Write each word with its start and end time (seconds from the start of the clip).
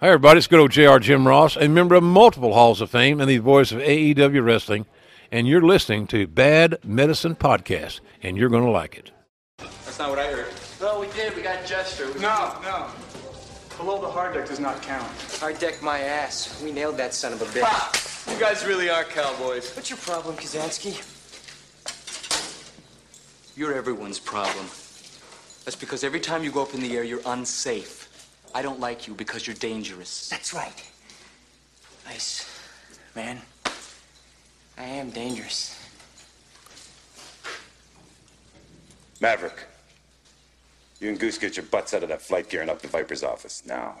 Hi, 0.00 0.06
everybody. 0.08 0.38
It's 0.38 0.46
good 0.46 0.60
old 0.60 0.70
JR 0.70 0.98
Jim 0.98 1.26
Ross, 1.28 1.56
a 1.56 1.68
member 1.68 1.94
of 1.94 2.02
multiple 2.02 2.54
Halls 2.54 2.80
of 2.80 2.90
Fame 2.90 3.20
and 3.20 3.28
the 3.28 3.38
voice 3.38 3.70
of 3.72 3.80
AEW 3.80 4.42
Wrestling. 4.44 4.86
And 5.30 5.46
you're 5.46 5.60
listening 5.62 6.06
to 6.08 6.26
Bad 6.26 6.78
Medicine 6.84 7.36
Podcast, 7.36 8.00
and 8.22 8.36
you're 8.36 8.48
going 8.48 8.64
to 8.64 8.70
like 8.70 8.96
it. 8.96 9.10
That's 9.58 9.98
not 9.98 10.10
what 10.10 10.18
I 10.18 10.26
heard. 10.26 10.46
Well, 10.80 11.00
we 11.00 11.06
did. 11.08 11.36
We 11.36 11.42
got 11.42 11.64
Jester. 11.66 12.10
We- 12.12 12.20
No, 12.20 12.56
no. 12.62 12.86
Below 13.76 14.00
the 14.00 14.10
hard 14.10 14.34
deck 14.34 14.46
does 14.48 14.58
not 14.60 14.82
count. 14.82 15.06
Hard 15.38 15.58
deck 15.58 15.82
my 15.82 16.00
ass. 16.00 16.60
We 16.62 16.72
nailed 16.72 16.96
that 16.96 17.14
son 17.14 17.32
of 17.32 17.40
a 17.42 17.46
bitch. 17.46 17.62
Ha! 17.62 18.32
You 18.32 18.38
guys 18.40 18.64
really 18.66 18.90
are 18.90 19.04
cowboys. 19.04 19.74
What's 19.76 19.88
your 19.90 19.98
problem, 19.98 20.36
Kazansky? 20.36 20.96
You're 23.56 23.74
everyone's 23.74 24.18
problem. 24.18 24.66
That's 25.64 25.76
because 25.76 26.04
every 26.04 26.20
time 26.20 26.42
you 26.42 26.50
go 26.50 26.62
up 26.62 26.74
in 26.74 26.80
the 26.80 26.96
air, 26.96 27.04
you're 27.04 27.22
unsafe. 27.26 28.09
I 28.54 28.62
don't 28.62 28.80
like 28.80 29.06
you 29.06 29.14
because 29.14 29.46
you're 29.46 29.56
dangerous. 29.56 30.28
That's 30.28 30.52
right. 30.52 30.90
Nice. 32.06 32.46
Man. 33.14 33.40
I 34.76 34.84
am 34.84 35.10
dangerous. 35.10 35.76
Maverick, 39.20 39.66
you 40.98 41.10
and 41.10 41.18
Goose 41.18 41.36
get 41.36 41.56
your 41.56 41.66
butts 41.66 41.92
out 41.92 42.02
of 42.02 42.08
that 42.08 42.22
flight 42.22 42.48
gear 42.48 42.62
and 42.62 42.70
up 42.70 42.80
to 42.80 42.88
Viper's 42.88 43.22
office 43.22 43.62
now. 43.66 44.00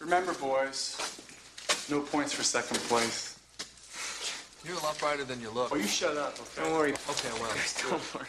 Remember, 0.00 0.32
boys, 0.34 0.96
no 1.90 2.00
points 2.00 2.32
for 2.32 2.44
second 2.44 2.78
place. 2.82 3.38
You're 4.64 4.76
a 4.76 4.82
lot 4.82 4.96
brighter 4.98 5.24
than 5.24 5.40
you 5.40 5.50
look. 5.50 5.70
Oh, 5.72 5.76
you 5.76 5.82
shut 5.82 6.16
up, 6.16 6.38
okay? 6.38 6.62
Don't 6.62 6.72
worry. 6.72 6.92
Okay, 6.92 7.30
well. 7.40 7.52
Don't 7.90 8.14
worry. 8.14 8.26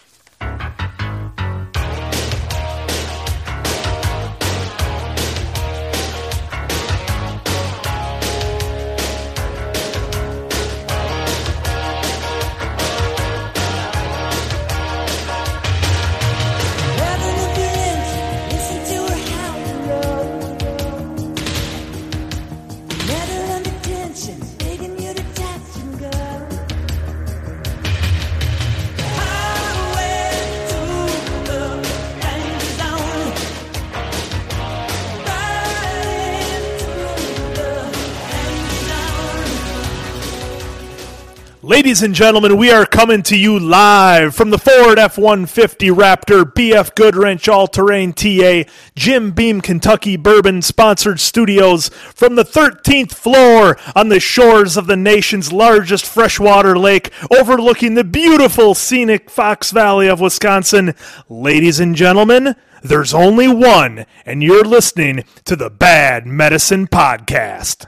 Ladies 41.84 42.02
and 42.02 42.16
gentlemen, 42.16 42.56
we 42.56 42.72
are 42.72 42.86
coming 42.86 43.22
to 43.24 43.38
you 43.38 43.60
live 43.60 44.34
from 44.34 44.52
the 44.52 44.58
Ford 44.58 44.98
F 44.98 45.18
150 45.18 45.88
Raptor 45.88 46.46
BF 46.46 46.96
Goodrich 46.96 47.50
All 47.50 47.68
Terrain 47.68 48.14
TA 48.14 48.64
Jim 48.96 49.32
Beam 49.32 49.60
Kentucky 49.60 50.16
Bourbon 50.16 50.62
sponsored 50.62 51.20
studios 51.20 51.90
from 51.90 52.36
the 52.36 52.46
13th 52.46 53.12
floor 53.12 53.78
on 53.98 54.08
the 54.08 54.22
shores 54.22 54.78
of 54.78 54.88
the 54.88 54.96
nation's 54.96 55.52
largest 55.52 56.06
freshwater 56.06 56.80
lake 56.80 57.12
overlooking 57.38 57.96
the 57.96 58.06
beautiful 58.06 58.74
scenic 58.74 59.30
Fox 59.30 59.72
Valley 59.72 60.08
of 60.08 60.22
Wisconsin. 60.22 60.96
Ladies 61.28 61.82
and 61.82 61.98
gentlemen, 61.98 62.56
there's 62.82 63.14
only 63.14 63.50
one, 63.50 64.06
and 64.26 64.42
you're 64.42 64.64
listening 64.64 65.26
to 65.44 65.58
the 65.58 65.70
Bad 65.70 66.26
Medicine 66.26 66.88
Podcast. 66.88 67.88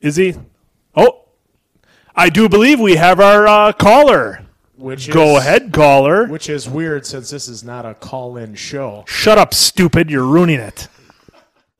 Is 0.00 0.16
he? 0.16 0.34
Oh, 0.96 1.25
I 2.16 2.30
do 2.30 2.48
believe 2.48 2.80
we 2.80 2.96
have 2.96 3.20
our 3.20 3.46
uh, 3.46 3.72
caller. 3.72 4.42
Which 4.76 5.10
Go 5.10 5.36
is- 5.36 5.44
ahead, 5.44 5.72
caller. 5.72 6.26
Which 6.26 6.48
is 6.48 6.68
weird 6.68 7.06
since 7.06 7.30
this 7.30 7.48
is 7.48 7.62
not 7.64 7.86
a 7.86 7.94
call-in 7.94 8.54
show. 8.54 9.04
Shut 9.06 9.38
up, 9.38 9.54
stupid. 9.54 10.10
You're 10.10 10.26
ruining 10.26 10.60
it. 10.60 10.88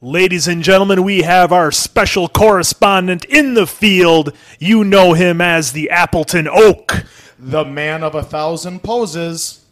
Ladies 0.02 0.46
and 0.46 0.62
gentlemen, 0.62 1.02
we 1.04 1.22
have 1.22 1.52
our 1.52 1.72
special 1.72 2.28
correspondent 2.28 3.24
in 3.24 3.54
the 3.54 3.66
field. 3.66 4.32
You 4.58 4.84
know 4.84 5.14
him 5.14 5.40
as 5.40 5.72
the 5.72 5.90
Appleton 5.90 6.46
Oak. 6.48 7.04
The 7.38 7.64
man 7.64 8.02
of 8.02 8.14
a 8.14 8.22
thousand 8.22 8.82
poses. 8.82 9.64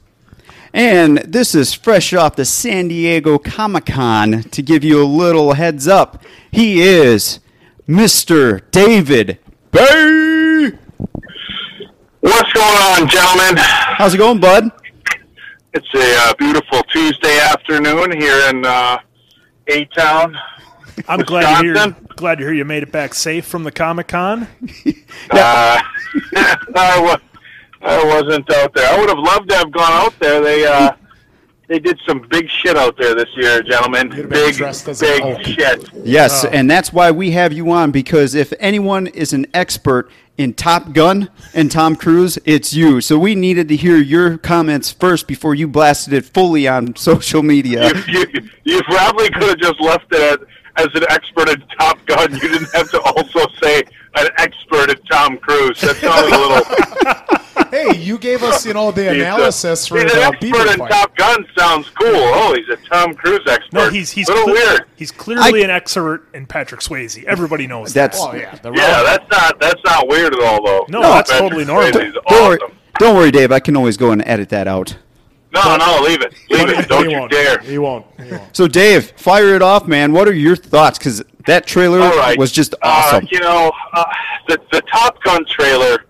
And 0.72 1.19
this 1.19 1.54
is 1.54 1.72
fresh 1.72 2.12
off 2.14 2.36
the 2.36 2.44
San 2.44 2.88
Diego 2.88 3.38
Comic 3.38 3.86
Con 3.86 4.42
to 4.44 4.62
give 4.62 4.82
you 4.82 5.03
a 5.03 5.04
little 5.06 5.53
heads 5.53 5.86
up. 5.86 6.22
He 6.50 6.80
is 6.82 7.38
Mr. 7.88 8.62
David 8.70 9.38
Bay. 9.70 10.34
What's 12.24 12.50
going 12.54 12.66
on, 12.66 13.06
gentlemen? 13.06 13.54
How's 13.58 14.14
it 14.14 14.16
going, 14.16 14.40
bud? 14.40 14.70
It's 15.74 15.94
a 15.94 16.16
uh, 16.20 16.34
beautiful 16.38 16.82
Tuesday 16.84 17.38
afternoon 17.38 18.18
here 18.18 18.48
in 18.48 18.64
uh, 18.64 18.96
A 19.66 19.84
Town. 19.94 20.34
I'm 21.06 21.20
glad 21.20 21.58
to 21.58 21.62
hear 21.62 21.74
Wisconsin? 21.74 22.08
glad 22.16 22.38
to 22.38 22.44
hear 22.44 22.54
you 22.54 22.64
made 22.64 22.82
it 22.82 22.90
back 22.90 23.12
safe 23.12 23.44
from 23.44 23.64
the 23.64 23.70
Comic 23.70 24.08
Con. 24.08 24.48
Uh, 25.30 25.80
I, 26.36 27.00
wa- 27.02 27.18
I 27.82 28.04
wasn't 28.04 28.50
out 28.52 28.72
there. 28.74 28.91
I 28.91 28.98
would 28.98 29.08
have 29.08 29.18
loved 29.18 29.48
to 29.50 29.56
have 29.56 29.70
gone 29.72 29.92
out 29.92 30.18
there. 30.18 30.41
They 30.42 30.66
uh, 30.66 30.92
they 31.68 31.78
did 31.78 31.98
some 32.06 32.26
big 32.30 32.48
shit 32.50 32.76
out 32.76 32.96
there 32.98 33.14
this 33.14 33.28
year, 33.36 33.62
gentlemen. 33.62 34.08
You'd 34.08 34.18
have 34.18 34.28
been 34.28 34.46
Big, 34.48 34.54
dressed 34.54 34.86
as 34.88 35.00
an 35.02 35.36
big 35.36 35.46
shit. 35.46 35.88
Yes, 36.04 36.44
and 36.44 36.70
that's 36.70 36.92
why 36.92 37.10
we 37.10 37.30
have 37.30 37.52
you 37.54 37.70
on 37.70 37.91
because 37.91 38.34
if 38.34 38.52
anyone 38.60 39.06
is 39.08 39.32
an 39.32 39.46
expert 39.54 40.10
in 40.37 40.55
Top 40.55 40.93
Gun 40.93 41.31
and 41.53 41.71
Tom 41.71 41.97
Cruise, 41.97 42.39
it's 42.45 42.75
you. 42.75 43.00
So 43.00 43.19
we 43.19 43.34
needed 43.34 43.69
to 43.69 43.77
hear 43.77 43.97
your 43.97 44.37
comments 44.39 44.91
first 44.91 45.27
before 45.27 45.55
you 45.55 45.69
blasted 45.69 46.12
it 46.12 46.25
fully 46.25 46.67
on 46.67 46.97
social 46.97 47.43
media. 47.43 47.95
You, 48.09 48.27
you, 48.33 48.50
you 48.65 48.83
probably 48.83 49.31
could 49.31 49.45
have 49.45 49.59
just 49.59 49.81
left 49.81 50.06
it 50.11 50.41
as 50.77 50.89
an 50.95 51.05
expert 51.09 51.49
in 51.49 51.62
Top 51.78 52.05
Gun. 52.06 52.33
You 52.33 52.41
didn't 52.41 52.75
have 52.75 52.91
to 52.91 53.00
also 53.00 53.47
say 53.62 53.84
an 54.16 54.28
expert 54.38 54.91
at 54.91 55.04
Tom 55.10 55.38
Cruise. 55.38 55.80
That 55.80 55.97
sounded 55.97 56.32
a 56.32 56.38
little. 56.38 57.41
Hey, 57.70 57.97
you 57.97 58.19
gave 58.19 58.42
us, 58.44 58.64
you 58.66 58.72
know, 58.75 58.91
the 58.92 59.02
He's 59.02 59.10
a- 59.22 59.25
analysis 59.26 59.86
for 59.88 59.98
he's 60.00 60.12
the 60.12 60.19
an 60.19 60.25
expert 60.34 60.41
Beaver 60.41 60.70
in 60.72 60.78
fight. 60.78 60.91
Top 60.91 61.16
Gun 61.16 61.47
sounds 61.56 61.88
cool. 61.91 62.08
Oh, 62.12 62.54
he's 62.54 62.69
a 62.69 62.76
Tom 62.88 63.14
Cruise 63.14 63.41
expert. 63.48 63.72
No, 63.74 63.91
he's 63.91 64.10
he's 64.12 64.28
little 64.28 64.44
cle- 64.44 64.53
weird. 64.54 64.84
he's 64.97 65.10
clearly 65.10 65.60
I- 65.62 65.64
an 65.64 65.70
expert 65.70 66.28
in 66.34 66.47
Patrick 66.47 66.80
Swayze. 66.80 67.22
Everybody 67.24 67.66
knows 67.66 67.92
That's 67.92 68.19
Oh 68.20 68.32
yeah, 68.34 68.54
the 68.56 68.70
Yeah, 68.72 69.03
that's 69.03 69.28
not 69.30 69.58
that's 69.60 69.80
not 69.84 70.06
weird 70.08 70.34
at 70.34 70.41
all, 70.42 70.64
though. 70.64 70.86
No, 70.88 71.00
that's 71.03 71.30
Patrick 71.30 71.48
totally 71.50 71.64
normal. 71.64 71.91
Don't, 71.92 72.16
awesome. 72.62 72.76
don't 72.98 73.16
worry, 73.16 73.30
Dave. 73.32 73.50
I 73.50 73.60
can 73.60 73.76
always 73.76 73.97
go 73.97 74.10
and 74.12 74.22
edit 74.26 74.50
that 74.50 74.69
out. 74.69 74.97
No, 75.54 75.76
no, 75.76 76.00
leave 76.03 76.20
it, 76.20 76.34
leave 76.50 76.69
it. 76.69 76.88
Don't 76.88 77.09
you 77.09 77.19
won't. 77.20 77.31
dare. 77.31 77.59
He 77.60 77.78
won't. 77.78 78.04
He 78.20 78.32
won't. 78.32 78.56
So, 78.56 78.66
Dave, 78.66 79.12
fire 79.12 79.54
it 79.54 79.62
off, 79.62 79.87
man. 79.87 80.12
What 80.12 80.26
are 80.26 80.34
your 80.34 80.56
thoughts? 80.56 80.98
Because 80.98 81.22
that 81.47 81.66
trailer 81.66 82.00
All 82.00 82.16
right. 82.16 82.37
was 82.38 82.50
just 82.50 82.75
Uh, 82.75 82.78
awesome. 82.82 83.28
you 83.31 83.38
know, 83.41 83.70
uh, 83.92 84.04
the 84.48 84.60
the 84.72 84.81
Top 84.82 85.22
Gun 85.22 85.44
trailer, 85.48 86.06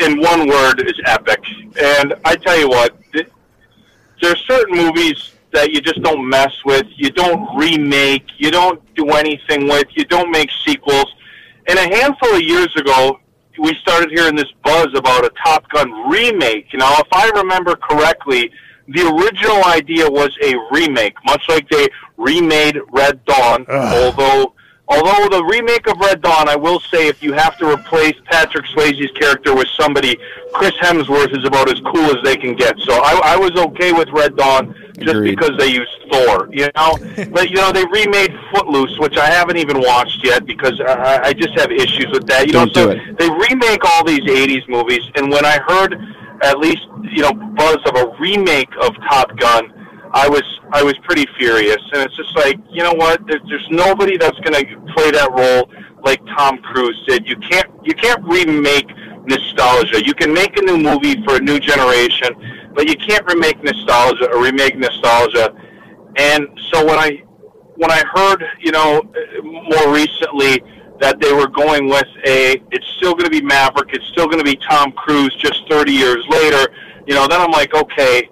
in 0.00 0.20
one 0.20 0.46
word, 0.48 0.80
is 0.86 0.94
epic. 1.06 1.40
And 1.82 2.14
I 2.24 2.36
tell 2.36 2.56
you 2.58 2.68
what, 2.68 2.96
th- 3.12 3.28
there's 4.22 4.40
certain 4.46 4.76
movies 4.76 5.32
that 5.52 5.72
you 5.72 5.80
just 5.80 6.00
don't 6.02 6.28
mess 6.28 6.52
with. 6.64 6.86
You 6.96 7.10
don't 7.10 7.56
remake. 7.56 8.24
You 8.36 8.50
don't 8.50 8.80
do 8.94 9.08
anything 9.10 9.66
with. 9.66 9.88
You 9.94 10.04
don't 10.04 10.30
make 10.30 10.50
sequels. 10.64 11.12
And 11.66 11.78
a 11.78 11.96
handful 11.96 12.34
of 12.34 12.42
years 12.42 12.74
ago, 12.76 13.18
we 13.58 13.74
started 13.80 14.10
hearing 14.10 14.36
this 14.36 14.50
buzz 14.64 14.88
about 14.94 15.24
a 15.24 15.30
Top 15.44 15.68
Gun 15.70 15.90
remake. 16.08 16.66
Now, 16.74 16.92
if 16.98 17.08
I 17.12 17.30
remember 17.36 17.76
correctly, 17.76 18.50
the 18.88 19.06
original 19.06 19.64
idea 19.64 20.08
was 20.08 20.30
a 20.42 20.54
remake, 20.70 21.14
much 21.26 21.42
like 21.48 21.68
they 21.68 21.88
remade 22.16 22.78
Red 22.90 23.24
Dawn. 23.26 23.66
Although, 23.68 24.54
although 24.88 25.28
the 25.28 25.44
remake 25.44 25.86
of 25.86 25.98
Red 25.98 26.22
Dawn, 26.22 26.48
I 26.48 26.56
will 26.56 26.80
say, 26.80 27.08
if 27.08 27.22
you 27.22 27.32
have 27.34 27.56
to 27.58 27.70
replace 27.70 28.14
Patrick 28.24 28.64
Swayze's 28.66 29.10
character 29.12 29.54
with 29.54 29.68
somebody, 29.78 30.18
Chris 30.54 30.72
Hemsworth 30.80 31.36
is 31.36 31.44
about 31.44 31.70
as 31.70 31.80
cool 31.80 32.06
as 32.16 32.22
they 32.24 32.36
can 32.36 32.54
get. 32.54 32.74
So 32.80 32.94
I, 32.94 33.20
I 33.34 33.36
was 33.36 33.52
okay 33.56 33.92
with 33.92 34.08
Red 34.10 34.36
Dawn 34.36 34.74
just 34.98 35.14
Agreed. 35.14 35.36
because 35.36 35.56
they 35.58 35.68
used 35.68 35.90
Thor, 36.10 36.48
you 36.52 36.68
know. 36.76 36.96
but 37.32 37.50
you 37.50 37.56
know, 37.56 37.70
they 37.70 37.84
remade 37.86 38.32
Footloose, 38.52 38.98
which 38.98 39.16
I 39.16 39.26
haven't 39.26 39.58
even 39.58 39.80
watched 39.80 40.24
yet 40.24 40.46
because 40.46 40.80
I, 40.80 41.20
I 41.24 41.32
just 41.32 41.58
have 41.60 41.70
issues 41.70 42.06
with 42.12 42.26
that. 42.26 42.46
You 42.46 42.52
Don't 42.52 42.74
know, 42.74 42.88
so 42.88 42.94
do 42.94 42.98
it. 43.00 43.18
they 43.18 43.28
remake 43.30 43.84
all 43.84 44.04
these 44.04 44.20
'80s 44.20 44.68
movies, 44.68 45.02
and 45.16 45.30
when 45.30 45.44
I 45.44 45.58
heard 45.68 45.94
at 46.42 46.58
least 46.58 46.82
you 47.02 47.22
know 47.22 47.32
buzz 47.32 47.78
of 47.86 47.94
a 47.96 48.16
remake 48.18 48.70
of 48.80 48.94
Top 49.08 49.36
Gun, 49.36 49.72
I 50.12 50.28
was 50.28 50.44
I 50.72 50.82
was 50.82 50.96
pretty 50.98 51.26
furious, 51.38 51.82
and 51.92 52.02
it's 52.02 52.16
just 52.16 52.34
like 52.36 52.58
you 52.70 52.82
know 52.82 52.92
what? 52.92 53.26
There's, 53.26 53.42
there's 53.48 53.66
nobody 53.70 54.16
that's 54.16 54.38
going 54.40 54.54
to 54.54 54.92
play 54.94 55.10
that 55.10 55.30
role 55.32 55.70
like 56.04 56.20
Tom 56.36 56.58
Cruise 56.58 57.02
did. 57.06 57.26
You 57.28 57.36
can't 57.36 57.70
you 57.84 57.94
can't 57.94 58.22
remake 58.24 58.88
nostalgia. 59.24 60.04
You 60.04 60.14
can 60.14 60.32
make 60.32 60.56
a 60.56 60.62
new 60.62 60.78
movie 60.78 61.22
for 61.24 61.36
a 61.36 61.40
new 61.40 61.60
generation, 61.60 62.70
but 62.74 62.88
you 62.88 62.96
can't 62.96 63.24
remake 63.26 63.62
nostalgia 63.62 64.30
or 64.32 64.42
remake 64.42 64.76
nostalgia 64.78 65.54
And 66.16 66.48
so 66.70 66.84
when 66.84 66.98
I 66.98 67.22
when 67.76 67.90
I 67.90 68.02
heard, 68.14 68.44
you 68.60 68.72
know, 68.72 69.02
more 69.42 69.94
recently 69.94 70.62
that 71.00 71.20
they 71.20 71.32
were 71.32 71.46
going 71.46 71.88
with 71.88 72.08
a, 72.26 72.60
it's 72.72 72.86
still 72.96 73.12
going 73.12 73.24
to 73.24 73.30
be 73.30 73.40
Maverick, 73.40 73.90
it's 73.92 74.06
still 74.06 74.26
going 74.26 74.38
to 74.38 74.44
be 74.44 74.58
Tom 74.68 74.90
Cruise, 74.92 75.34
just 75.38 75.62
30 75.70 75.92
years 75.92 76.24
later. 76.28 76.72
You 77.06 77.14
know, 77.14 77.28
then 77.28 77.40
I'm 77.40 77.52
like, 77.52 77.74
okay, 77.74 78.28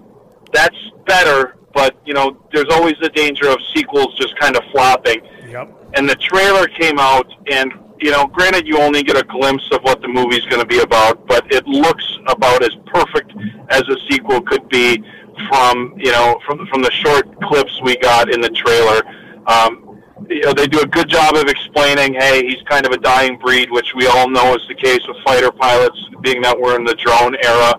that's 0.52 0.76
better. 1.06 1.56
But 1.76 1.94
you 2.06 2.14
know, 2.14 2.38
there's 2.55 2.70
always 2.70 2.94
the 3.02 3.11
danger 3.11 3.49
of 3.49 3.58
sequels 3.75 4.17
just 4.17 4.34
kind 4.40 4.56
of 4.56 4.62
flopping. 4.73 5.20
Yep. 5.46 5.90
And 5.93 6.08
the 6.08 6.14
trailer 6.14 6.67
came 6.69 6.99
out, 6.99 7.31
and 7.52 7.70
you 8.00 8.11
know, 8.11 8.26
granted, 8.26 8.67
you 8.67 8.78
only 8.78 9.02
get 9.02 9.19
a 9.19 9.23
glimpse 9.23 9.69
of 9.73 9.82
what 9.82 10.00
the 10.00 10.08
movie's 10.08 10.44
going 10.46 10.61
to 10.61 10.67
be 10.67 10.81
about, 10.81 11.26
but 11.26 11.44
it 11.52 11.67
looks 11.67 12.19
about 12.28 12.62
as 12.62 12.70
perfect 12.87 13.31
as 13.69 13.82
a 13.82 13.96
sequel 14.11 14.40
could 14.40 14.67
be 14.70 15.05
from 15.50 15.94
you 15.99 16.11
know 16.11 16.40
from 16.46 16.67
from 16.69 16.81
the 16.81 16.90
short 16.90 17.26
clips 17.43 17.79
we 17.82 17.94
got 17.99 18.32
in 18.32 18.40
the 18.40 18.49
trailer. 18.49 19.02
Um, 19.46 20.00
you 20.31 20.40
know, 20.40 20.55
they 20.55 20.67
do 20.67 20.81
a 20.81 20.87
good 20.87 21.11
job 21.11 21.37
of 21.37 21.46
explaining, 21.46 22.14
hey, 22.14 22.43
he's 22.49 22.62
kind 22.62 22.87
of 22.87 22.93
a 22.93 22.96
dying 22.99 23.38
breed, 23.38 23.70
which 23.70 23.94
we 23.94 24.06
all 24.06 24.31
know 24.31 24.55
is 24.55 24.62
the 24.67 24.75
case 24.75 25.00
with 25.06 25.19
fighter 25.26 25.52
pilots, 25.52 26.02
being 26.22 26.40
that 26.40 26.58
we're 26.58 26.75
in 26.75 26.84
the 26.84 26.94
drone 26.94 27.37
era. 27.44 27.75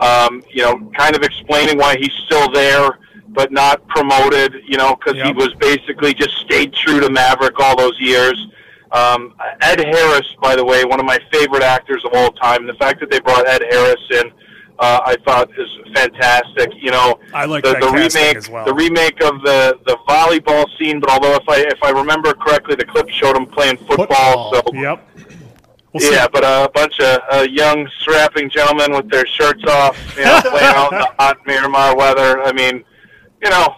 Um, 0.00 0.44
you 0.50 0.62
know, 0.62 0.92
kind 0.96 1.16
of 1.16 1.22
explaining 1.22 1.78
why 1.78 1.96
he's 1.98 2.12
still 2.26 2.52
there, 2.52 2.98
but 3.28 3.52
not 3.52 3.86
promoted. 3.88 4.54
You 4.66 4.76
know, 4.78 4.96
because 4.96 5.20
he 5.22 5.32
was 5.32 5.52
basically 5.60 6.14
just 6.14 6.36
stayed 6.38 6.72
true 6.72 7.00
to 7.00 7.10
Maverick 7.10 7.58
all 7.60 7.76
those 7.76 7.98
years. 8.00 8.46
Um, 8.92 9.34
Ed 9.60 9.80
Harris, 9.80 10.26
by 10.40 10.56
the 10.56 10.64
way, 10.64 10.84
one 10.84 10.98
of 10.98 11.06
my 11.06 11.18
favorite 11.32 11.62
actors 11.62 12.02
of 12.04 12.12
all 12.14 12.32
time. 12.32 12.66
The 12.66 12.74
fact 12.74 13.00
that 13.00 13.10
they 13.10 13.20
brought 13.20 13.46
Ed 13.46 13.62
Harris 13.70 14.00
in, 14.10 14.32
uh, 14.78 15.00
I 15.04 15.16
thought 15.26 15.50
is 15.58 15.68
fantastic. 15.94 16.70
You 16.80 16.90
know, 16.92 17.18
I 17.34 17.44
like 17.44 17.64
the, 17.64 17.74
the 17.80 17.90
remake, 17.90 18.36
as 18.36 18.48
well. 18.48 18.64
the 18.64 18.72
remake 18.74 19.22
of 19.22 19.42
the 19.42 19.78
the 19.86 19.96
volleyball 20.08 20.64
scene. 20.78 21.00
But 21.00 21.10
although 21.10 21.34
if 21.34 21.48
I 21.48 21.58
if 21.60 21.82
I 21.82 21.90
remember 21.90 22.32
correctly, 22.32 22.76
the 22.76 22.86
clip 22.86 23.08
showed 23.10 23.36
him 23.36 23.46
playing 23.46 23.76
football. 23.78 24.52
Football. 24.54 24.72
So 24.74 24.74
Yep. 24.74 25.04
We'll 25.92 26.00
see. 26.00 26.12
yeah, 26.14 26.28
but 26.30 26.44
a 26.44 26.70
bunch 26.74 27.00
of 27.00 27.18
uh, 27.32 27.46
young 27.50 27.88
strapping 28.00 28.50
gentlemen 28.50 28.92
with 28.92 29.10
their 29.10 29.26
shirts 29.26 29.64
off, 29.64 29.96
you 30.18 30.24
know, 30.24 30.40
playing 30.42 30.66
out 30.66 30.92
in 30.92 30.98
the 30.98 31.14
hot 31.18 31.38
Miramar 31.46 31.96
weather. 31.96 32.42
I 32.42 32.52
mean, 32.52 32.84
you 33.42 33.50
know, 33.50 33.76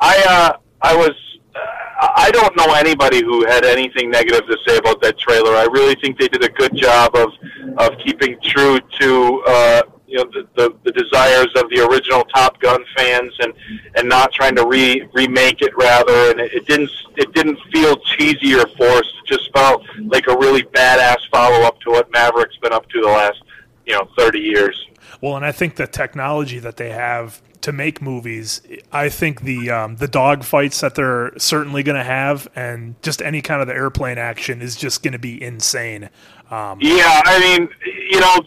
I 0.00 0.24
uh, 0.28 0.56
I 0.82 0.96
was. 0.96 1.12
Uh, 1.54 1.58
I 2.00 2.30
don't 2.32 2.56
know 2.56 2.74
anybody 2.74 3.22
who 3.22 3.46
had 3.46 3.64
anything 3.64 4.10
negative 4.10 4.46
to 4.48 4.56
say 4.66 4.76
about 4.76 5.00
that 5.02 5.18
trailer. 5.18 5.54
I 5.54 5.66
really 5.70 5.94
think 5.96 6.18
they 6.18 6.26
did 6.26 6.42
a 6.42 6.48
good 6.48 6.74
job 6.74 7.14
of 7.14 7.30
of 7.78 7.96
keeping 8.04 8.36
true 8.42 8.80
to 9.00 9.42
uh, 9.46 9.82
you 10.12 10.18
know 10.18 10.24
the, 10.32 10.46
the 10.56 10.76
the 10.84 10.92
desires 10.92 11.48
of 11.56 11.70
the 11.70 11.86
original 11.88 12.24
Top 12.24 12.60
Gun 12.60 12.84
fans 12.96 13.32
and 13.40 13.54
and 13.94 14.08
not 14.08 14.32
trying 14.32 14.54
to 14.56 14.66
re 14.66 15.08
remake 15.14 15.62
it 15.62 15.76
rather. 15.76 16.30
And 16.30 16.40
it, 16.40 16.52
it 16.52 16.66
didn't 16.66 16.90
it 17.16 17.32
didn't 17.32 17.58
feel 17.72 17.96
cheesy 17.96 18.54
or 18.54 18.66
forced. 18.76 19.12
It 19.22 19.26
just 19.26 19.52
felt 19.54 19.82
like 20.06 20.26
a 20.26 20.36
really 20.36 20.64
badass 20.64 21.18
follow 21.30 21.64
up 21.64 21.80
to 21.80 21.90
what 21.90 22.10
Maverick's 22.12 22.56
been 22.58 22.72
up 22.72 22.88
to 22.90 23.00
the 23.00 23.08
last 23.08 23.42
you 23.86 23.94
know 23.94 24.08
thirty 24.18 24.40
years. 24.40 24.86
Well, 25.20 25.36
and 25.36 25.46
I 25.46 25.52
think 25.52 25.76
the 25.76 25.86
technology 25.86 26.58
that 26.58 26.76
they 26.76 26.90
have 26.90 27.40
to 27.62 27.72
make 27.72 28.02
movies, 28.02 28.60
I 28.90 29.08
think 29.08 29.42
the 29.42 29.70
um, 29.70 29.96
the 29.96 30.08
dog 30.08 30.44
fights 30.44 30.80
that 30.80 30.94
they're 30.94 31.32
certainly 31.38 31.82
going 31.82 31.98
to 31.98 32.04
have, 32.04 32.48
and 32.54 33.00
just 33.02 33.22
any 33.22 33.40
kind 33.40 33.60
of 33.60 33.68
the 33.68 33.74
airplane 33.74 34.18
action 34.18 34.60
is 34.60 34.76
just 34.76 35.02
going 35.02 35.12
to 35.12 35.18
be 35.18 35.42
insane. 35.42 36.10
Um, 36.50 36.78
Yeah, 36.80 37.20
I 37.24 37.40
mean, 37.40 37.68
you 38.10 38.20
know, 38.20 38.40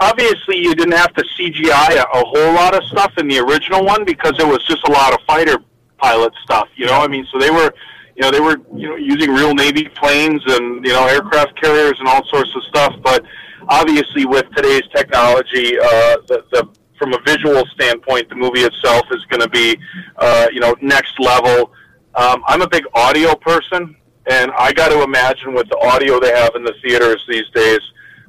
obviously 0.00 0.58
you 0.58 0.74
didn't 0.74 0.96
have 0.96 1.14
to 1.14 1.24
CGI 1.38 1.96
a, 1.96 2.02
a 2.02 2.24
whole 2.24 2.54
lot 2.54 2.74
of 2.74 2.82
stuff 2.84 3.12
in 3.18 3.28
the 3.28 3.38
original 3.38 3.84
one 3.84 4.04
because 4.04 4.34
it 4.38 4.46
was 4.46 4.64
just 4.66 4.86
a 4.88 4.90
lot 4.90 5.12
of 5.12 5.20
fighter 5.26 5.56
pilot 5.98 6.32
stuff. 6.42 6.68
You 6.76 6.86
know, 6.86 7.00
I 7.00 7.06
mean, 7.06 7.26
so 7.32 7.38
they 7.38 7.50
were, 7.50 7.72
you 8.16 8.22
know, 8.22 8.30
they 8.30 8.40
were 8.40 8.56
you 8.74 8.88
know 8.88 8.96
using 8.96 9.30
real 9.30 9.54
Navy 9.54 9.88
planes 9.94 10.42
and 10.46 10.84
you 10.84 10.92
know 10.92 11.06
aircraft 11.06 11.60
carriers 11.60 11.94
and 11.98 12.08
all 12.08 12.24
sorts 12.26 12.50
of 12.56 12.62
stuff. 12.64 12.96
But 13.02 13.24
obviously, 13.68 14.26
with 14.26 14.46
today's 14.56 14.82
technology, 14.94 15.78
uh, 15.78 16.16
the, 16.26 16.44
the 16.52 16.68
from 17.00 17.14
a 17.14 17.18
visual 17.26 17.64
standpoint, 17.72 18.28
the 18.28 18.34
movie 18.36 18.60
itself 18.60 19.06
is 19.10 19.24
going 19.30 19.40
to 19.40 19.48
be, 19.48 19.76
uh, 20.18 20.48
you 20.52 20.60
know, 20.60 20.76
next 20.82 21.18
level. 21.18 21.72
Um, 22.14 22.42
I'm 22.46 22.60
a 22.60 22.68
big 22.68 22.84
audio 22.94 23.34
person, 23.34 23.96
and 24.26 24.52
I 24.58 24.72
got 24.72 24.90
to 24.90 25.02
imagine 25.02 25.54
with 25.54 25.68
the 25.70 25.78
audio 25.78 26.20
they 26.20 26.32
have 26.32 26.54
in 26.54 26.62
the 26.62 26.74
theaters 26.82 27.24
these 27.26 27.48
days, 27.54 27.80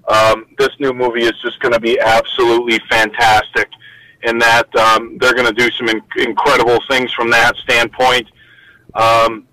um, 0.07 0.45
this 0.57 0.69
new 0.79 0.93
movie 0.93 1.23
is 1.23 1.33
just 1.43 1.59
going 1.59 1.73
to 1.73 1.79
be 1.79 1.99
absolutely 1.99 2.79
fantastic. 2.89 3.69
In 4.23 4.37
that 4.37 4.73
um, 4.75 5.17
they're 5.19 5.33
going 5.33 5.47
to 5.47 5.53
do 5.53 5.69
some 5.71 5.89
in- 5.89 6.01
incredible 6.17 6.79
things 6.89 7.11
from 7.11 7.31
that 7.31 7.55
standpoint. 7.57 8.27
Um, 8.93 9.47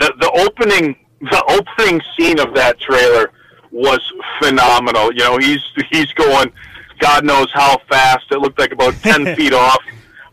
the 0.00 0.12
the 0.20 0.30
opening 0.42 0.96
the 1.20 1.44
opening 1.48 2.00
scene 2.16 2.40
of 2.40 2.54
that 2.54 2.80
trailer 2.80 3.30
was 3.70 4.00
phenomenal. 4.40 5.12
You 5.12 5.24
know, 5.24 5.38
he's 5.38 5.60
he's 5.90 6.10
going, 6.12 6.50
God 6.98 7.24
knows 7.24 7.46
how 7.52 7.78
fast. 7.88 8.26
It 8.30 8.38
looked 8.38 8.58
like 8.58 8.72
about 8.72 8.94
ten 9.02 9.34
feet 9.36 9.52
off 9.52 9.78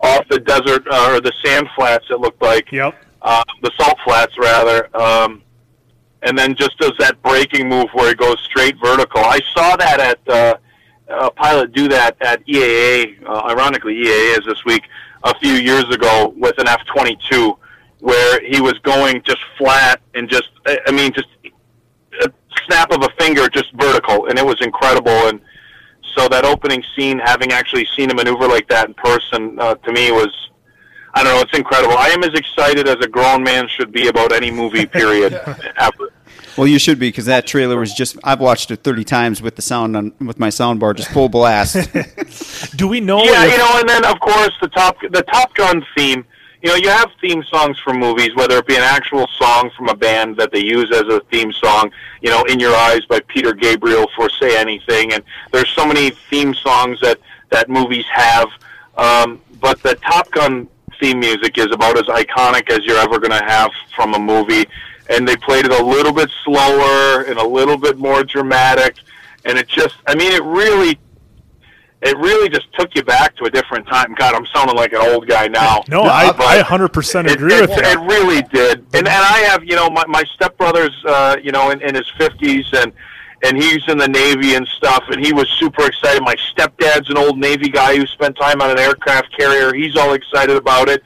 off 0.01 0.27
the 0.29 0.39
desert 0.39 0.83
uh, 0.91 1.11
or 1.13 1.21
the 1.21 1.31
sand 1.43 1.67
flats. 1.75 2.05
It 2.09 2.19
looked 2.19 2.41
like 2.41 2.71
Yep. 2.71 2.95
uh, 3.21 3.43
the 3.61 3.71
salt 3.79 3.97
flats 4.03 4.37
rather. 4.39 4.95
Um, 4.99 5.43
and 6.23 6.37
then 6.37 6.55
just 6.55 6.77
does 6.79 6.93
that 6.99 7.21
braking 7.23 7.67
move 7.69 7.87
where 7.93 8.11
it 8.11 8.17
goes 8.17 8.39
straight 8.43 8.75
vertical. 8.83 9.21
I 9.21 9.39
saw 9.53 9.75
that 9.75 9.99
at 9.99 10.29
uh, 10.29 10.55
a 11.09 11.31
pilot 11.31 11.71
do 11.73 11.87
that 11.89 12.15
at 12.21 12.45
EAA. 12.47 13.23
Uh, 13.25 13.41
ironically, 13.49 13.95
EAA 13.95 14.39
is 14.39 14.45
this 14.45 14.63
week 14.65 14.83
a 15.23 15.37
few 15.39 15.53
years 15.53 15.85
ago 15.93 16.33
with 16.37 16.57
an 16.59 16.67
F 16.67 16.81
twenty 16.85 17.17
two, 17.29 17.57
where 17.99 18.39
he 18.45 18.59
was 18.61 18.73
going 18.79 19.21
just 19.23 19.39
flat 19.57 19.99
and 20.15 20.29
just 20.29 20.49
I 20.67 20.77
I 20.87 20.91
mean 20.91 21.11
just 21.13 21.27
a 22.23 22.31
snap 22.67 22.91
of 22.91 23.03
a 23.03 23.09
finger, 23.19 23.47
just 23.49 23.71
vertical, 23.73 24.27
and 24.27 24.37
it 24.37 24.45
was 24.45 24.57
incredible. 24.61 25.11
And 25.27 25.39
so 26.15 26.27
that 26.29 26.45
opening 26.45 26.83
scene, 26.95 27.19
having 27.19 27.51
actually 27.51 27.87
seen 27.95 28.11
a 28.11 28.15
maneuver 28.15 28.47
like 28.47 28.67
that 28.69 28.87
in 28.87 28.93
person, 28.95 29.59
uh, 29.59 29.75
to 29.75 29.91
me 29.91 30.11
was 30.11 30.29
I 31.13 31.23
don't 31.23 31.35
know. 31.35 31.41
It's 31.41 31.57
incredible. 31.57 31.97
I 31.97 32.07
am 32.07 32.23
as 32.23 32.33
excited 32.33 32.87
as 32.87 32.95
a 33.01 33.07
grown 33.07 33.43
man 33.43 33.67
should 33.67 33.91
be 33.91 34.07
about 34.07 34.31
any 34.31 34.49
movie. 34.49 34.85
Period. 35.01 35.33
ever. 35.77 36.13
Well, 36.57 36.67
you 36.67 36.79
should 36.79 36.99
be 36.99 37.09
because 37.09 37.25
that 37.25 37.45
trailer 37.47 37.77
was 37.77 37.93
just. 37.93 38.17
I've 38.23 38.39
watched 38.39 38.71
it 38.71 38.83
thirty 38.83 39.03
times 39.03 39.41
with 39.41 39.55
the 39.55 39.61
sound 39.61 39.97
on 39.97 40.13
with 40.19 40.39
my 40.39 40.49
sound 40.49 40.79
bar 40.79 40.93
just 40.93 41.09
full 41.09 41.27
blast. 41.29 41.75
Do 42.77 42.87
we 42.87 43.01
know? 43.01 43.23
Yeah, 43.23 43.45
if- 43.45 43.51
you 43.51 43.57
know, 43.57 43.79
and 43.79 43.89
then 43.89 44.05
of 44.05 44.19
course 44.21 44.51
the 44.61 44.69
top 44.69 44.97
the 45.11 45.23
Top 45.23 45.53
Gun 45.55 45.85
theme. 45.97 46.25
You 46.61 46.69
know, 46.69 46.75
you 46.75 46.89
have 46.89 47.11
theme 47.19 47.43
songs 47.43 47.79
for 47.79 47.93
movies, 47.93 48.35
whether 48.35 48.57
it 48.57 48.67
be 48.67 48.75
an 48.75 48.83
actual 48.83 49.27
song 49.39 49.71
from 49.75 49.89
a 49.89 49.95
band 49.95 50.37
that 50.37 50.51
they 50.51 50.63
use 50.63 50.91
as 50.93 51.07
a 51.13 51.19
theme 51.31 51.51
song. 51.51 51.91
You 52.21 52.29
know, 52.29 52.43
"In 52.43 52.59
Your 52.59 52.75
Eyes" 52.75 53.03
by 53.05 53.19
Peter 53.21 53.53
Gabriel 53.53 54.07
for 54.15 54.29
"Say 54.29 54.55
Anything," 54.57 55.13
and 55.13 55.23
there's 55.51 55.69
so 55.69 55.85
many 55.85 56.11
theme 56.29 56.53
songs 56.53 56.99
that 57.01 57.19
that 57.49 57.67
movies 57.67 58.05
have. 58.13 58.47
Um, 58.95 59.41
but 59.59 59.81
the 59.81 59.95
Top 59.95 60.29
Gun 60.31 60.67
theme 60.99 61.19
music 61.19 61.57
is 61.57 61.67
about 61.71 61.97
as 61.97 62.05
iconic 62.05 62.69
as 62.69 62.85
you're 62.85 62.97
ever 62.97 63.17
going 63.17 63.31
to 63.31 63.45
have 63.45 63.71
from 63.95 64.13
a 64.13 64.19
movie. 64.19 64.65
And 65.09 65.27
they 65.27 65.35
played 65.35 65.65
it 65.65 65.71
a 65.71 65.83
little 65.83 66.13
bit 66.13 66.29
slower 66.45 67.23
and 67.23 67.37
a 67.39 67.45
little 67.45 67.77
bit 67.77 67.97
more 67.97 68.23
dramatic, 68.23 68.97
and 69.45 69.57
it 69.57 69.67
just, 69.67 69.95
I 70.07 70.15
mean, 70.15 70.31
it 70.31 70.43
really 70.43 70.99
it 72.01 72.17
really 72.17 72.49
just 72.49 72.71
took 72.73 72.95
you 72.95 73.03
back 73.03 73.35
to 73.35 73.45
a 73.45 73.49
different 73.49 73.87
time. 73.87 74.15
God, 74.15 74.33
I'm 74.33 74.45
sounding 74.47 74.75
like 74.75 74.91
an 74.91 75.01
old 75.01 75.27
guy 75.27 75.47
now. 75.47 75.83
No, 75.87 76.01
I, 76.01 76.31
I 76.35 76.63
100% 76.63 77.31
agree 77.31 77.53
it, 77.53 77.61
with 77.61 77.69
you. 77.69 77.83
It 77.83 77.99
really 77.99 78.41
did, 78.51 78.79
and 78.93 79.07
and 79.07 79.09
I 79.09 79.39
have 79.49 79.63
you 79.63 79.75
know 79.75 79.89
my 79.89 80.05
my 80.07 80.23
stepbrother's 80.35 80.95
uh, 81.05 81.37
you 81.43 81.51
know 81.51 81.69
in, 81.69 81.81
in 81.81 81.95
his 81.95 82.09
50s 82.17 82.73
and 82.73 82.91
and 83.43 83.57
he's 83.57 83.87
in 83.87 83.97
the 83.97 84.07
Navy 84.07 84.55
and 84.55 84.67
stuff, 84.67 85.03
and 85.09 85.23
he 85.23 85.33
was 85.33 85.49
super 85.59 85.85
excited. 85.85 86.21
My 86.21 86.35
stepdad's 86.35 87.09
an 87.09 87.17
old 87.17 87.39
Navy 87.39 87.69
guy 87.69 87.95
who 87.95 88.05
spent 88.05 88.35
time 88.37 88.61
on 88.61 88.69
an 88.69 88.79
aircraft 88.79 89.35
carrier. 89.35 89.73
He's 89.73 89.95
all 89.95 90.13
excited 90.13 90.55
about 90.55 90.89
it, 90.89 91.03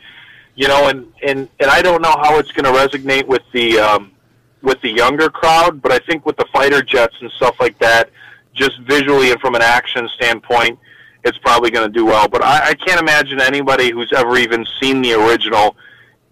you 0.55 0.67
know, 0.67 0.87
and 0.87 1.11
and 1.25 1.49
and 1.59 1.69
I 1.69 1.81
don't 1.81 2.01
know 2.01 2.15
how 2.21 2.39
it's 2.39 2.51
going 2.51 2.65
to 2.65 2.79
resonate 2.79 3.25
with 3.25 3.43
the 3.53 3.79
um, 3.79 4.11
with 4.61 4.79
the 4.81 4.89
younger 4.89 5.29
crowd, 5.29 5.81
but 5.81 5.91
I 5.91 5.99
think 5.99 6.25
with 6.25 6.37
the 6.37 6.45
fighter 6.53 6.81
jets 6.81 7.15
and 7.21 7.31
stuff 7.31 7.57
like 7.59 7.77
that, 7.79 8.09
just 8.53 8.79
visually 8.81 9.31
and 9.31 9.39
from 9.39 9.55
an 9.55 9.61
action 9.61 10.07
standpoint, 10.15 10.79
it's 11.25 11.37
probably 11.39 11.71
going 11.71 11.91
to 11.91 11.93
do 11.93 12.05
well. 12.05 12.27
But 12.27 12.43
I, 12.43 12.69
I 12.69 12.73
can't 12.75 13.01
imagine 13.01 13.41
anybody 13.41 13.91
who's 13.91 14.13
ever 14.15 14.37
even 14.37 14.65
seen 14.79 15.01
the 15.01 15.13
original 15.13 15.75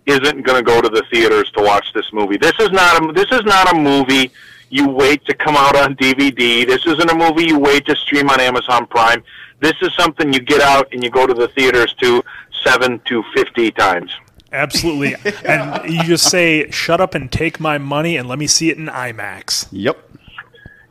isn't 0.05 0.43
going 0.43 0.63
to 0.63 0.63
go 0.63 0.81
to 0.81 0.89
the 0.89 1.03
theaters 1.12 1.51
to 1.57 1.63
watch 1.63 1.85
this 1.93 2.05
movie. 2.13 2.38
This 2.38 2.53
is 2.59 2.71
not 2.71 3.01
a 3.01 3.12
this 3.13 3.31
is 3.31 3.43
not 3.43 3.73
a 3.73 3.75
movie 3.75 4.31
you 4.69 4.88
wait 4.89 5.25
to 5.25 5.33
come 5.33 5.55
out 5.55 5.75
on 5.75 5.95
DVD. 5.95 6.65
This 6.65 6.85
isn't 6.85 7.09
a 7.09 7.15
movie 7.15 7.45
you 7.45 7.59
wait 7.59 7.85
to 7.88 7.95
stream 7.95 8.29
on 8.29 8.39
Amazon 8.39 8.85
Prime. 8.88 9.23
This 9.59 9.75
is 9.81 9.93
something 9.95 10.33
you 10.33 10.39
get 10.39 10.62
out 10.62 10.88
and 10.91 11.03
you 11.03 11.09
go 11.09 11.25
to 11.25 11.33
the 11.33 11.47
theaters 11.50 11.93
to 12.01 12.23
seven 12.63 13.00
to 13.05 13.23
fifty 13.35 13.71
times. 13.71 14.12
Absolutely. 14.51 15.15
and 15.45 15.91
you 15.91 16.03
just 16.03 16.29
say, 16.29 16.69
shut 16.69 17.01
up 17.01 17.15
and 17.15 17.31
take 17.31 17.59
my 17.59 17.79
money 17.79 18.17
and 18.17 18.29
let 18.29 18.38
me 18.38 18.45
see 18.45 18.69
it 18.69 18.77
in 18.77 18.85
IMAX. 18.85 19.67
yep. 19.71 19.97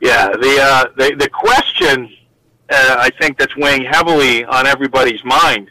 Yeah, 0.00 0.30
the 0.30 0.58
uh, 0.60 0.86
the 0.96 1.14
the 1.14 1.28
question 1.28 2.12
uh, 2.70 2.96
I 2.98 3.10
think 3.20 3.38
that's 3.38 3.56
weighing 3.56 3.84
heavily 3.84 4.44
on 4.44 4.66
everybody's 4.66 5.24
mind 5.24 5.70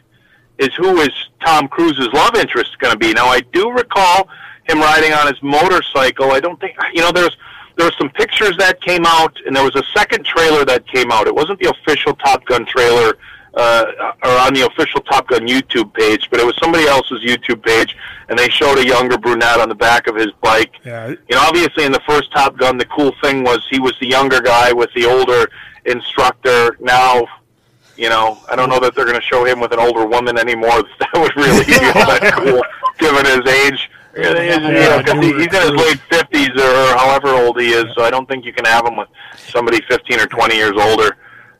is 0.58 0.74
who 0.76 1.00
is 1.00 1.10
Tom 1.44 1.68
Cruise's 1.68 2.08
love 2.12 2.36
interest 2.36 2.78
going 2.78 2.92
to 2.92 2.98
be. 2.98 3.12
Now, 3.12 3.26
I 3.26 3.40
do 3.52 3.70
recall 3.70 4.28
him 4.68 4.78
riding 4.80 5.12
on 5.12 5.26
his 5.26 5.42
motorcycle. 5.42 6.32
I 6.32 6.40
don't 6.40 6.60
think 6.60 6.76
you 6.94 7.00
know. 7.00 7.10
There's 7.10 7.36
there 7.76 7.86
were 7.86 7.94
some 7.98 8.10
pictures 8.10 8.56
that 8.58 8.80
came 8.80 9.04
out, 9.06 9.36
and 9.46 9.56
there 9.56 9.64
was 9.64 9.74
a 9.76 9.82
second 9.96 10.24
trailer 10.24 10.64
that 10.64 10.86
came 10.86 11.10
out. 11.10 11.26
It 11.26 11.34
wasn't 11.34 11.58
the 11.58 11.70
official 11.70 12.14
Top 12.14 12.44
Gun 12.44 12.66
trailer 12.66 13.16
uh, 13.54 13.84
or 14.22 14.30
on 14.30 14.54
the 14.54 14.66
official 14.66 15.00
Top 15.00 15.28
Gun 15.28 15.46
YouTube 15.46 15.92
page, 15.94 16.28
but 16.30 16.40
it 16.40 16.46
was 16.46 16.54
somebody 16.62 16.86
else's 16.86 17.22
YouTube 17.24 17.62
page, 17.62 17.96
and 18.28 18.38
they 18.38 18.48
showed 18.48 18.78
a 18.78 18.86
younger 18.86 19.18
brunette 19.18 19.60
on 19.60 19.68
the 19.68 19.74
back 19.74 20.06
of 20.06 20.16
his 20.16 20.30
bike. 20.40 20.72
Yeah. 20.84 21.08
You 21.08 21.16
know, 21.30 21.40
obviously 21.40 21.84
in 21.84 21.92
the 21.92 22.02
first 22.06 22.32
Top 22.32 22.56
Gun, 22.56 22.78
the 22.78 22.86
cool 22.86 23.14
thing 23.22 23.42
was 23.42 23.66
he 23.70 23.78
was 23.78 23.94
the 24.00 24.08
younger 24.08 24.40
guy 24.40 24.72
with 24.72 24.90
the 24.94 25.06
older 25.06 25.50
instructor. 25.86 26.76
Now, 26.80 27.26
you 27.96 28.08
know, 28.08 28.38
I 28.50 28.56
don't 28.56 28.68
know 28.68 28.80
that 28.80 28.94
they're 28.94 29.04
going 29.04 29.20
to 29.20 29.26
show 29.26 29.44
him 29.44 29.60
with 29.60 29.72
an 29.72 29.78
older 29.78 30.06
woman 30.06 30.38
anymore. 30.38 30.82
That 30.98 31.12
would 31.14 31.36
really 31.36 31.64
be 31.66 31.74
all 31.74 32.06
that 32.06 32.32
cool, 32.34 32.62
given 32.98 33.24
his 33.26 33.46
age. 33.52 33.90
You 34.16 34.22
know, 34.24 35.02
'cause 35.02 35.14
he- 35.24 35.32
he's 35.32 35.46
in 35.46 35.62
his 35.62 35.70
late 35.70 36.00
fifties 36.10 36.50
or 36.50 36.96
however 36.98 37.28
old 37.28 37.58
he 37.60 37.68
is, 37.72 37.86
so 37.94 38.02
I 38.04 38.10
don't 38.10 38.28
think 38.28 38.44
you 38.44 38.52
can 38.52 38.64
have 38.66 38.86
him 38.86 38.96
with 38.96 39.08
somebody 39.36 39.80
fifteen 39.88 40.20
or 40.20 40.26
twenty 40.26 40.56
years 40.56 40.72
older. 40.78 41.16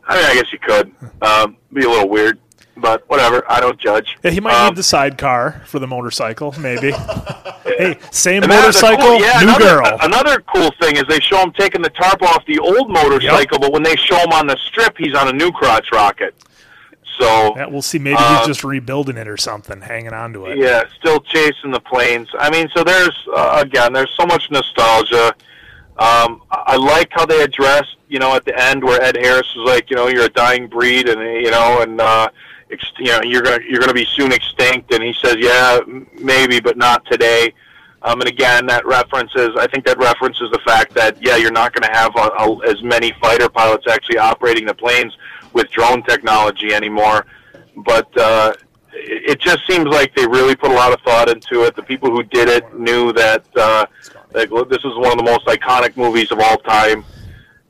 I 0.07 0.17
mean, 0.17 0.25
I 0.26 0.35
guess 0.35 0.52
you 0.52 0.59
could. 0.59 0.93
Um, 1.23 1.57
be 1.73 1.85
a 1.85 1.88
little 1.88 2.09
weird, 2.09 2.38
but 2.76 3.09
whatever. 3.09 3.45
I 3.50 3.61
don't 3.61 3.79
judge. 3.79 4.17
Yeah, 4.25 4.31
he 4.31 4.41
might 4.41 4.55
Um, 4.55 4.69
need 4.69 4.76
the 4.76 4.83
sidecar 4.83 5.62
for 5.67 5.79
the 5.79 5.87
motorcycle, 5.87 6.55
maybe. 6.59 6.91
hey, 7.64 7.99
same 8.11 8.43
And 8.43 8.50
that 8.52 8.69
is 8.69 8.76
a 8.81 8.87
motorcycle, 8.87 9.07
cool- 9.07 9.21
yeah, 9.21 9.41
new 9.41 9.49
another, 9.49 9.64
girl. 9.83 9.99
Another 10.02 10.41
cool 10.55 10.71
thing 10.81 10.97
is 10.97 11.05
they 11.09 11.21
show 11.21 11.38
him 11.38 11.52
taking 11.52 11.83
the 11.83 11.91
tarp 11.91 12.23
off 12.23 12.45
the 12.47 12.59
old 12.59 12.91
motorcycle, 12.91 13.59
but 13.59 13.73
when 13.73 13.83
they 13.83 13.97
show 13.97 14.17
him 14.17 14.33
on 14.33 14.47
the 14.47 14.57
strip, 14.67 14.97
he's 14.99 15.14
on 15.14 15.29
a 15.29 15.33
new 15.33 15.50
crotch 15.52 15.88
rocket. 15.93 16.35
So 17.21 17.55
Yeah, 17.57 17.67
we'll 17.67 17.83
see. 17.83 17.99
Maybe 17.99 18.17
Uh, 18.19 18.38
he's 18.38 18.47
just 18.47 18.64
rebuilding 18.64 19.17
it 19.19 19.29
or 19.29 19.37
something, 19.37 19.81
hanging 19.83 20.14
on 20.14 20.33
to 20.33 20.47
it. 20.47 20.59
yeah, 20.59 20.83
still 20.99 21.21
chasing 21.21 21.71
the 21.71 21.81
planes. 21.81 22.29
I 22.38 22.49
mean, 22.50 22.69
so 22.75 22.83
there's 22.83 23.17
uh, 23.37 23.59
again, 23.62 23.93
there's 23.93 24.12
so 24.19 24.25
much 24.26 24.50
nostalgia. 24.50 25.35
Um, 25.99 26.41
I 26.50 26.76
like 26.76 27.09
how 27.12 27.26
they 27.26 27.43
addressed, 27.43 27.97
you 28.09 28.19
know, 28.19 28.35
at 28.35 28.47
the 28.47 28.59
end 28.59 28.83
where 28.83 29.00
Ed 29.02 29.17
Harris 29.19 29.47
was 29.55 29.69
like, 29.69 29.91
you 29.91 29.97
know, 29.97 30.09
you're 30.09 30.25
a 30.25 30.29
dying 30.31 30.67
breed, 30.67 31.07
and 31.09 31.21
you 31.21 31.50
know, 31.50 31.83
and 31.83 32.00
uh, 32.00 32.29
you 32.99 33.07
know, 33.07 33.21
you're 33.23 33.43
gonna 33.43 33.62
you're 33.69 33.81
gonna 33.81 33.95
be 33.95 34.07
soon 34.17 34.33
extinct, 34.33 34.93
and 34.93 35.02
he 35.02 35.14
says, 35.23 35.37
yeah, 35.38 35.81
maybe, 36.21 36.61
but 36.61 36.76
not 36.76 37.05
today. 37.07 37.52
Um, 38.05 38.21
and 38.21 38.29
again, 38.29 38.67
that 38.67 38.85
references. 38.85 39.50
I 39.57 39.67
think 39.69 39.87
that 39.87 39.97
references 39.99 40.50
the 40.50 40.59
fact 40.64 40.93
that 40.95 41.23
yeah, 41.23 41.37
you're 41.37 41.52
not 41.52 41.73
going 41.73 41.88
to 41.88 41.97
have 41.97 42.14
a, 42.17 42.31
a, 42.43 42.69
as 42.69 42.83
many 42.83 43.12
fighter 43.21 43.49
pilots 43.49 43.87
actually 43.88 44.19
operating 44.19 44.67
the 44.67 44.75
planes 44.75 45.17
with 45.52 45.71
drone 45.71 46.02
technology 46.02 46.75
anymore. 46.75 47.26
But 47.76 48.17
uh, 48.19 48.55
it, 48.93 49.41
just 49.41 49.67
seems 49.69 49.87
like 49.87 50.14
they 50.17 50.26
really 50.26 50.57
put 50.57 50.73
a 50.73 50.75
lot 50.75 50.93
of 50.93 51.00
thought 51.02 51.29
into 51.29 51.62
it. 51.62 51.76
The 51.76 51.83
people 51.83 52.11
who 52.11 52.25
did 52.25 52.49
it 52.49 52.76
knew 52.76 53.12
that 53.12 53.45
uh, 53.57 53.87
like 54.35 54.50
this 54.69 54.85
is 54.85 54.97
one 54.97 55.12
of 55.12 55.19
the 55.19 55.25
most 55.25 55.47
iconic 55.47 55.97
movies 55.97 56.33
of 56.33 56.41
all 56.41 56.57
time. 56.59 57.05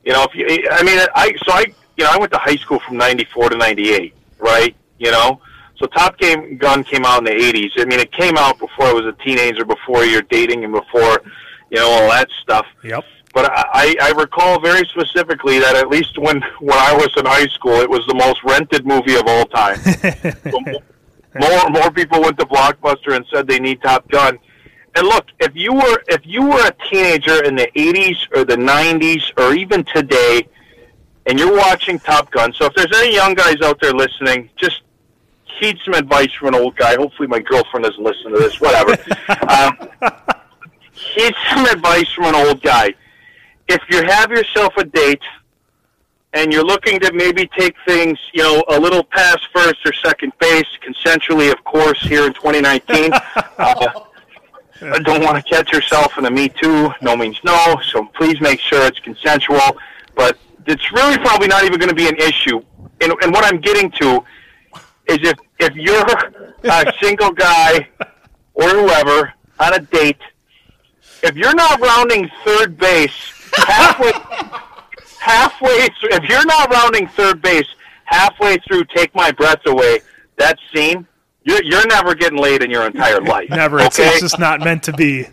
You 0.03 0.13
know, 0.13 0.23
if 0.23 0.33
you, 0.33 0.67
I 0.71 0.83
mean, 0.83 0.99
I 1.15 1.33
so 1.45 1.53
I 1.53 1.65
you 1.95 2.05
know 2.05 2.09
I 2.11 2.17
went 2.17 2.31
to 2.33 2.39
high 2.39 2.55
school 2.55 2.79
from 2.79 2.97
'94 2.97 3.49
to 3.49 3.57
'98, 3.57 4.15
right? 4.39 4.75
You 4.99 5.11
know, 5.11 5.41
so 5.77 5.87
Top 5.87 6.17
Game 6.17 6.57
Gun 6.57 6.83
came 6.83 7.05
out 7.05 7.19
in 7.19 7.25
the 7.25 7.31
'80s. 7.31 7.71
I 7.77 7.85
mean, 7.85 7.99
it 7.99 8.11
came 8.11 8.37
out 8.37 8.59
before 8.59 8.85
I 8.85 8.93
was 8.93 9.05
a 9.05 9.13
teenager, 9.23 9.65
before 9.65 10.05
you're 10.05 10.21
dating, 10.23 10.63
and 10.63 10.73
before 10.73 11.21
you 11.69 11.79
know 11.79 11.89
all 11.89 12.09
that 12.09 12.29
stuff. 12.41 12.65
Yep. 12.83 13.03
But 13.33 13.51
I, 13.51 13.95
I 13.99 14.11
recall 14.11 14.59
very 14.61 14.87
specifically 14.87 15.57
that 15.59 15.75
at 15.75 15.89
least 15.89 16.17
when 16.19 16.41
when 16.59 16.77
I 16.77 16.93
was 16.93 17.09
in 17.17 17.25
high 17.25 17.47
school, 17.47 17.81
it 17.81 17.89
was 17.89 18.05
the 18.07 18.13
most 18.13 18.43
rented 18.43 18.85
movie 18.85 19.15
of 19.15 19.23
all 19.25 19.45
time. 19.45 19.79
more 21.35 21.69
more 21.69 21.91
people 21.91 22.21
went 22.21 22.37
to 22.39 22.45
Blockbuster 22.45 23.15
and 23.15 23.25
said 23.33 23.47
they 23.47 23.59
need 23.59 23.81
Top 23.81 24.07
Gun. 24.09 24.37
And 24.95 25.07
look, 25.07 25.25
if 25.39 25.55
you 25.55 25.73
were 25.73 26.03
if 26.07 26.21
you 26.23 26.43
were 26.43 26.67
a 26.67 26.73
teenager 26.91 27.43
in 27.43 27.55
the 27.55 27.67
80s 27.75 28.17
or 28.35 28.45
the 28.45 28.55
90s 28.55 29.23
or 29.37 29.55
even 29.55 29.83
today, 29.85 30.47
and 31.25 31.39
you're 31.39 31.55
watching 31.55 31.99
Top 31.99 32.31
Gun, 32.31 32.53
so 32.53 32.65
if 32.65 32.73
there's 32.75 32.91
any 33.01 33.15
young 33.15 33.33
guys 33.33 33.61
out 33.61 33.79
there 33.81 33.93
listening, 33.93 34.49
just 34.57 34.81
heed 35.59 35.77
some 35.85 35.93
advice 35.93 36.31
from 36.33 36.49
an 36.49 36.55
old 36.55 36.75
guy. 36.75 36.95
Hopefully, 36.95 37.27
my 37.27 37.39
girlfriend 37.39 37.85
doesn't 37.85 38.03
listen 38.03 38.31
to 38.31 38.39
this. 38.39 38.59
Whatever. 38.59 38.91
um, 39.49 40.11
heed 40.91 41.33
some 41.49 41.65
advice 41.65 42.11
from 42.13 42.25
an 42.25 42.35
old 42.35 42.61
guy. 42.61 42.93
If 43.67 43.81
you 43.89 44.03
have 44.03 44.31
yourself 44.31 44.73
a 44.77 44.83
date 44.83 45.21
and 46.33 46.51
you're 46.51 46.65
looking 46.65 46.99
to 46.99 47.13
maybe 47.13 47.49
take 47.57 47.75
things, 47.85 48.17
you 48.33 48.43
know, 48.43 48.63
a 48.69 48.79
little 48.79 49.03
past 49.03 49.47
first 49.53 49.77
or 49.85 49.93
second 49.93 50.33
base, 50.39 50.65
consensually, 50.85 51.51
of 51.51 51.63
course, 51.63 52.01
here 52.01 52.25
in 52.25 52.33
2019. 52.33 53.13
uh, 53.13 54.03
I 54.81 54.99
don't 54.99 55.23
want 55.23 55.37
to 55.37 55.43
catch 55.43 55.71
yourself 55.71 56.17
in 56.17 56.25
a 56.25 56.31
Me 56.31 56.49
Too. 56.49 56.91
No 57.01 57.15
means 57.15 57.39
no. 57.43 57.79
So 57.91 58.05
please 58.15 58.41
make 58.41 58.59
sure 58.59 58.85
it's 58.85 58.99
consensual. 58.99 59.77
But 60.15 60.37
it's 60.67 60.91
really 60.91 61.17
probably 61.17 61.47
not 61.47 61.63
even 61.63 61.77
going 61.79 61.89
to 61.89 61.95
be 61.95 62.07
an 62.07 62.15
issue. 62.17 62.61
And, 63.01 63.13
and 63.21 63.31
what 63.33 63.43
I'm 63.45 63.59
getting 63.59 63.91
to 64.01 64.23
is 65.07 65.19
if 65.21 65.37
if 65.59 65.75
you're 65.75 66.05
a 66.63 66.93
single 67.01 67.31
guy 67.31 67.87
or 68.53 68.69
whoever 68.69 69.33
on 69.59 69.73
a 69.73 69.79
date, 69.79 70.17
if 71.21 71.35
you're 71.35 71.55
not 71.55 71.79
rounding 71.79 72.29
third 72.45 72.77
base 72.77 73.11
halfway 73.55 74.11
halfway 75.19 75.87
through, 75.99 76.09
if 76.11 76.23
you're 76.29 76.45
not 76.45 76.71
rounding 76.71 77.07
third 77.09 77.41
base 77.41 77.67
halfway 78.05 78.57
through, 78.67 78.83
take 78.95 79.13
my 79.15 79.31
breath 79.31 79.61
away. 79.65 79.99
That 80.37 80.57
scene, 80.73 81.05
you're 81.43 81.63
you're 81.63 81.85
never 81.87 82.15
getting 82.15 82.39
laid 82.39 82.63
in 82.63 82.71
your 82.71 82.85
entire 82.85 83.21
life. 83.33 83.49
Never. 83.49 83.79
It's, 83.79 83.99
Okay. 83.99 84.09
it's 84.09 84.21
just 84.21 84.39
not 84.39 84.59
meant 84.61 84.83
to 84.83 84.93
be. 84.93 85.25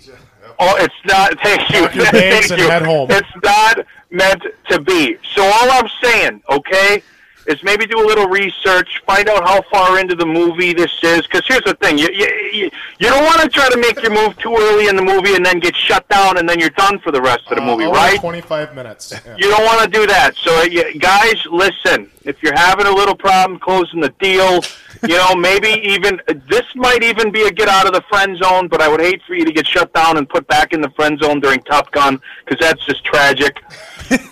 Oh, 0.63 0.77
it's 0.77 0.95
not. 1.07 1.41
Thank 1.41 1.71
you. 1.71 1.87
Pack 1.87 1.95
your 1.95 2.05
bags 2.13 2.49
Thank 2.49 2.61
you. 2.61 2.69
head 2.69 2.83
home. 2.83 3.11
It's 3.11 3.29
not 3.43 3.79
meant 4.11 4.43
to 4.69 4.81
be. 4.81 5.17
So 5.35 5.43
all 5.43 5.71
I'm 5.71 5.89
saying, 6.03 6.43
okay, 6.51 7.03
is 7.47 7.63
maybe 7.63 7.87
do 7.87 7.99
a 7.99 8.07
little 8.07 8.29
research, 8.29 9.03
find 9.07 9.29
out 9.29 9.43
how 9.43 9.63
far 9.71 9.99
into 9.99 10.15
the 10.15 10.27
movie 10.27 10.73
this 10.73 10.93
is. 11.03 11.23
Because 11.23 11.43
here's 11.47 11.65
the 11.65 11.75
thing: 11.75 11.99
you 11.99 12.09
you 12.13 12.71
you, 12.99 13.09
don't 13.09 13.25
want 13.25 13.41
to 13.41 13.49
try 13.49 13.69
to 13.69 13.79
make 13.79 14.01
your 14.03 14.13
move 14.13 14.37
too 14.39 14.55
early 14.55 14.89
in 14.89 14.97
the 14.97 15.03
movie 15.03 15.35
and 15.35 15.45
then 15.45 15.59
get 15.59 15.75
shut 15.75 16.09
down, 16.09 16.39
and 16.39 16.49
then 16.49 16.59
you're 16.59 16.71
done 16.71 16.99
for 17.01 17.11
the 17.11 17.21
rest 17.21 17.43
of 17.51 17.57
the 17.57 17.63
movie, 17.63 17.85
Uh, 17.85 17.89
hour 17.89 17.95
right? 17.95 18.21
25 18.21 18.75
minutes. 18.75 19.13
Yeah. 19.13 19.37
You 19.37 19.51
don't 19.51 19.65
want 19.65 19.83
to 19.83 19.89
do 19.89 20.07
that. 20.07 20.37
So, 20.37 20.63
you, 20.63 20.99
guys, 20.99 21.45
listen. 21.51 22.11
If 22.23 22.43
you're 22.43 22.57
having 22.57 22.87
a 22.87 22.95
little 22.95 23.17
problem 23.17 23.59
closing 23.59 24.01
the 24.01 24.11
deal, 24.21 24.61
you 25.09 25.17
know, 25.17 25.35
maybe 25.35 25.69
even 25.69 26.21
this 26.51 26.67
might 26.75 27.03
even 27.03 27.33
be 27.33 27.43
a 27.47 27.51
get 27.51 27.69
out 27.69 27.87
of 27.87 27.95
the 27.95 28.03
friend 28.03 28.37
zone. 28.37 28.69
But 28.69 28.83
I 28.83 28.89
would 28.89 29.01
hate 29.01 29.23
for 29.27 29.35
you 29.35 29.45
to 29.47 29.53
get 29.53 29.67
shut 29.67 29.93
down 29.95 30.19
and 30.19 30.29
put 30.29 30.47
back 30.47 30.73
in 30.73 30.83
the 30.83 30.91
friend 30.91 31.19
zone 31.19 31.41
during 31.41 31.61
Top 31.63 31.91
Gun 31.93 32.21
because 32.45 32.61
that's 32.61 32.85
just 32.85 33.05
tragic. 33.05 33.57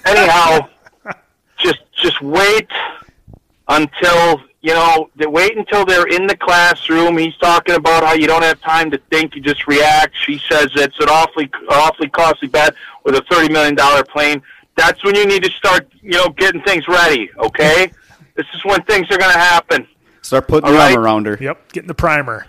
Anyhow, 0.04 0.68
just 1.58 1.78
just 1.92 2.20
wait 2.22 2.68
until 3.68 4.40
you 4.60 4.74
know. 4.74 5.10
They 5.16 5.26
wait 5.26 5.56
until 5.56 5.84
they're 5.84 6.06
in 6.06 6.26
the 6.26 6.36
classroom. 6.36 7.18
He's 7.18 7.36
talking 7.36 7.74
about 7.74 8.04
how 8.04 8.14
you 8.14 8.26
don't 8.26 8.42
have 8.42 8.60
time 8.60 8.90
to 8.90 8.98
think; 9.10 9.34
you 9.34 9.42
just 9.42 9.66
react. 9.66 10.14
She 10.24 10.38
says 10.48 10.68
it's 10.74 10.98
an 11.00 11.08
awfully 11.08 11.50
awfully 11.70 12.08
costly 12.08 12.48
bet 12.48 12.74
with 13.04 13.14
a 13.14 13.22
thirty 13.30 13.52
million 13.52 13.74
dollar 13.74 14.04
plane. 14.04 14.42
That's 14.76 15.02
when 15.04 15.16
you 15.16 15.26
need 15.26 15.42
to 15.42 15.50
start, 15.50 15.90
you 16.00 16.12
know, 16.12 16.28
getting 16.28 16.62
things 16.62 16.86
ready. 16.86 17.28
Okay, 17.36 17.90
this 18.36 18.46
is 18.54 18.64
when 18.64 18.80
things 18.82 19.06
are 19.10 19.18
going 19.18 19.32
to 19.32 19.38
happen. 19.38 19.86
Start 20.22 20.46
putting 20.46 20.66
All 20.66 20.72
your 20.72 20.80
right. 20.80 20.94
arm 20.94 21.04
around 21.04 21.26
her. 21.26 21.36
Yep. 21.40 21.72
Getting 21.72 21.88
the 21.88 21.94
primer. 21.94 22.46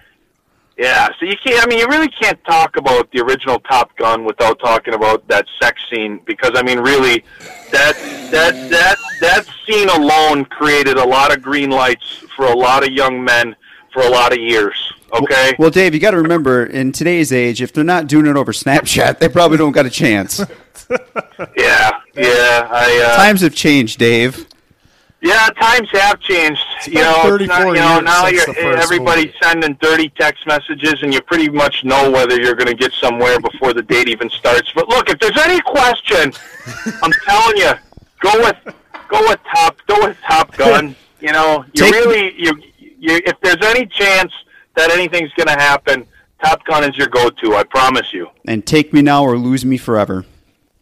Yeah, 0.79 1.09
so 1.19 1.25
you 1.25 1.35
can't. 1.43 1.61
I 1.61 1.67
mean, 1.67 1.79
you 1.79 1.87
really 1.87 2.07
can't 2.07 2.41
talk 2.45 2.77
about 2.77 3.11
the 3.11 3.19
original 3.19 3.59
Top 3.59 3.93
Gun 3.97 4.23
without 4.23 4.59
talking 4.59 4.93
about 4.93 5.27
that 5.27 5.45
sex 5.61 5.81
scene 5.91 6.21
because 6.25 6.51
I 6.55 6.63
mean, 6.63 6.79
really, 6.79 7.25
that 7.71 7.97
that 8.31 8.69
that 8.69 8.97
that 9.19 9.45
scene 9.65 9.89
alone 9.89 10.45
created 10.45 10.95
a 10.95 11.05
lot 11.05 11.35
of 11.35 11.43
green 11.43 11.69
lights 11.69 12.23
for 12.33 12.45
a 12.45 12.55
lot 12.55 12.87
of 12.87 12.93
young 12.93 13.21
men 13.21 13.57
for 13.91 14.03
a 14.03 14.09
lot 14.09 14.31
of 14.31 14.39
years. 14.39 14.93
Okay. 15.11 15.53
Well, 15.59 15.69
Dave, 15.69 15.93
you 15.93 15.99
got 15.99 16.11
to 16.11 16.21
remember, 16.21 16.65
in 16.65 16.93
today's 16.93 17.33
age, 17.33 17.61
if 17.61 17.73
they're 17.73 17.83
not 17.83 18.07
doing 18.07 18.25
it 18.27 18.37
over 18.37 18.53
Snapchat, 18.53 19.19
they 19.19 19.27
probably 19.27 19.57
don't 19.57 19.71
got 19.71 19.85
a 19.85 19.89
chance. 19.89 20.41
Yeah, 21.55 21.91
yeah. 22.15 22.67
I 22.71 23.11
uh, 23.11 23.15
Times 23.15 23.41
have 23.41 23.53
changed, 23.53 23.99
Dave. 23.99 24.47
Yeah, 25.21 25.49
times 25.59 25.89
have 25.91 26.19
changed. 26.21 26.61
you 26.87 26.93
been 26.93 27.03
know, 27.03 27.11
it's 27.17 27.23
34 27.25 27.47
not, 27.47 27.67
you 27.67 27.73
know 27.73 27.93
years 27.95 28.03
now 28.03 28.25
since 28.25 28.37
you're 28.37 28.45
the 28.45 28.53
first 28.53 28.83
everybody's 28.83 29.25
movie. 29.25 29.37
sending 29.41 29.77
dirty 29.81 30.09
text 30.09 30.47
messages, 30.47 31.03
and 31.03 31.13
you 31.13 31.21
pretty 31.21 31.49
much 31.49 31.83
know 31.83 32.09
whether 32.09 32.39
you're 32.39 32.55
going 32.55 32.67
to 32.67 32.73
get 32.75 32.93
somewhere 32.93 33.39
before 33.39 33.73
the 33.73 33.81
date 33.81 34.07
even 34.07 34.29
starts. 34.29 34.71
But 34.73 34.87
look, 34.87 35.09
if 35.09 35.19
there's 35.19 35.37
any 35.39 35.59
question, 35.61 36.31
I'm 37.03 37.11
telling 37.25 37.57
you, 37.57 37.71
go 38.21 38.31
with 38.39 38.75
go 39.09 39.19
with 39.27 39.39
Top 39.53 39.77
go 39.87 40.07
with 40.07 40.17
Top 40.21 40.55
Gun. 40.55 40.95
You 41.21 41.33
know, 41.33 41.65
you 41.73 41.83
Take- 41.83 41.93
really 41.95 42.33
you 42.41 42.53
you 42.77 43.19
if 43.25 43.37
there's 43.41 43.61
any 43.61 43.85
chance 43.87 44.31
that 44.75 44.89
anything's 44.89 45.33
going 45.33 45.47
to 45.47 45.61
happen, 45.61 46.05
Top 46.41 46.63
Gun 46.63 46.85
is 46.89 46.95
your 46.95 47.07
go-to. 47.07 47.55
I 47.55 47.63
promise 47.63 48.13
you. 48.13 48.29
And 48.45 48.65
take 48.65 48.93
me 48.93 49.01
now 49.01 49.25
or 49.25 49.37
lose 49.37 49.65
me 49.65 49.75
forever. 49.77 50.23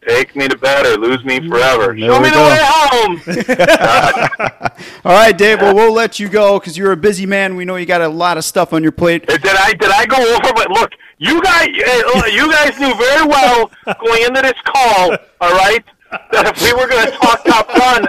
Take 0.06 0.34
me 0.36 0.48
to 0.48 0.56
bed 0.56 0.86
or 0.86 0.96
lose 0.96 1.22
me 1.24 1.38
forever. 1.48 1.88
There 1.88 1.98
Show 2.10 2.20
me 2.20 2.28
the 2.30 2.34
go. 2.34 2.48
way 2.48 2.58
home. 2.60 3.20
All 5.04 5.12
right, 5.12 5.36
Dave. 5.36 5.60
Well, 5.60 5.74
we'll 5.74 5.92
let 5.92 6.18
you 6.18 6.28
go 6.28 6.58
because 6.58 6.78
you're 6.78 6.92
a 6.92 6.96
busy 6.96 7.26
man. 7.26 7.56
We 7.56 7.64
know 7.64 7.76
you 7.76 7.84
got 7.84 8.00
a 8.00 8.08
lot 8.08 8.38
of 8.38 8.44
stuff 8.44 8.72
on 8.72 8.82
your 8.82 8.92
plate. 8.92 9.26
Did 9.26 9.44
I 9.44 9.74
did 9.74 9.90
I 9.90 10.06
go 10.06 10.16
over? 10.16 10.52
But 10.54 10.70
look, 10.70 10.92
you 11.18 11.42
guys, 11.42 11.68
uh, 12.14 12.26
you 12.26 12.50
guys 12.50 12.78
knew 12.78 12.94
very 12.94 13.26
well 13.26 13.70
going 14.00 14.22
into 14.22 14.40
this 14.40 14.58
call. 14.64 15.16
All 15.40 15.52
right, 15.52 15.84
that 16.32 16.46
if 16.46 16.62
we 16.62 16.72
were 16.72 16.88
going 16.88 17.06
to 17.06 17.12
talk 17.18 17.44
Top 17.44 17.68
Gun, 17.68 18.08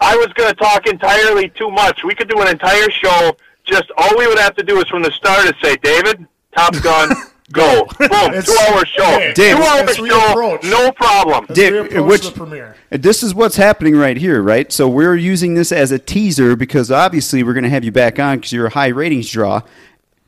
I 0.00 0.16
was 0.16 0.32
going 0.34 0.50
to 0.50 0.56
talk 0.56 0.86
entirely 0.86 1.48
too 1.50 1.70
much. 1.70 2.04
We 2.04 2.14
could 2.14 2.28
do 2.28 2.40
an 2.40 2.48
entire 2.48 2.90
show. 2.90 3.36
Just 3.64 3.90
all 3.96 4.16
we 4.16 4.26
would 4.26 4.38
have 4.38 4.54
to 4.56 4.62
do 4.62 4.78
is 4.78 4.88
from 4.88 5.02
the 5.02 5.10
start 5.12 5.44
is 5.46 5.52
say, 5.62 5.76
David, 5.82 6.26
Top 6.54 6.74
Gun, 6.82 7.10
go, 7.52 7.86
boom, 7.98 8.08
It's- 8.10 8.46
two 8.46 8.56
hour 8.72 8.84
show, 8.84 9.02
hey, 9.04 9.32
Dave, 9.34 9.56
two 9.56 9.62
hour 9.62 9.88
show, 9.94 10.58
no 10.68 10.92
problem. 10.92 11.46
Let's 11.48 11.54
Dave, 11.58 12.04
which- 12.04 12.26
the 12.26 12.32
premiere. 12.32 12.74
This 12.90 13.22
is 13.22 13.34
what's 13.34 13.56
happening 13.56 13.96
right 13.96 14.16
here, 14.16 14.42
right? 14.42 14.70
So 14.72 14.88
we're 14.88 15.14
using 15.16 15.54
this 15.54 15.72
as 15.72 15.90
a 15.92 15.98
teaser 15.98 16.56
because 16.56 16.90
obviously 16.90 17.42
we're 17.42 17.54
going 17.54 17.64
to 17.64 17.70
have 17.70 17.84
you 17.84 17.92
back 17.92 18.18
on 18.18 18.38
because 18.38 18.52
you're 18.52 18.66
a 18.66 18.70
high 18.70 18.88
ratings 18.88 19.30
draw, 19.30 19.62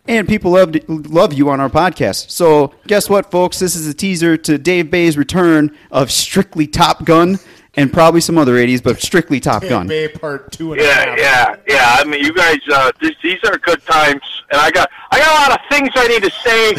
and 0.09 0.27
people 0.27 0.53
love 0.53 0.75
love 0.89 1.33
you 1.33 1.51
on 1.51 1.61
our 1.61 1.69
podcast. 1.69 2.31
So 2.31 2.73
guess 2.87 3.09
what, 3.11 3.31
folks? 3.31 3.59
This 3.59 3.77
is 3.77 3.87
a 3.87 3.95
teaser 3.95 4.37
to 4.39 4.59
Dave 4.59 4.91
Bay's 4.91 5.17
return 5.17 5.77
of 5.91 6.11
Strictly 6.11 6.67
Top 6.67 7.05
Gun 7.05 7.39
and 7.75 7.93
probably 7.93 8.21
some 8.21 8.37
other 8.39 8.55
80s, 8.55 8.83
but 8.83 9.01
Strictly 9.01 9.41
Top 9.41 9.63
Gun. 9.63 9.87
Bay 9.87 10.09
Part 10.09 10.53
Two 10.53 10.73
and 10.73 10.81
a 10.81 10.85
Yeah, 10.85 10.95
half. 10.95 11.19
yeah, 11.19 11.57
yeah. 11.69 11.97
I 11.99 12.05
mean, 12.05 12.25
you 12.25 12.33
guys, 12.33 12.59
uh, 12.73 12.91
these, 13.01 13.15
these 13.23 13.39
are 13.45 13.57
good 13.59 13.81
times, 13.87 14.23
and 14.51 14.61
I 14.61 14.71
got, 14.71 14.91
I 15.11 15.19
got 15.19 15.31
a 15.31 15.51
lot 15.51 15.61
of 15.61 15.67
things 15.71 15.91
I 15.95 16.09
need 16.09 16.23
to 16.23 16.31
say, 16.31 16.71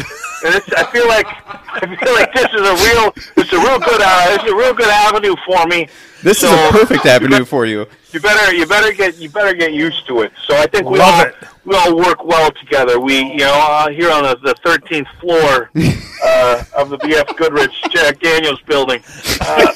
and 0.44 0.54
it's, 0.54 0.72
I 0.74 0.84
feel 0.90 1.08
like, 1.08 1.26
I 1.46 1.96
feel 1.96 2.14
like 2.14 2.32
this 2.34 2.46
is 2.52 2.60
a 2.60 2.74
real, 2.92 3.12
this 3.36 3.46
is 3.46 3.52
a 3.54 3.58
real 3.58 3.78
good, 3.78 4.00
uh, 4.02 4.36
this 4.36 4.42
is 4.44 4.50
a 4.52 4.56
real 4.56 4.74
good 4.74 4.88
avenue 4.88 5.34
for 5.46 5.66
me. 5.66 5.88
This 6.22 6.42
is 6.42 6.50
a 6.50 6.68
perfect 6.70 7.06
avenue 7.06 7.44
for 7.44 7.66
you. 7.66 7.86
You 8.12 8.20
better, 8.20 8.54
you 8.54 8.66
better 8.66 8.92
get, 8.92 9.16
you 9.18 9.28
better 9.30 9.54
get 9.54 9.72
used 9.72 10.06
to 10.08 10.20
it. 10.20 10.32
So 10.46 10.54
I 10.56 10.66
think 10.66 10.88
we 10.88 10.98
Love 10.98 11.14
all, 11.14 11.22
it. 11.26 11.34
We 11.64 11.74
all 11.76 11.96
work 11.96 12.24
well 12.24 12.50
together. 12.52 12.98
We, 13.00 13.18
you 13.20 13.38
know, 13.38 13.52
uh, 13.54 13.88
here 13.90 14.10
on 14.10 14.24
the, 14.24 14.36
the 14.42 14.54
13th 14.64 15.06
floor 15.20 15.70
uh, 16.24 16.64
of 16.76 16.90
the 16.90 16.98
BF 16.98 17.36
Goodrich 17.36 17.72
Jack 17.90 18.20
Daniels 18.20 18.60
building. 18.62 19.02
Uh, 19.40 19.72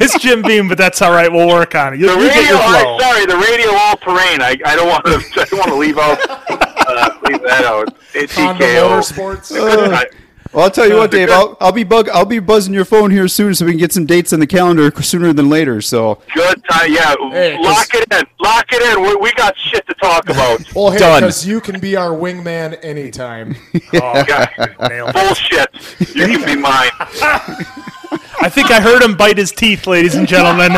It's 0.00 0.18
Jim 0.20 0.42
Beam, 0.42 0.68
but 0.68 0.78
that's 0.78 1.02
all 1.02 1.10
right. 1.10 1.30
We'll 1.30 1.48
work 1.48 1.74
on 1.74 1.94
it. 1.94 2.00
You, 2.00 2.06
The 2.06 2.12
you 2.14 2.28
get 2.28 2.36
radio, 2.36 2.50
your 2.50 2.60
I, 2.62 2.98
sorry, 3.00 3.26
the 3.26 3.36
radio 3.38 3.70
all 3.74 3.96
terrain. 3.96 4.40
I, 4.42 4.56
I 4.64 4.76
don't 4.76 4.88
want 4.88 5.04
to. 5.06 5.12
I 5.40 5.44
don't 5.46 5.58
want 5.58 5.70
to 5.70 5.76
leave 5.76 5.98
out. 5.98 6.18
Uh, 6.88 7.10
leave 7.28 7.42
that 7.42 7.64
out. 7.64 7.94
It's 8.14 8.34
Honda 8.36 8.64
TKO. 8.64 9.00
Motorsports. 9.00 9.92
I- 9.92 10.06
Well, 10.58 10.64
I'll 10.64 10.72
tell 10.72 10.88
you 10.88 10.96
what, 10.96 11.12
Dave. 11.12 11.30
I'll, 11.30 11.56
I'll 11.60 11.70
be 11.70 11.84
bug. 11.84 12.08
I'll 12.08 12.24
be 12.24 12.40
buzzing 12.40 12.74
your 12.74 12.84
phone 12.84 13.12
here 13.12 13.28
soon, 13.28 13.54
so 13.54 13.64
we 13.64 13.70
can 13.70 13.78
get 13.78 13.92
some 13.92 14.06
dates 14.06 14.32
on 14.32 14.40
the 14.40 14.46
calendar 14.48 14.90
sooner 15.00 15.32
than 15.32 15.48
later. 15.48 15.80
So 15.80 16.20
Good 16.34 16.60
time. 16.68 16.92
Yeah, 16.92 17.14
Hey, 17.30 17.54
'cause- 17.54 17.64
lock 17.64 17.94
it 17.94 18.12
in. 18.12 18.26
Lock 18.40 18.66
it 18.72 18.82
in. 18.98 19.02
We, 19.04 19.14
we 19.14 19.32
got 19.34 19.56
shit 19.56 19.86
to 19.86 19.94
talk 19.94 20.24
about. 20.28 20.74
Well, 20.74 20.90
hey, 20.90 20.98
Done. 20.98 21.20
because 21.20 21.46
you 21.46 21.60
can 21.60 21.78
be 21.78 21.94
our 21.94 22.10
wingman 22.10 22.76
anytime. 22.84 23.54
Oh, 23.94 24.24
God. 24.24 24.50
Bullshit. 25.14 25.68
You 26.16 26.26
can 26.26 26.44
be 26.44 26.56
mine. 26.56 26.90
I 28.40 28.48
think 28.50 28.72
I 28.72 28.80
heard 28.80 29.00
him 29.02 29.16
bite 29.16 29.38
his 29.38 29.52
teeth, 29.52 29.86
ladies 29.86 30.16
and 30.16 30.26
gentlemen. 30.26 30.72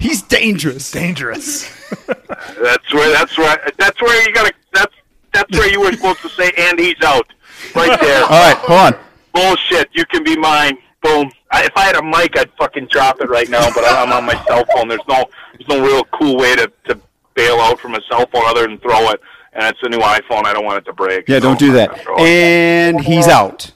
he's 0.00 0.20
dangerous. 0.22 0.90
Dangerous. 0.90 1.68
That's 2.08 2.92
where. 2.92 3.12
That's 3.12 3.38
where. 3.38 3.70
That's 3.78 4.02
where 4.02 4.26
you 4.28 4.34
gotta. 4.34 4.52
That's 4.72 4.94
that's 5.32 5.56
where 5.56 5.70
you 5.70 5.80
were 5.80 5.92
supposed 5.92 6.22
to 6.22 6.28
say, 6.30 6.50
and 6.58 6.78
he's 6.78 7.00
out. 7.04 7.32
Right 7.74 8.00
there. 8.00 8.22
All 8.24 8.30
right, 8.30 8.56
hold 8.56 8.94
on. 8.94 9.04
Bullshit. 9.32 9.88
You 9.92 10.04
can 10.06 10.24
be 10.24 10.36
mine. 10.36 10.78
Boom. 11.02 11.30
I, 11.50 11.64
if 11.64 11.76
I 11.76 11.84
had 11.84 11.96
a 11.96 12.02
mic, 12.02 12.38
I'd 12.38 12.50
fucking 12.58 12.88
drop 12.90 13.20
it 13.20 13.28
right 13.28 13.48
now. 13.48 13.68
But 13.74 13.84
I'm 13.86 14.12
on 14.12 14.24
my 14.24 14.42
cell 14.46 14.64
phone. 14.74 14.88
There's 14.88 15.00
no. 15.08 15.24
There's 15.52 15.68
no 15.68 15.84
real 15.84 16.04
cool 16.04 16.36
way 16.36 16.56
to 16.56 16.72
to 16.86 17.00
bail 17.34 17.58
out 17.60 17.78
from 17.78 17.94
a 17.94 18.00
cell 18.10 18.26
phone 18.32 18.44
other 18.46 18.62
than 18.66 18.78
throw 18.78 19.10
it. 19.10 19.20
And 19.52 19.64
it's 19.64 19.78
a 19.82 19.88
new 19.88 19.98
iPhone. 19.98 20.44
I 20.44 20.52
don't 20.52 20.64
want 20.64 20.78
it 20.78 20.84
to 20.86 20.92
break. 20.92 21.28
Yeah, 21.28 21.36
so 21.36 21.40
don't 21.40 21.58
do 21.58 21.72
that. 21.72 22.04
gonna 22.04 22.22
it. 22.22 22.26
And 22.26 23.00
he's 23.00 23.28
out. 23.28 23.72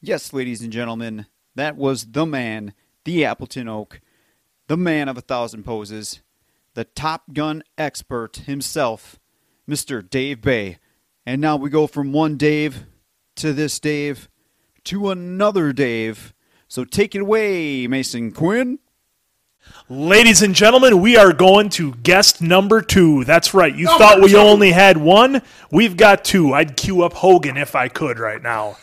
Yes, 0.00 0.32
ladies 0.32 0.62
and 0.62 0.72
gentlemen, 0.72 1.26
that 1.54 1.76
was 1.76 2.12
the 2.12 2.24
man, 2.24 2.74
the 3.04 3.24
Appleton 3.24 3.68
Oak, 3.68 4.00
the 4.68 4.76
man 4.76 5.08
of 5.08 5.18
a 5.18 5.20
thousand 5.20 5.64
poses, 5.64 6.20
the 6.74 6.84
Top 6.84 7.32
Gun 7.32 7.62
expert 7.76 8.36
himself, 8.46 9.18
Mr. 9.68 10.08
Dave 10.08 10.42
Bay. 10.42 10.78
And 11.26 11.40
now 11.40 11.56
we 11.56 11.68
go 11.68 11.88
from 11.88 12.12
one 12.12 12.36
Dave 12.36 12.86
to 13.34 13.52
this 13.52 13.80
Dave 13.80 14.28
to 14.84 15.10
another 15.10 15.72
Dave. 15.72 16.32
So 16.68 16.84
take 16.84 17.14
it 17.16 17.20
away, 17.20 17.88
Mason 17.88 18.30
Quinn. 18.30 18.78
Ladies 19.88 20.42
and 20.42 20.54
gentlemen, 20.54 21.00
we 21.00 21.16
are 21.16 21.32
going 21.32 21.68
to 21.70 21.94
guest 21.96 22.40
number 22.40 22.80
two. 22.80 23.24
That's 23.24 23.54
right. 23.54 23.74
You 23.74 23.86
thought 23.86 24.22
we 24.22 24.36
only 24.36 24.70
had 24.70 24.96
one? 24.96 25.42
We've 25.72 25.96
got 25.96 26.24
two. 26.24 26.54
I'd 26.54 26.76
queue 26.76 27.02
up 27.02 27.14
Hogan 27.14 27.56
if 27.56 27.74
I 27.74 27.88
could 27.88 28.20
right 28.20 28.42
now. 28.42 28.76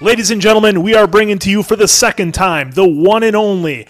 Ladies 0.00 0.30
and 0.30 0.40
gentlemen, 0.40 0.82
we 0.82 0.94
are 0.94 1.06
bringing 1.06 1.38
to 1.40 1.50
you 1.50 1.62
for 1.62 1.76
the 1.76 1.88
second 1.88 2.32
time 2.32 2.70
the 2.72 2.86
one 2.86 3.22
and 3.22 3.36
only, 3.36 3.88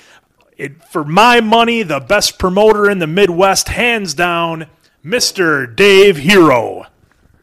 it, 0.57 0.83
for 0.85 1.05
my 1.05 1.41
money, 1.41 1.83
the 1.83 2.01
best 2.01 2.39
promoter 2.39 2.89
in 2.91 2.99
the 2.99 3.07
Midwest, 3.07 3.69
hands 3.69 4.15
down, 4.15 4.67
Mr. 5.05 5.75
Dave 5.75 6.17
Hero. 6.17 6.87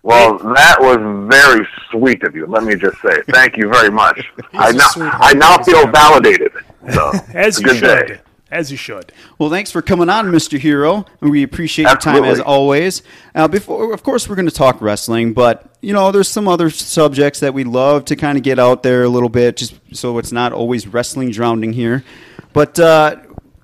Well, 0.03 0.37
that 0.37 0.77
was 0.79 0.97
very 1.31 1.65
sweet 1.89 2.23
of 2.23 2.35
you. 2.35 2.45
Let 2.45 2.63
me 2.65 2.75
just 2.75 3.01
say, 3.01 3.21
thank 3.29 3.55
you 3.57 3.69
very 3.69 3.89
much. 3.89 4.29
I 4.53 4.69
a 4.69 4.73
now, 4.73 4.89
I 4.97 5.33
now 5.33 5.57
feel 5.63 5.85
guy. 5.85 5.91
validated. 5.91 6.51
So, 6.91 7.11
As 7.33 7.59
you 7.59 7.65
good 7.65 7.77
should. 7.77 8.07
day. 8.07 8.19
As 8.51 8.69
you 8.69 8.77
should. 8.77 9.11
Well, 9.39 9.49
thanks 9.49 9.71
for 9.71 9.81
coming 9.81 10.09
on, 10.09 10.27
Mr. 10.27 10.59
Hero. 10.59 11.05
We 11.21 11.41
appreciate 11.41 11.85
your 11.85 11.95
time 11.95 12.23
as 12.23 12.39
Absolutely. 12.39 12.43
always. 12.43 13.01
Uh, 13.33 13.47
before, 13.47 13.93
of 13.93 14.03
course, 14.03 14.29
we're 14.29 14.35
going 14.35 14.47
to 14.47 14.53
talk 14.53 14.79
wrestling, 14.79 15.33
but 15.33 15.73
you 15.81 15.91
know, 15.93 16.11
there's 16.11 16.27
some 16.27 16.47
other 16.47 16.69
subjects 16.69 17.39
that 17.39 17.53
we 17.55 17.63
love 17.63 18.05
to 18.05 18.15
kind 18.15 18.37
of 18.37 18.43
get 18.43 18.59
out 18.59 18.83
there 18.83 19.03
a 19.03 19.09
little 19.09 19.29
bit, 19.29 19.57
just 19.57 19.73
so 19.93 20.19
it's 20.19 20.31
not 20.31 20.53
always 20.53 20.85
wrestling 20.85 21.31
drowning 21.31 21.73
here. 21.73 22.03
But 22.51 22.77
uh, 22.77 23.15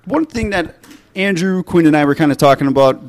one 0.06 0.26
thing 0.26 0.50
that 0.50 0.74
Andrew 1.14 1.62
Quinn 1.62 1.86
and 1.86 1.96
I 1.96 2.04
were 2.04 2.16
kind 2.16 2.32
of 2.32 2.38
talking 2.38 2.66
about 2.66 3.00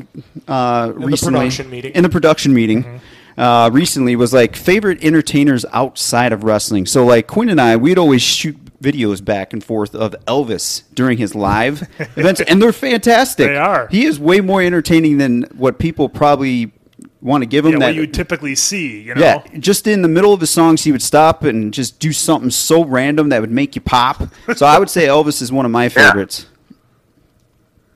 uh, 0.47 0.91
recently 0.95 1.39
production 1.39 1.69
meeting. 1.71 1.93
in 1.93 2.03
the 2.03 2.09
production 2.09 2.53
meeting. 2.53 3.01
Uh, 3.37 3.69
recently 3.71 4.15
was 4.15 4.33
like 4.33 4.55
favorite 4.55 5.03
entertainers 5.03 5.65
outside 5.71 6.33
of 6.33 6.43
wrestling. 6.43 6.85
So 6.85 7.05
like 7.05 7.27
Quinn 7.27 7.49
and 7.49 7.61
I, 7.61 7.75
we'd 7.75 7.97
always 7.97 8.21
shoot 8.21 8.57
videos 8.81 9.23
back 9.23 9.53
and 9.53 9.63
forth 9.63 9.93
of 9.95 10.15
Elvis 10.25 10.83
during 10.93 11.17
his 11.17 11.35
live 11.35 11.87
events, 12.17 12.41
and 12.41 12.61
they're 12.61 12.73
fantastic. 12.73 13.47
They 13.47 13.57
are. 13.57 13.87
He 13.87 14.05
is 14.05 14.19
way 14.19 14.41
more 14.41 14.61
entertaining 14.61 15.17
than 15.17 15.43
what 15.55 15.79
people 15.79 16.09
probably 16.09 16.71
want 17.21 17.43
to 17.43 17.45
give 17.45 17.65
him. 17.65 17.73
Yeah, 17.73 17.79
that 17.79 17.85
what 17.87 17.95
you 17.95 18.07
typically 18.07 18.55
see, 18.55 19.01
you 19.01 19.15
know? 19.15 19.21
yeah, 19.21 19.43
just 19.59 19.87
in 19.87 20.01
the 20.01 20.07
middle 20.07 20.33
of 20.33 20.39
his 20.39 20.49
songs, 20.49 20.83
he 20.83 20.91
would 20.91 21.03
stop 21.03 21.43
and 21.43 21.73
just 21.73 21.99
do 21.99 22.11
something 22.11 22.49
so 22.49 22.83
random 22.83 23.29
that 23.29 23.41
would 23.41 23.51
make 23.51 23.75
you 23.75 23.81
pop. 23.81 24.21
So 24.55 24.65
I 24.65 24.79
would 24.79 24.89
say 24.89 25.07
Elvis 25.07 25.41
is 25.41 25.51
one 25.51 25.65
of 25.65 25.71
my 25.71 25.87
favorites. 25.87 26.45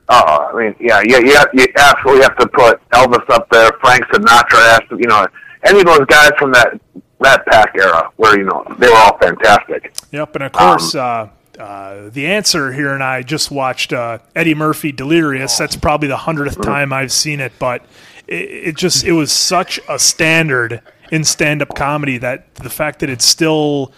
Oh, 0.08 0.50
I 0.54 0.54
mean, 0.58 0.76
yeah, 0.80 1.02
yeah, 1.06 1.20
yeah, 1.20 1.44
you 1.54 1.66
absolutely 1.78 2.24
have 2.24 2.38
to 2.38 2.48
put 2.48 2.90
Elvis 2.92 3.28
up 3.30 3.50
there. 3.50 3.72
Frank 3.82 4.06
Sinatra 4.06 4.72
has 4.72 4.82
to, 4.90 4.98
you 4.98 5.08
know, 5.08 5.26
any 5.64 5.80
of 5.80 5.86
those 5.86 6.06
guys 6.06 6.32
from 6.38 6.52
that 6.52 6.80
that 7.22 7.46
pack 7.48 7.74
era, 7.76 8.12
where 8.18 8.38
you 8.38 8.46
know 8.46 8.64
they 8.78 8.88
were 8.88 8.96
all 8.96 9.18
fantastic. 9.18 9.96
Yep, 10.12 10.36
and 10.36 10.44
of 10.44 10.52
course, 10.52 10.94
uh, 10.94 11.30
uh, 11.60 12.10
the 12.10 12.28
answer 12.28 12.72
here, 12.72 12.94
and 12.94 13.04
I 13.04 13.24
just 13.24 13.50
watched 13.50 13.94
uh, 13.94 14.20
Eddie 14.36 14.54
Murphy 14.54 14.92
Delirious. 14.92 15.58
That's 15.58 15.76
probably 15.76 16.08
the 16.08 16.18
hundredth 16.18 16.62
time 16.62 16.94
I've 16.94 17.12
seen 17.12 17.40
it, 17.40 17.54
but 17.58 17.84
it, 18.28 18.50
it 18.68 18.78
just 18.78 19.04
it 19.06 19.14
was 19.14 19.32
such 19.32 19.80
a 19.90 19.98
standard 19.98 20.82
in 21.12 21.24
stand-up 21.24 21.76
comedy 21.76 22.18
that 22.18 22.54
the 22.56 22.70
fact 22.70 23.00
that 23.00 23.10
it's 23.10 23.26
still 23.26 23.92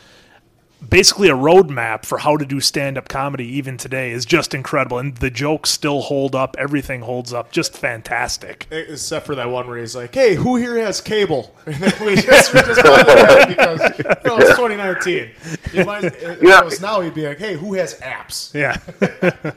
basically 0.87 1.27
a 1.29 1.33
roadmap 1.35 2.05
for 2.05 2.19
how 2.19 2.37
to 2.37 2.45
do 2.45 2.59
stand-up 2.59 3.07
comedy 3.09 3.45
even 3.45 3.77
today 3.77 4.11
is 4.11 4.25
just 4.25 4.53
incredible, 4.53 4.97
and 4.99 5.15
the 5.17 5.29
jokes 5.29 5.69
still 5.69 6.01
hold 6.01 6.35
up. 6.35 6.55
Everything 6.59 7.01
holds 7.01 7.33
up, 7.33 7.51
just 7.51 7.75
fantastic. 7.77 8.67
Except 8.71 9.25
for 9.25 9.35
that 9.35 9.49
one 9.49 9.67
where 9.67 9.77
he's 9.79 9.95
like, 9.95 10.13
"Hey, 10.13 10.35
who 10.35 10.55
here 10.55 10.77
has 10.77 11.01
cable?" 11.01 11.55
And 11.65 11.75
then 11.75 12.05
we 12.05 12.15
just, 12.15 12.53
we 12.53 12.59
just 12.61 12.79
it 12.83 12.85
out 12.85 13.47
because 13.47 13.79
you 13.99 14.05
it's 14.37 14.49
2019. 14.57 15.29
You 15.73 15.85
might, 15.85 16.03
if 16.05 16.41
Yeah. 16.41 16.59
it 16.59 16.65
was 16.65 16.81
now, 16.81 17.01
he'd 17.01 17.13
be 17.13 17.27
like, 17.27 17.39
"Hey, 17.39 17.55
who 17.55 17.73
has 17.73 17.99
apps?" 17.99 18.53
Yeah, 18.53 18.77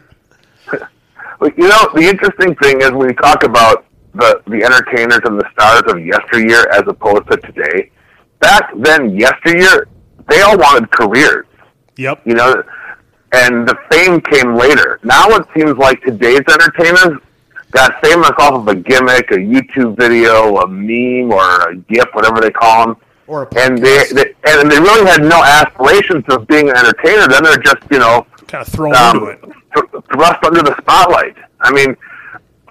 you 1.56 1.68
know, 1.68 1.88
the 1.94 2.06
interesting 2.08 2.54
thing 2.56 2.80
is 2.82 2.90
when 2.92 3.08
you 3.08 3.14
talk 3.16 3.44
about 3.44 3.86
the 4.14 4.42
the 4.46 4.62
entertainers 4.64 5.20
and 5.24 5.38
the 5.40 5.48
stars 5.52 5.82
of 5.86 6.04
yesteryear 6.04 6.66
as 6.72 6.82
opposed 6.86 7.30
to 7.30 7.36
today. 7.38 7.90
Back 8.40 8.70
then, 8.76 9.16
yesteryear, 9.16 9.86
they 10.30 10.40
all 10.42 10.56
wanted 10.56 10.90
careers. 10.90 11.46
yep. 11.96 12.22
you 12.24 12.34
know, 12.34 12.62
and 13.32 13.68
the 13.68 13.76
fame 13.90 14.20
came 14.20 14.54
later. 14.54 14.98
Now 15.02 15.28
it 15.28 15.46
seems 15.54 15.76
like 15.76 16.00
today's 16.02 16.40
entertainers 16.50 17.18
got 17.70 18.00
famous 18.04 18.30
off 18.38 18.54
of 18.54 18.68
a 18.68 18.74
gimmick, 18.74 19.30
a 19.30 19.36
YouTube 19.36 19.96
video, 19.96 20.56
a 20.58 20.66
meme, 20.66 21.32
or 21.32 21.70
a 21.70 21.76
GIF, 21.76 22.06
whatever 22.12 22.40
they 22.40 22.50
call 22.50 22.86
them, 22.86 22.96
Or 23.28 23.44
a 23.44 23.58
and 23.60 23.78
they, 23.78 24.04
they 24.12 24.34
and 24.48 24.70
they 24.70 24.78
really 24.80 25.06
had 25.08 25.22
no 25.22 25.42
aspirations 25.44 26.24
of 26.28 26.46
being 26.48 26.68
an 26.70 26.76
entertainer. 26.76 27.28
Then 27.28 27.44
they're 27.44 27.58
just 27.58 27.82
you 27.90 27.98
know 27.98 28.26
kind 28.48 28.66
of 28.66 28.72
thrown 28.72 28.94
um, 28.96 29.16
into 29.16 29.26
it. 29.28 29.42
th- 29.42 30.04
thrust 30.12 30.44
under 30.44 30.62
the 30.62 30.74
spotlight. 30.80 31.36
I 31.60 31.70
mean, 31.72 31.96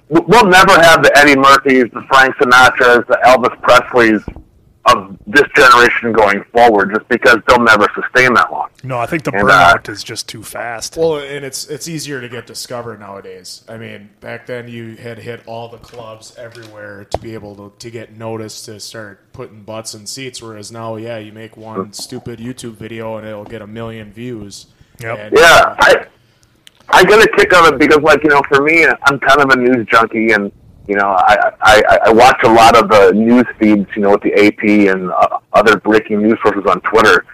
we'll 0.09 0.47
never 0.47 0.73
have 0.81 1.03
the 1.03 1.11
Eddie 1.15 1.37
Murphys, 1.37 1.89
the 1.93 2.01
Frank 2.09 2.35
Sinatras, 2.35 3.07
the 3.07 3.19
Elvis 3.23 3.55
Presleys 3.61 4.38
of 4.95 5.17
this 5.27 5.43
generation 5.55 6.11
going 6.11 6.43
forward, 6.51 6.93
just 6.93 7.07
because 7.09 7.37
they'll 7.47 7.63
never 7.63 7.87
sustain 7.95 8.33
that 8.33 8.51
long. 8.51 8.69
No, 8.83 8.97
I 8.97 9.05
think 9.05 9.23
the 9.23 9.31
And, 9.31 9.47
burnout 9.47 9.89
uh, 9.89 9.91
is 9.91 10.03
just 10.03 10.27
too 10.29 10.43
fast. 10.43 10.97
Well, 10.97 11.17
and 11.19 11.45
it's 11.45 11.67
it's 11.67 11.87
easier 11.87 12.21
to 12.21 12.29
get 12.29 12.47
discovered 12.47 12.99
nowadays. 12.99 13.63
I 13.67 13.77
mean, 13.77 14.09
back 14.21 14.45
then 14.45 14.67
you 14.67 14.95
had 14.95 15.19
hit 15.19 15.41
all 15.45 15.67
the 15.69 15.77
clubs 15.77 16.35
everywhere 16.37 17.05
to 17.05 17.17
be 17.19 17.33
able 17.33 17.55
to, 17.55 17.73
to 17.77 17.91
get 17.91 18.17
noticed 18.17 18.65
to 18.65 18.79
start 18.79 19.31
putting 19.33 19.63
butts 19.63 19.93
in 19.93 20.05
seats. 20.05 20.41
Whereas 20.41 20.71
now, 20.71 20.95
yeah, 20.95 21.17
you 21.17 21.31
make 21.31 21.57
one 21.57 21.93
stupid 21.93 22.39
YouTube 22.39 22.73
video 22.73 23.17
and 23.17 23.27
it'll 23.27 23.45
get 23.45 23.61
a 23.61 23.67
million 23.67 24.11
views. 24.11 24.67
Yep. 25.01 25.17
And, 25.17 25.37
Yeah, 25.37 25.75
I 25.79 26.05
I 26.91 27.03
get 27.03 27.23
a 27.23 27.27
kick 27.37 27.53
out 27.53 27.67
of 27.67 27.73
it 27.75 27.79
because, 27.79 28.01
like 28.01 28.23
you 28.23 28.29
know, 28.29 28.41
for 28.47 28.61
me, 28.63 28.85
I'm 28.85 29.19
kind 29.19 29.41
of 29.41 29.49
a 29.51 29.55
news 29.55 29.85
junkie, 29.87 30.31
and 30.31 30.51
you 30.89 30.95
know, 30.95 31.09
I 31.15 31.51
I, 31.61 31.97
I 32.07 32.11
watch 32.11 32.39
a 32.43 32.49
lot 32.51 32.75
of 32.75 32.89
the 32.89 33.11
news 33.13 33.45
feeds, 33.59 33.87
you 33.95 34.01
know, 34.01 34.09
with 34.11 34.23
the 34.23 34.33
AP 34.33 34.63
and 34.93 35.11
uh, 35.11 35.37
other 35.53 35.77
breaking 35.77 36.23
news 36.23 36.39
sources 36.41 36.63
on 36.65 36.81
Twitter, 36.81 37.25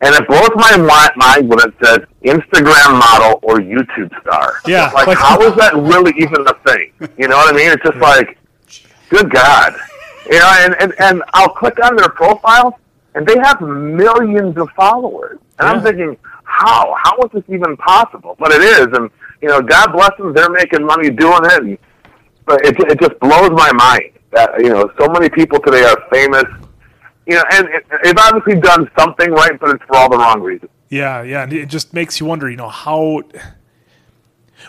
and 0.00 0.14
it 0.14 0.26
blows 0.26 0.48
my 0.54 0.76
mi- 0.78 1.14
mind 1.16 1.46
when 1.48 1.58
it 1.60 1.74
says 1.84 1.98
Instagram 2.24 2.98
model 2.98 3.38
or 3.42 3.58
YouTube 3.58 4.18
star. 4.22 4.54
Yeah, 4.66 4.90
like, 4.94 5.08
like- 5.08 5.18
how 5.18 5.38
is 5.42 5.54
that 5.62 5.74
really 5.74 6.14
even 6.16 6.46
a 6.48 6.54
thing? 6.66 6.90
You 7.18 7.28
know 7.28 7.36
what 7.36 7.54
I 7.54 7.56
mean? 7.56 7.70
It's 7.70 7.82
just 7.82 7.98
like, 7.98 8.38
good 9.10 9.30
God, 9.30 9.74
you 10.30 10.38
know, 10.38 10.52
and 10.60 10.74
and 10.80 10.94
and 10.98 11.22
I'll 11.34 11.50
click 11.50 11.78
on 11.84 11.96
their 11.96 12.08
profile, 12.08 12.80
and 13.14 13.26
they 13.26 13.36
have 13.38 13.60
millions 13.60 14.56
of 14.56 14.70
followers, 14.70 15.38
and 15.58 15.68
I'm 15.68 15.82
thinking, 15.82 16.16
how 16.44 16.96
how 16.98 17.18
is 17.24 17.30
this 17.34 17.44
even 17.48 17.76
possible? 17.76 18.36
But 18.38 18.52
it 18.52 18.62
is, 18.62 18.86
and 18.96 19.10
you 19.42 19.48
know, 19.48 19.60
God 19.60 19.92
bless 19.92 20.16
them, 20.16 20.32
they're 20.32 20.48
making 20.48 20.82
money 20.82 21.10
doing 21.10 21.40
it. 21.44 21.62
And, 21.62 21.78
it 22.48 22.76
it 22.90 23.00
just 23.00 23.18
blows 23.20 23.50
my 23.50 23.72
mind 23.72 24.12
that 24.32 24.50
you 24.58 24.70
know 24.70 24.90
so 24.98 25.08
many 25.08 25.28
people 25.28 25.58
today 25.60 25.84
are 25.84 25.96
famous. 26.10 26.44
You 27.26 27.34
know, 27.34 27.42
and 27.52 27.66
it, 27.68 27.84
they've 28.04 28.14
obviously 28.16 28.60
done 28.60 28.88
something 28.96 29.32
right, 29.32 29.58
but 29.58 29.70
it's 29.70 29.84
for 29.84 29.96
all 29.96 30.08
the 30.08 30.16
wrong 30.16 30.40
reasons. 30.40 30.70
Yeah, 30.90 31.22
yeah, 31.22 31.42
and 31.42 31.52
it 31.52 31.66
just 31.66 31.92
makes 31.92 32.20
you 32.20 32.26
wonder, 32.26 32.48
you 32.48 32.56
know, 32.56 32.68
how 32.68 33.22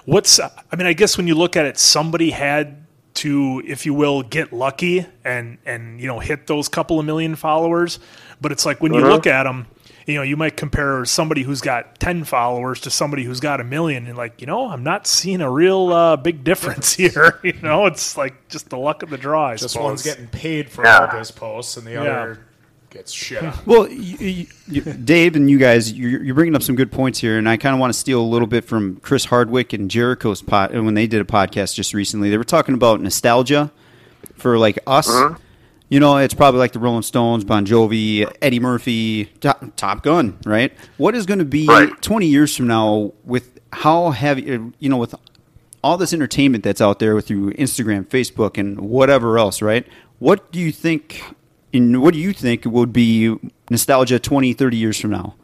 what's 0.06 0.40
I 0.40 0.50
mean, 0.76 0.88
I 0.88 0.94
guess 0.94 1.18
when 1.18 1.28
you 1.28 1.36
look 1.36 1.56
at 1.56 1.66
it, 1.66 1.78
somebody 1.78 2.32
had 2.32 2.86
to, 3.16 3.62
if 3.66 3.86
you 3.86 3.94
will, 3.94 4.24
get 4.24 4.52
lucky 4.54 5.06
and 5.24 5.58
and 5.66 6.00
you 6.02 6.08
know, 6.08 6.20
hit 6.20 6.48
those 6.48 6.68
couple 6.68 7.00
of 7.00 7.06
million 7.06 7.36
followers, 7.36 8.00
but 8.42 8.52
it's 8.52 8.66
like 8.66 8.82
when 8.82 8.94
you 8.94 9.02
Mhm. 9.02 9.10
look 9.12 9.28
at 9.28 9.44
them, 9.44 9.68
you 10.08 10.16
know, 10.16 10.24
you 10.24 10.36
might 10.38 10.58
compare 10.58 11.06
somebody 11.06 11.44
who's 11.44 11.62
got 11.62 12.00
10 12.00 12.24
followers 12.24 12.80
to 12.82 12.90
somebody 12.90 13.24
who's 13.26 13.40
got 13.40 13.62
a 13.62 13.64
million 13.64 14.08
and 14.08 14.18
like, 14.18 14.40
you 14.42 14.48
know, 14.48 14.70
I'm 14.70 14.82
not 14.84 15.06
seeing 15.06 15.42
a 15.42 15.52
real 15.52 15.90
uh, 15.94 16.16
big 16.16 16.44
difference 16.44 16.94
here, 16.94 17.40
you 17.44 17.54
know, 17.62 17.86
it's 17.86 18.18
like 18.18 18.48
just 18.48 18.70
the 18.70 18.78
luck 18.78 19.04
of 19.04 19.10
the 19.10 19.18
draw, 19.18 19.50
I 19.50 19.56
Just 19.58 19.74
suppose. 19.74 19.84
one's 19.86 20.04
getting 20.04 20.28
paid 20.28 20.70
for 20.72 20.84
Yeah. 20.86 21.10
all 21.12 21.20
his 21.20 21.30
posts, 21.30 21.78
and 21.78 21.86
the 21.86 21.92
Yeah. 21.92 22.00
other 22.02 22.40
gets 22.90 23.12
shit 23.12 23.44
on. 23.44 23.54
Well, 23.66 23.90
you, 23.90 24.18
you, 24.28 24.48
you, 24.70 24.82
Dave 24.82 25.36
and 25.36 25.50
you 25.50 25.58
guys, 25.60 25.92
you're, 25.92 26.24
you're 26.24 26.36
bringing 26.36 26.56
up 26.56 26.64
some 26.64 26.78
good 26.78 26.90
points 26.92 27.20
here, 27.20 27.38
and 27.38 27.48
I 27.50 27.58
kind 27.58 27.74
of 27.76 27.80
want 27.82 27.92
to 27.94 28.00
steal 28.00 28.22
a 28.22 28.24
little 28.24 28.48
bit 28.48 28.64
from 28.64 28.96
Chris 29.02 29.26
Hardwick 29.26 29.74
and 29.74 29.92
Jericho's 29.92 30.42
pod 30.42 30.74
when 30.74 30.94
they 30.94 31.06
did 31.06 31.20
a 31.20 31.26
podcast 31.26 31.76
just 31.76 31.94
recently. 31.94 32.30
They 32.30 32.38
were 32.38 32.46
talking 32.46 32.74
about 32.76 33.02
nostalgia 33.02 33.74
for 34.36 34.58
like 34.58 34.80
us. 34.88 35.10
You 35.90 36.02
know, 36.02 36.18
it's 36.18 36.34
probably 36.34 36.60
like 36.60 36.74
the 36.74 36.80
Rolling 36.80 37.02
Stones, 37.04 37.46
Bon 37.46 37.66
Jovi, 37.66 38.30
Eddie 38.42 38.60
Murphy, 38.60 39.26
Top, 39.40 39.64
Top 39.78 40.04
Gun, 40.04 40.38
right? 40.46 40.74
What 40.98 41.16
is 41.16 41.26
going 41.26 41.40
to 41.40 41.46
be 41.46 41.66
Right. 41.66 41.90
20 42.02 42.26
years 42.26 42.56
from 42.56 42.68
now 42.68 43.14
with 43.24 43.58
how 43.72 44.12
heavy, 44.12 44.42
you 44.80 44.90
know, 44.90 44.98
with 44.98 45.16
all 45.84 45.96
this 45.98 46.12
entertainment 46.12 46.64
that's 46.66 46.82
out 46.82 47.00
there 47.00 47.22
through 47.22 47.54
Instagram, 47.54 48.06
Facebook, 48.06 48.58
and 48.58 48.82
whatever 48.82 49.38
else, 49.38 49.62
right? 49.62 49.88
What 50.20 50.52
do 50.52 50.60
you 50.60 50.72
think? 50.74 51.22
In 51.74 52.02
what 52.02 52.14
do 52.14 52.20
you 52.20 52.34
think 52.34 52.66
would 52.66 52.92
be 52.92 53.38
nostalgia 53.70 54.20
20, 54.20 54.54
30 54.54 54.78
years 54.78 55.00
from 55.00 55.12
now? 55.12 55.36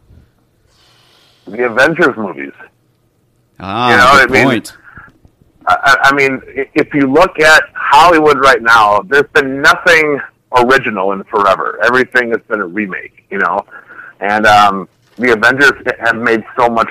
The 1.46 1.66
Avengers 1.66 2.16
movies. 2.18 2.54
Ah, 3.60 3.92
You 3.92 3.98
know, 3.98 4.26
good 4.28 4.30
I 4.30 4.34
mean, 4.34 4.46
point. 4.46 4.78
I 5.68 5.98
I 6.06 6.16
mean, 6.16 6.42
if 6.74 6.94
you 6.94 7.08
look 7.08 7.40
at 7.40 7.64
Hollywood 7.74 8.40
right 8.40 8.62
now, 8.62 9.02
there's 9.02 9.30
been 9.34 9.62
nothing 9.62 10.20
original 10.58 11.12
in 11.14 11.24
forever. 11.26 11.80
Everything 11.84 12.30
has 12.32 12.42
been 12.48 12.62
a 12.62 12.68
remake, 12.68 13.26
you 13.30 13.40
know. 13.40 13.66
And 14.20 14.46
um, 14.46 14.88
the 15.18 15.34
Avengers 15.34 15.74
have 16.00 16.16
made 16.16 16.44
so 16.58 16.70
much, 16.70 16.90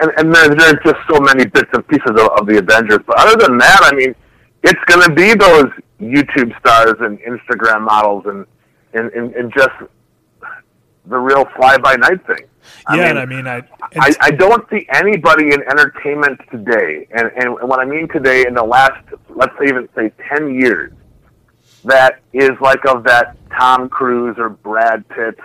and, 0.00 0.10
and 0.16 0.34
there's, 0.34 0.56
there's 0.56 0.78
just 0.84 0.98
so 1.08 1.20
many 1.20 1.46
bits 1.46 1.70
and 1.72 1.86
pieces 1.88 2.10
of, 2.10 2.28
of 2.38 2.46
the 2.46 2.58
Avengers. 2.58 3.00
But 3.06 3.18
other 3.18 3.36
than 3.36 3.58
that, 3.58 3.80
I 3.82 3.94
mean, 3.94 4.14
it's 4.62 4.82
going 4.86 5.06
to 5.06 5.14
be 5.14 5.34
those 5.34 5.70
YouTube 6.00 6.58
stars 6.58 6.94
and 7.00 7.18
Instagram 7.20 7.82
models 7.82 8.24
and 8.26 8.46
and, 8.94 9.10
and, 9.12 9.34
and 9.34 9.52
just 9.52 9.74
the 11.06 11.18
real 11.18 11.44
fly 11.56 11.76
by 11.78 11.96
night 11.96 12.24
thing. 12.26 12.46
yeah, 12.88 12.94
mean, 12.94 13.04
and 13.04 13.18
I 13.18 13.26
mean, 13.26 13.46
I, 13.46 13.62
I, 13.96 14.14
I 14.20 14.30
don't 14.30 14.68
see 14.70 14.86
anybody 14.92 15.52
in 15.52 15.62
entertainment 15.62 16.40
today, 16.50 17.06
and, 17.14 17.30
and 17.36 17.68
what 17.68 17.80
I 17.80 17.84
mean 17.84 18.08
today 18.08 18.46
in 18.46 18.54
the 18.54 18.62
last, 18.62 19.04
let's 19.28 19.52
say 19.58 19.66
even 19.66 19.88
say 19.94 20.12
10 20.28 20.54
years, 20.54 20.92
that 21.84 22.20
is 22.32 22.50
like 22.60 22.84
of 22.86 23.04
that 23.04 23.36
Tom 23.50 23.88
Cruise 23.88 24.36
or 24.38 24.48
Brad 24.48 25.08
Pitt 25.08 25.38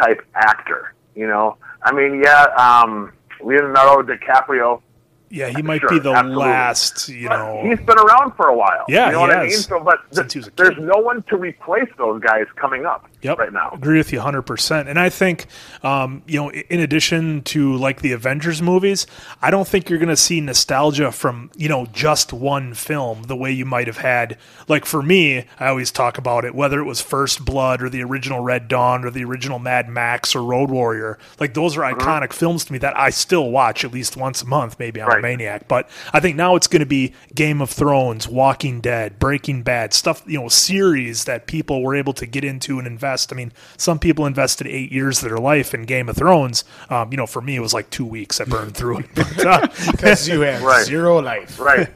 type 0.00 0.24
actor, 0.34 0.94
you 1.14 1.26
know? 1.26 1.56
I 1.82 1.92
mean, 1.92 2.20
yeah, 2.22 2.44
um, 2.56 3.12
Leonardo 3.40 4.02
DiCaprio, 4.02 4.82
yeah, 5.30 5.48
he 5.48 5.62
might 5.62 5.80
Sure, 5.80 5.90
be 5.90 5.98
the 5.98 6.12
absolutely. 6.12 6.42
last, 6.44 7.08
you 7.08 7.28
but 7.28 7.36
know. 7.36 7.62
he's 7.68 7.78
been 7.86 7.98
around 7.98 8.32
for 8.36 8.48
a 8.48 8.56
while. 8.56 8.84
Yeah, 8.88 9.06
you 9.06 9.12
know 9.12 9.20
what 9.20 9.30
I 9.30 9.44
mean? 9.46 9.52
So, 9.52 9.80
but 9.80 10.00
Since 10.10 10.32
he 10.32 10.38
was 10.40 10.48
a 10.48 10.50
there's 10.56 10.78
no 10.78 10.98
one 10.98 11.22
to 11.24 11.36
replace 11.36 11.88
those 11.98 12.20
guys 12.22 12.46
coming 12.56 12.86
up 12.86 13.08
Yep. 13.22 13.38
right 13.38 13.52
now. 13.52 13.70
Agree 13.72 13.98
with 13.98 14.12
you 14.12 14.20
100%. 14.20 14.86
And 14.88 14.98
I 14.98 15.08
think, 15.08 15.46
um, 15.82 16.22
you 16.26 16.40
know, 16.40 16.50
in 16.52 16.78
addition 16.80 17.42
to 17.42 17.74
like 17.76 18.00
the 18.00 18.12
Avengers 18.12 18.62
movies, 18.62 19.06
I 19.42 19.50
don't 19.50 19.66
think 19.66 19.90
you're 19.90 19.98
going 19.98 20.08
to 20.08 20.16
see 20.16 20.40
nostalgia 20.40 21.10
from, 21.10 21.50
you 21.56 21.68
know, 21.68 21.86
just 21.86 22.32
one 22.32 22.74
film 22.74 23.24
the 23.24 23.34
way 23.36 23.50
you 23.50 23.64
might 23.64 23.88
have 23.88 23.96
had. 23.98 24.38
Like 24.68 24.84
for 24.84 25.02
me, 25.02 25.46
I 25.58 25.66
always 25.66 25.90
talk 25.90 26.16
about 26.16 26.44
it, 26.44 26.54
whether 26.54 26.78
it 26.78 26.84
was 26.84 27.00
First 27.00 27.44
Blood 27.44 27.82
or 27.82 27.88
the 27.88 28.02
original 28.04 28.38
Red 28.40 28.68
Dawn 28.68 29.04
or 29.04 29.10
the 29.10 29.24
original 29.24 29.58
Mad 29.58 29.88
Max 29.88 30.36
or 30.36 30.44
Road 30.44 30.70
Warrior. 30.70 31.18
Like 31.40 31.54
those 31.54 31.76
are 31.76 31.82
Mm-hmm. 31.88 32.00
iconic 32.00 32.32
films 32.32 32.64
to 32.66 32.72
me 32.72 32.78
that 32.80 32.96
I 32.98 33.10
still 33.10 33.50
watch 33.50 33.84
at 33.84 33.92
least 33.92 34.16
once 34.16 34.42
a 34.42 34.46
month. 34.46 34.78
Maybe 34.78 35.00
I'm 35.00 35.08
a 35.17 35.17
Right. 35.22 35.30
maniac. 35.38 35.68
But 35.68 35.88
I 36.12 36.20
think 36.20 36.36
now 36.36 36.56
it's 36.56 36.66
going 36.66 36.80
to 36.80 36.86
be 36.86 37.14
Game 37.34 37.60
of 37.60 37.70
Thrones, 37.70 38.26
Walking 38.28 38.80
Dead, 38.80 39.18
Breaking 39.18 39.62
Bad, 39.62 39.92
stuff, 39.94 40.22
you 40.26 40.40
know, 40.40 40.48
series 40.48 41.24
that 41.24 41.46
people 41.46 41.82
were 41.82 41.94
able 41.94 42.12
to 42.14 42.26
get 42.26 42.44
into 42.44 42.78
and 42.78 42.86
invest. 42.86 43.32
I 43.32 43.36
mean, 43.36 43.52
some 43.76 43.98
people 43.98 44.26
invested 44.26 44.66
eight 44.66 44.90
years 44.92 45.22
of 45.22 45.28
their 45.28 45.38
life 45.38 45.74
in 45.74 45.84
Game 45.84 46.08
of 46.08 46.16
Thrones. 46.16 46.64
Um, 46.90 47.10
you 47.10 47.16
know, 47.16 47.26
for 47.26 47.40
me, 47.42 47.56
it 47.56 47.60
was 47.60 47.74
like 47.74 47.90
two 47.90 48.06
weeks. 48.06 48.40
I 48.40 48.44
burned 48.44 48.74
through 48.76 48.98
it. 49.00 49.06
But, 49.14 49.46
uh, 49.46 49.68
Because 49.92 50.28
you 50.28 50.40
have 50.42 50.62
Right. 50.62 50.84
zero 50.86 51.20
life. 51.20 51.58
Right. 51.58 51.88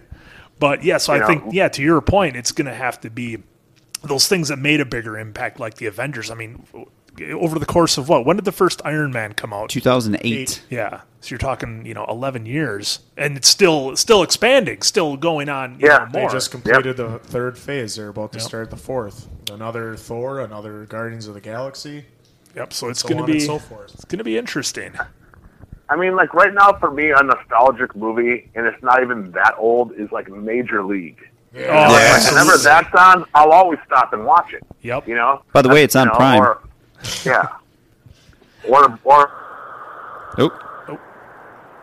but 0.58 0.84
yeah, 0.84 0.98
so 0.98 1.12
I 1.12 1.18
You 1.18 1.26
think, 1.26 1.44
yeah, 1.54 1.68
to 1.68 1.82
your 1.82 2.00
point, 2.00 2.36
it's 2.36 2.52
going 2.52 2.66
to 2.66 2.74
have 2.74 3.00
to 3.02 3.10
be 3.10 3.38
those 4.04 4.26
things 4.28 4.48
that 4.48 4.58
made 4.58 4.80
a 4.80 4.84
bigger 4.84 5.16
impact, 5.18 5.60
like 5.60 5.74
the 5.74 5.86
Avengers. 5.86 6.30
I 6.30 6.34
mean, 6.34 6.64
over 7.34 7.58
the 7.58 7.66
course 7.66 7.98
of 7.98 8.08
what? 8.08 8.24
When 8.24 8.36
did 8.36 8.44
the 8.44 8.52
first 8.52 8.80
Iron 8.84 9.12
Man 9.12 9.32
come 9.34 9.52
out? 9.52 9.70
2008. 9.70 10.62
Yeah, 10.70 11.00
so 11.20 11.28
you're 11.30 11.38
talking, 11.38 11.84
you 11.84 11.94
know, 11.94 12.04
11 12.08 12.46
years, 12.46 13.00
and 13.16 13.36
it's 13.36 13.48
still 13.48 13.96
still 13.96 14.22
expanding, 14.22 14.82
still 14.82 15.16
going 15.16 15.48
on. 15.48 15.78
You 15.78 15.88
Yeah. 15.88 16.08
know, 16.12 16.26
They 16.26 16.26
just 16.32 16.50
completed 16.50 16.96
the 16.96 17.18
third 17.18 17.58
phase. 17.58 17.96
They're 17.96 18.08
about 18.08 18.32
to 18.32 18.38
Yep. 18.38 18.46
start 18.48 18.70
the 18.70 18.76
fourth. 18.76 19.28
Another 19.52 19.96
Thor, 19.96 20.40
another 20.40 20.84
Guardians 20.86 21.26
of 21.28 21.34
the 21.34 21.40
Galaxy. 21.40 22.06
Yep. 22.56 22.72
So 22.72 22.88
it's 22.88 23.00
so 23.00 23.08
going 23.08 23.24
to 23.24 23.32
be 23.32 23.40
so 23.40 23.58
forth. 23.58 23.92
it's 23.94 24.04
going 24.04 24.18
to 24.18 24.24
be 24.24 24.36
interesting. 24.38 24.92
I 25.88 25.96
mean, 25.96 26.16
like 26.16 26.32
right 26.32 26.52
now 26.54 26.72
for 26.74 26.90
me, 26.90 27.10
a 27.10 27.22
nostalgic 27.22 27.94
movie, 27.94 28.48
and 28.54 28.66
it's 28.66 28.82
not 28.82 29.02
even 29.02 29.30
that 29.32 29.54
old, 29.58 29.92
is 29.92 30.10
like 30.12 30.28
Major 30.30 30.82
League. 30.82 31.18
Oh, 31.54 31.58
Like, 31.60 32.30
whenever 32.30 32.56
that's 32.56 32.94
on, 32.94 33.26
I'll 33.34 33.50
always 33.52 33.78
stop 33.86 34.14
and 34.14 34.24
watch 34.24 34.54
it. 34.54 34.62
Yep. 34.80 35.06
You 35.06 35.14
know. 35.16 35.42
By 35.52 35.60
the 35.60 35.68
way, 35.68 35.82
it's 35.84 35.94
on 35.94 36.06
You 36.06 36.12
know, 36.12 36.16
Prime. 36.16 36.40
Or, 36.42 36.58
yeah. 37.24 37.48
Or 38.68 38.98
or 39.04 39.30
Nope. 40.38 40.52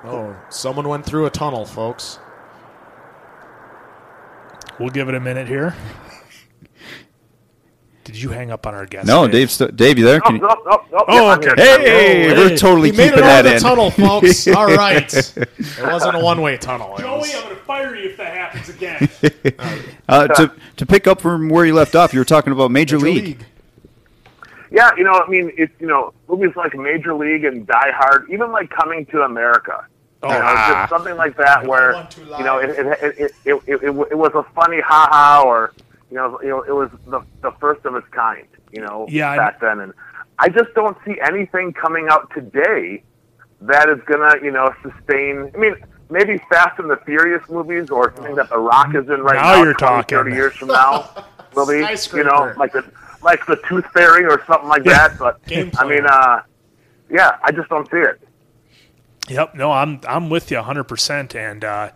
Oh, 0.05 0.35
someone 0.49 0.87
went 0.87 1.05
through 1.05 1.25
a 1.25 1.29
tunnel, 1.29 1.65
folks. 1.65 2.19
We'll 4.79 4.89
give 4.89 5.09
it 5.09 5.15
a 5.15 5.19
minute 5.19 5.47
here. 5.47 5.75
Did 8.05 8.19
you 8.19 8.29
hang 8.29 8.49
up 8.49 8.65
on 8.65 8.73
our 8.73 8.85
guest? 8.87 9.05
No, 9.05 9.27
Dave. 9.27 9.51
St- 9.51 9.75
Dave, 9.75 9.99
you 9.99 10.05
there? 10.05 10.19
Can 10.21 10.37
nope, 10.37 10.41
you- 10.41 10.47
nope, 10.47 10.65
nope, 10.65 10.87
nope. 10.91 11.05
Oh, 11.09 11.31
okay. 11.33 11.45
here. 11.47 11.55
Hey, 11.77 12.31
Oh, 12.31 12.35
we're 12.35 12.49
hey. 12.49 12.55
totally 12.55 12.91
He 12.91 12.97
made 12.97 13.13
it 13.13 13.17
that 13.17 13.23
out 13.23 13.45
of 13.45 13.51
the 13.51 13.55
in. 13.57 13.61
tunnel, 13.61 13.91
folks. 13.91 14.47
All 14.55 14.65
right. 14.67 15.13
It 15.37 15.83
wasn't 15.83 16.15
a 16.15 16.19
one-way 16.19 16.57
tunnel. 16.57 16.97
Joey, 16.97 17.19
was- 17.19 17.35
I'm 17.35 17.43
going 17.43 17.55
to 17.55 17.61
fire 17.63 17.95
you 17.95 18.09
if 18.09 18.17
that 18.17 18.33
happens 18.35 18.69
again. 18.69 19.09
Uh, 20.09 20.25
to 20.27 20.51
to 20.75 20.87
pick 20.87 21.05
up 21.05 21.21
from 21.21 21.49
where 21.49 21.67
you 21.67 21.73
left 21.75 21.93
off, 21.95 22.13
you 22.15 22.19
were 22.19 22.25
talking 22.25 22.51
about 22.51 22.71
Major, 22.71 22.95
Major 22.97 23.05
League. 23.13 23.23
League. 23.25 23.45
Yeah, 24.71 24.91
you 24.97 25.03
know, 25.03 25.13
I 25.13 25.27
mean, 25.27 25.51
it's 25.57 25.73
you 25.79 25.87
know, 25.87 26.13
movies 26.27 26.55
like 26.55 26.75
Major 26.75 27.13
League 27.13 27.43
and 27.45 27.65
Die 27.65 27.91
Hard, 27.95 28.29
even 28.29 28.51
like 28.51 28.69
Coming 28.69 29.05
to 29.07 29.21
America. 29.21 29.85
Oh, 30.21 30.27
you 30.27 30.33
know, 30.33 30.41
ah. 30.43 30.81
just 30.81 30.89
something 30.89 31.15
like 31.15 31.37
that 31.37 31.65
where 31.65 32.07
you 32.37 32.43
know 32.43 32.57
it 32.57 32.71
it, 32.71 32.85
it, 32.87 33.01
it, 33.01 33.31
it, 33.45 33.63
it, 33.67 33.83
it, 33.83 34.07
it 34.11 34.17
was 34.17 34.31
a 34.35 34.43
funny 34.53 34.81
ha 34.81 35.07
ha 35.09 35.43
or 35.45 35.73
you 36.11 36.17
know 36.17 36.39
you 36.41 36.49
know 36.49 36.61
it 36.63 36.73
was 36.73 36.89
the 37.07 37.21
the 37.41 37.51
first 37.59 37.85
of 37.85 37.95
its 37.95 38.07
kind. 38.09 38.45
You 38.71 38.81
know, 38.81 39.05
Yeah, 39.09 39.31
I- 39.31 39.37
back 39.37 39.59
then, 39.61 39.79
and 39.79 39.93
I 40.37 40.49
just 40.49 40.73
don't 40.75 40.97
see 41.05 41.15
anything 41.21 41.71
coming 41.73 42.07
out 42.09 42.29
today 42.35 43.01
that 43.61 43.89
is 43.89 43.99
gonna 44.05 44.35
you 44.43 44.51
know 44.51 44.73
sustain. 44.83 45.51
I 45.53 45.57
mean. 45.57 45.75
Maybe 46.11 46.39
Fast 46.49 46.79
and 46.79 46.89
the 46.89 46.97
Furious 47.05 47.47
movies, 47.51 47.91
or 47.91 48.11
something 48.15 48.33
that 48.33 48.49
The 48.49 48.57
Rock 48.57 48.95
is 48.95 49.07
in 49.09 49.21
right 49.21 49.35
Now 49.35 49.57
now. 49.57 49.63
you're 49.63 49.75
20, 49.75 49.75
talking. 49.75 50.17
30 50.17 50.31
years 50.33 50.53
from 50.55 50.69
now, 50.69 51.07
will 51.55 51.67
be 51.67 51.85
you 52.17 52.23
know 52.23 52.51
like 52.57 52.71
the 52.73 52.83
like 53.21 53.45
the 53.45 53.57
Tooth 53.67 53.85
Fairy 53.93 54.25
or 54.25 54.43
something 54.45 54.69
like 54.69 54.83
that. 54.85 55.17
But 55.17 55.39
I 55.77 55.87
mean, 55.87 56.05
uh, 56.05 56.41
yeah, 57.09 57.37
I 57.43 57.51
just 57.51 57.69
don't 57.69 57.89
see 57.89 57.97
it. 57.97 58.21
Yep. 59.29 59.55
No, 59.55 59.71
I'm 59.71 60.01
I'm 60.07 60.29
with 60.29 60.51
you 60.51 60.57
100%. 60.57 61.35
And 61.35 61.63
uh, 61.63 61.91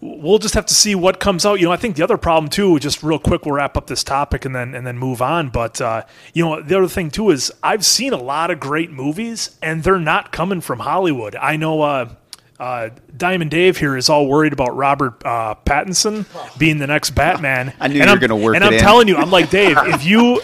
we'll 0.00 0.38
just 0.38 0.54
have 0.54 0.66
to 0.66 0.74
see 0.74 0.94
what 0.94 1.20
comes 1.20 1.46
out. 1.46 1.60
You 1.60 1.66
know, 1.66 1.72
I 1.72 1.76
think 1.76 1.96
the 1.96 2.02
other 2.02 2.18
problem 2.18 2.50
too, 2.50 2.78
just 2.78 3.02
real 3.02 3.18
quick, 3.18 3.46
we'll 3.46 3.54
wrap 3.54 3.76
up 3.76 3.86
this 3.86 4.02
topic 4.02 4.44
and 4.44 4.54
then 4.54 4.74
and 4.74 4.86
then 4.86 4.98
move 4.98 5.22
on. 5.22 5.50
But 5.50 5.80
uh, 5.80 6.04
you 6.34 6.44
know, 6.44 6.60
the 6.60 6.76
other 6.76 6.88
thing 6.88 7.10
too 7.10 7.30
is 7.30 7.52
I've 7.62 7.84
seen 7.84 8.12
a 8.12 8.20
lot 8.20 8.50
of 8.50 8.60
great 8.60 8.90
movies, 8.90 9.56
and 9.62 9.82
they're 9.82 9.98
not 9.98 10.32
coming 10.32 10.60
from 10.60 10.80
Hollywood. 10.80 11.36
I 11.36 11.56
know. 11.56 11.82
Uh, 11.82 12.14
uh, 12.62 12.90
Diamond 13.16 13.50
Dave 13.50 13.76
here 13.76 13.96
is 13.96 14.08
all 14.08 14.26
worried 14.28 14.52
about 14.52 14.76
Robert 14.76 15.20
uh, 15.24 15.54
Pattinson 15.66 16.24
being 16.58 16.78
the 16.78 16.86
next 16.86 17.10
Batman. 17.10 17.72
I 17.80 17.88
knew 17.88 17.94
and 17.94 17.94
you 17.94 18.00
were 18.02 18.08
I'm- 18.10 18.18
gonna 18.20 18.36
work 18.36 18.54
And 18.54 18.62
it 18.64 18.66
I'm 18.68 18.74
in. 18.74 18.80
telling 18.80 19.08
you, 19.08 19.16
I'm 19.16 19.30
like 19.30 19.50
Dave. 19.60 19.76
If 19.78 20.04
you 20.06 20.40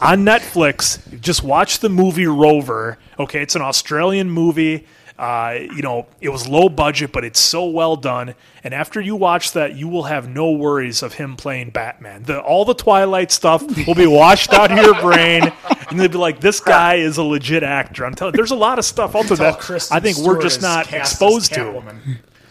on 0.00 0.24
Netflix, 0.24 1.20
just 1.20 1.42
watch 1.42 1.80
the 1.80 1.88
movie 1.88 2.26
Rover. 2.26 2.98
Okay, 3.18 3.42
it's 3.42 3.54
an 3.56 3.62
Australian 3.62 4.30
movie. 4.30 4.86
Uh, 5.18 5.58
you 5.74 5.82
know, 5.82 6.06
it 6.20 6.28
was 6.28 6.46
low 6.46 6.68
budget, 6.68 7.10
but 7.12 7.24
it's 7.24 7.40
so 7.40 7.64
well 7.66 7.96
done. 7.96 8.36
And 8.62 8.72
after 8.72 9.00
you 9.00 9.16
watch 9.16 9.50
that, 9.52 9.74
you 9.74 9.88
will 9.88 10.04
have 10.04 10.28
no 10.28 10.52
worries 10.52 11.02
of 11.02 11.14
him 11.14 11.34
playing 11.36 11.70
Batman. 11.70 12.22
The 12.22 12.40
all 12.40 12.64
the 12.64 12.74
Twilight 12.74 13.32
stuff 13.32 13.64
will 13.88 13.96
be 13.96 14.06
washed 14.06 14.52
out 14.52 14.70
of 14.70 14.78
your 14.78 14.94
brain, 15.00 15.52
and 15.90 15.98
you'll 15.98 16.08
be 16.08 16.18
like, 16.18 16.40
"This 16.40 16.60
guy 16.60 16.96
is 16.96 17.16
a 17.18 17.22
legit 17.22 17.62
actor." 17.62 18.04
I'm 18.04 18.14
telling. 18.14 18.34
There's 18.34 18.50
a 18.50 18.56
lot 18.56 18.78
of 18.78 18.84
stuff 18.84 19.14
out 19.16 19.26
there 19.26 19.36
Tell 19.36 19.52
that 19.52 19.60
Kristen 19.60 19.96
I 19.96 20.00
think 20.00 20.18
we're 20.18 20.40
just 20.40 20.62
not 20.62 20.92
exposed 20.92 21.54
to 21.54 21.82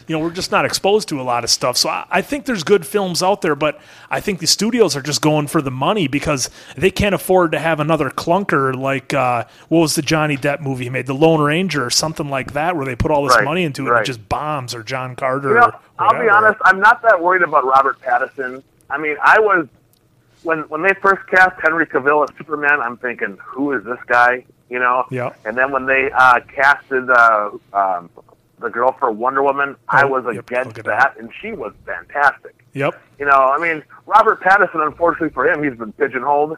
you 0.08 0.16
know, 0.16 0.24
we're 0.24 0.32
just 0.32 0.52
not 0.52 0.64
exposed 0.66 1.10
to 1.10 1.20
a 1.20 1.24
lot 1.24 1.44
of 1.44 1.50
stuff. 1.50 1.76
So 1.76 1.90
I, 1.90 2.06
I 2.10 2.22
think 2.22 2.46
there's 2.46 2.64
good 2.64 2.88
films 2.88 3.22
out 3.22 3.42
there, 3.42 3.56
but 3.56 3.80
I 4.10 4.22
think 4.22 4.40
the 4.40 4.48
studios 4.48 4.96
are 4.96 5.02
just 5.02 5.22
going 5.22 5.48
for 5.48 5.62
the 5.62 5.72
money 5.72 6.08
because 6.08 6.50
they 6.78 6.90
can't 6.90 7.14
afford 7.14 7.52
to 7.52 7.60
have 7.60 7.80
another 7.82 8.10
clunker 8.10 8.74
like 8.74 9.14
uh, 9.14 9.44
what 9.68 9.80
was 9.80 9.96
the 9.96 10.02
Johnny 10.02 10.38
Depp 10.38 10.62
movie 10.62 10.86
he 10.86 10.90
made, 10.90 11.08
The 11.08 11.14
Lone 11.14 11.42
Ranger 11.42 11.86
or 11.86 11.90
something 11.90 12.30
like 12.30 12.54
that, 12.54 12.76
where 12.76 12.86
they 12.86 12.96
put 12.96 13.12
all 13.12 13.26
this 13.26 13.36
Right, 13.36 13.44
money 13.44 13.64
into 13.64 13.86
it 13.86 13.92
and 13.92 14.00
it 14.00 14.06
just 14.06 14.30
bombs 14.30 14.74
or 14.74 14.82
John 14.82 15.16
Carter. 15.16 15.50
You 15.50 15.56
know, 15.56 15.66
or 15.66 15.74
I'll 16.00 16.22
be 16.24 16.30
honest. 16.30 16.60
I'm 16.64 16.80
not 16.80 17.02
that 17.02 17.22
worried 17.22 17.42
about 17.42 17.66
Robert 17.66 18.00
Pattinson. 18.00 18.64
I 18.90 18.98
mean, 18.98 19.18
I 19.22 19.40
was 19.40 19.68
when 20.48 20.60
when 20.70 20.82
they 20.82 20.94
first 21.02 21.28
cast 21.28 21.60
Henry 21.62 21.86
Cavill 21.86 22.24
as 22.30 22.36
Superman. 22.38 22.80
I'm 22.82 22.98
thinking, 22.98 23.38
who 23.46 23.74
is 23.74 23.84
this 23.84 24.00
guy? 24.08 24.46
You 24.70 24.80
know. 24.80 25.06
Yeah. 25.12 25.34
And 25.46 25.58
then 25.58 25.72
when 25.72 25.86
they 25.86 26.10
uh, 26.12 26.40
casted 26.54 27.10
uh, 27.10 27.52
um, 27.74 28.10
the 28.60 28.70
girl 28.70 28.94
for 28.98 29.12
Wonder 29.12 29.44
Woman, 29.44 29.76
I 29.90 30.04
Oh, 30.04 30.08
was 30.08 30.26
yep, 30.34 30.50
against 30.50 30.68
look 30.70 30.80
at 30.80 30.86
that, 30.86 31.18
and 31.20 31.30
she 31.42 31.52
was 31.52 31.74
fantastic. 31.86 32.56
Yep. 32.74 33.00
You 33.20 33.26
know, 33.26 33.32
I 33.56 33.58
mean, 33.60 33.84
Robert 34.06 34.42
Pattinson. 34.42 34.86
Unfortunately 34.86 35.30
for 35.30 35.48
him, 35.50 35.64
he's 35.64 35.78
been 35.78 35.92
pigeonholed 35.94 36.58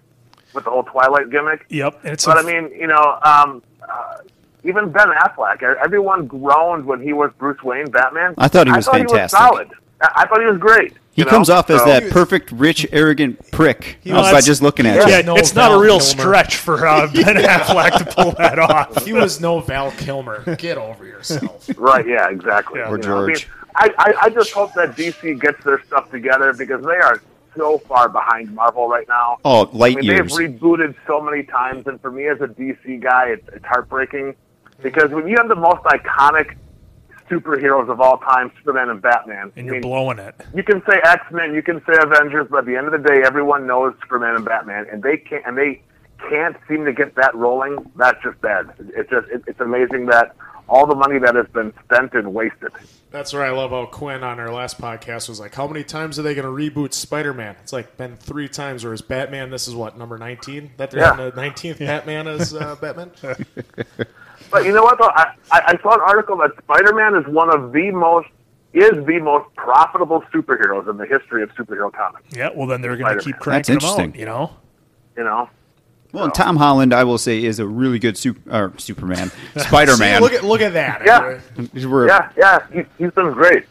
with 0.53 0.63
the 0.63 0.69
whole 0.69 0.83
Twilight 0.83 1.29
gimmick. 1.31 1.65
Yep. 1.69 1.99
It's 2.03 2.25
But 2.25 2.37
a- 2.37 2.41
I 2.41 2.43
mean, 2.43 2.71
you 2.71 2.87
know, 2.87 3.19
um, 3.23 3.61
uh, 3.87 4.17
even 4.63 4.91
Ben 4.91 5.07
Affleck, 5.09 5.61
everyone 5.63 6.27
groaned 6.27 6.85
when 6.85 7.01
he 7.01 7.13
was 7.13 7.31
Bruce 7.37 7.61
Wayne 7.63 7.89
Batman. 7.89 8.33
I 8.37 8.47
thought 8.47 8.67
he 8.67 8.73
was 8.73 8.87
I 8.87 8.91
thought 8.91 8.97
fantastic. 9.09 9.17
He 9.17 9.21
was 9.23 9.31
solid. 9.31 9.69
I 10.01 10.11
I 10.15 10.25
thought 10.27 10.39
he 10.39 10.45
was 10.47 10.57
great. 10.57 10.93
He 11.19 11.25
know? 11.25 11.29
comes 11.29 11.49
off 11.49 11.69
as 11.69 11.81
So- 11.81 11.85
that 11.87 12.09
perfect, 12.11 12.51
rich, 12.51 12.87
arrogant 12.91 13.51
prick 13.51 13.97
You 14.03 14.13
know, 14.13 14.19
uh, 14.19 14.31
by 14.31 14.41
just 14.41 14.61
looking 14.61 14.85
at 14.85 15.07
yeah, 15.07 15.19
you. 15.19 15.35
it's 15.37 15.53
not 15.53 15.71
a 15.71 15.77
real 15.77 15.99
stretch 15.99 16.55
for 16.55 16.87
uh, 16.87 17.07
Ben 17.13 17.35
Affleck 17.35 17.97
to 17.97 18.05
pull 18.05 18.31
that 18.33 18.57
off. 18.59 19.05
He 19.05 19.13
was 19.13 19.41
no 19.41 19.59
Val 19.59 19.91
Kilmer. 19.91 20.55
Get 20.55 20.77
over 20.77 21.05
yourself. 21.05 21.69
Right? 21.77 22.07
Yeah, 22.07 22.29
exactly. 22.29 22.79
Or 22.81 22.97
You 22.97 23.03
know, 23.03 23.23
I, 23.23 23.27
mean, 23.27 23.35
George. 23.35 23.49
I, 23.75 23.89
I 23.97 24.13
I 24.23 24.29
just 24.29 24.51
hope 24.51 24.73
that 24.73 24.95
DC 24.95 25.39
gets 25.39 25.63
their 25.63 25.83
stuff 25.85 26.09
together 26.11 26.53
because 26.53 26.83
they 26.83 26.95
are 26.95 27.21
so 27.55 27.77
far 27.79 28.09
behind 28.09 28.53
Marvel 28.53 28.87
right 28.87 29.07
now. 29.07 29.37
Oh, 29.43 29.69
light 29.73 29.97
I 29.97 30.01
mean, 30.01 30.05
years. 30.05 30.35
They've 30.37 30.49
rebooted 30.51 30.95
so 31.05 31.21
many 31.21 31.43
times, 31.43 31.87
and 31.87 31.99
for 32.01 32.11
me 32.11 32.27
as 32.27 32.39
a 32.41 32.47
DC 32.47 33.01
guy, 33.01 33.29
it's, 33.29 33.47
it's 33.53 33.65
heartbreaking 33.65 34.35
because 34.81 35.11
when 35.11 35.27
you 35.27 35.35
have 35.37 35.49
the 35.49 35.55
most 35.55 35.83
iconic 35.83 36.55
superheroes 37.29 37.89
of 37.89 38.01
all 38.01 38.17
time, 38.17 38.51
Superman 38.57 38.89
and 38.89 39.01
Batman, 39.01 39.51
And 39.55 39.63
I 39.63 39.65
you're 39.65 39.73
mean, 39.73 39.81
blowing 39.81 40.19
it. 40.19 40.35
you 40.53 40.63
can 40.63 40.81
say 40.89 40.99
X 41.03 41.23
Men, 41.31 41.53
you 41.53 41.61
can 41.61 41.79
say 41.85 41.93
Avengers, 42.01 42.47
but 42.49 42.59
at 42.59 42.65
the 42.65 42.75
end 42.75 42.87
of 42.87 42.91
the 42.91 43.07
day, 43.07 43.21
everyone 43.23 43.67
knows 43.67 43.93
Superman 44.01 44.35
and 44.35 44.45
Batman, 44.45 44.85
and 44.91 45.03
they 45.03 45.17
can't 45.17 45.45
and 45.45 45.57
they 45.57 45.81
can't 46.29 46.57
seem 46.67 46.83
to 46.85 46.91
get 46.93 47.15
that 47.15 47.33
rolling. 47.35 47.77
That's 47.95 48.21
just 48.23 48.41
bad. 48.41 48.71
It's 48.79 49.09
just 49.09 49.27
it, 49.29 49.43
it's 49.47 49.59
amazing 49.59 50.07
that 50.07 50.35
all 50.67 50.85
the 50.85 50.93
money 50.95 51.17
that 51.19 51.33
has 51.35 51.47
been 51.47 51.73
spent 51.85 52.13
and 52.13 52.33
wasted. 52.33 52.71
That's 53.11 53.33
what 53.33 53.41
I 53.41 53.49
love 53.49 53.71
how 53.71 53.85
Quinn 53.87 54.21
on 54.23 54.39
our 54.39 54.51
last 54.53 54.79
podcast 54.79 55.29
was 55.29 55.39
like, 55.39 55.55
"How 55.55 55.65
many 55.67 55.83
times 55.83 56.19
are 56.19 56.21
they 56.21 56.35
going 56.35 56.45
to 56.45 56.51
reboot 56.71 56.93
Spider-Man?" 56.93 57.55
It's 57.63 57.73
like 57.73 57.97
been 57.97 58.17
three 58.17 58.47
times. 58.47 58.83
Whereas 58.83 59.01
Batman, 59.01 59.49
this 59.49 59.67
is 59.67 59.73
what 59.73 59.97
number 59.97 60.17
nineteen. 60.17 60.71
That 60.77 60.91
they're 60.91 60.99
Yeah. 61.01 61.11
on 61.11 61.17
the 61.17 61.31
nineteenth 61.35 61.79
Batman 61.79 62.27
is 62.27 62.53
uh, 62.53 62.75
Batman. 62.81 63.11
But 64.51 64.65
you 64.65 64.73
know 64.73 64.83
what? 64.83 64.97
Though 64.97 65.09
I, 65.09 65.33
I 65.51 65.61
I 65.77 65.81
saw 65.81 65.93
an 65.93 66.01
article 66.01 66.37
that 66.37 66.51
Spider 66.63 66.93
Man 66.93 67.15
is 67.15 67.27
one 67.27 67.53
of 67.53 67.71
the 67.71 67.91
most 67.91 68.27
is 68.73 68.91
the 69.05 69.19
most 69.19 69.53
profitable 69.55 70.21
superheroes 70.33 70.89
in 70.89 70.97
the 70.97 71.05
history 71.05 71.41
of 71.43 71.49
superhero 71.55 71.91
comics. 71.91 72.25
Yeah, 72.35 72.49
well, 72.55 72.67
then 72.67 72.81
they're 72.81 72.97
going 72.97 73.17
to 73.17 73.23
keep 73.23 73.37
cranking 73.37 73.75
That's 73.75 73.85
them 73.85 73.91
out, 73.91 73.99
interesting. 73.99 74.19
you 74.19 74.25
know? 74.25 74.51
You 75.17 75.23
know. 75.23 75.49
Well, 76.11 76.25
and 76.25 76.33
Tom 76.33 76.55
Holland, 76.55 76.93
I 76.93 77.03
will 77.03 77.17
say, 77.17 77.43
is 77.43 77.59
a 77.59 77.67
really 77.67 77.99
good 77.99 78.17
super, 78.17 78.51
or 78.51 78.73
Superman, 78.77 79.31
Spider 79.57 79.93
See, 79.93 79.99
Man. 80.01 80.21
look 80.21 80.33
at 80.33 80.43
look 80.43 80.61
at 80.61 80.73
that. 80.73 81.03
Yeah. 81.05 81.39
Yeah, 81.73 82.31
yeah, 82.37 82.59
he, 82.71 82.83
he's 82.97 83.11
been 83.11 83.31
great. 83.31 83.65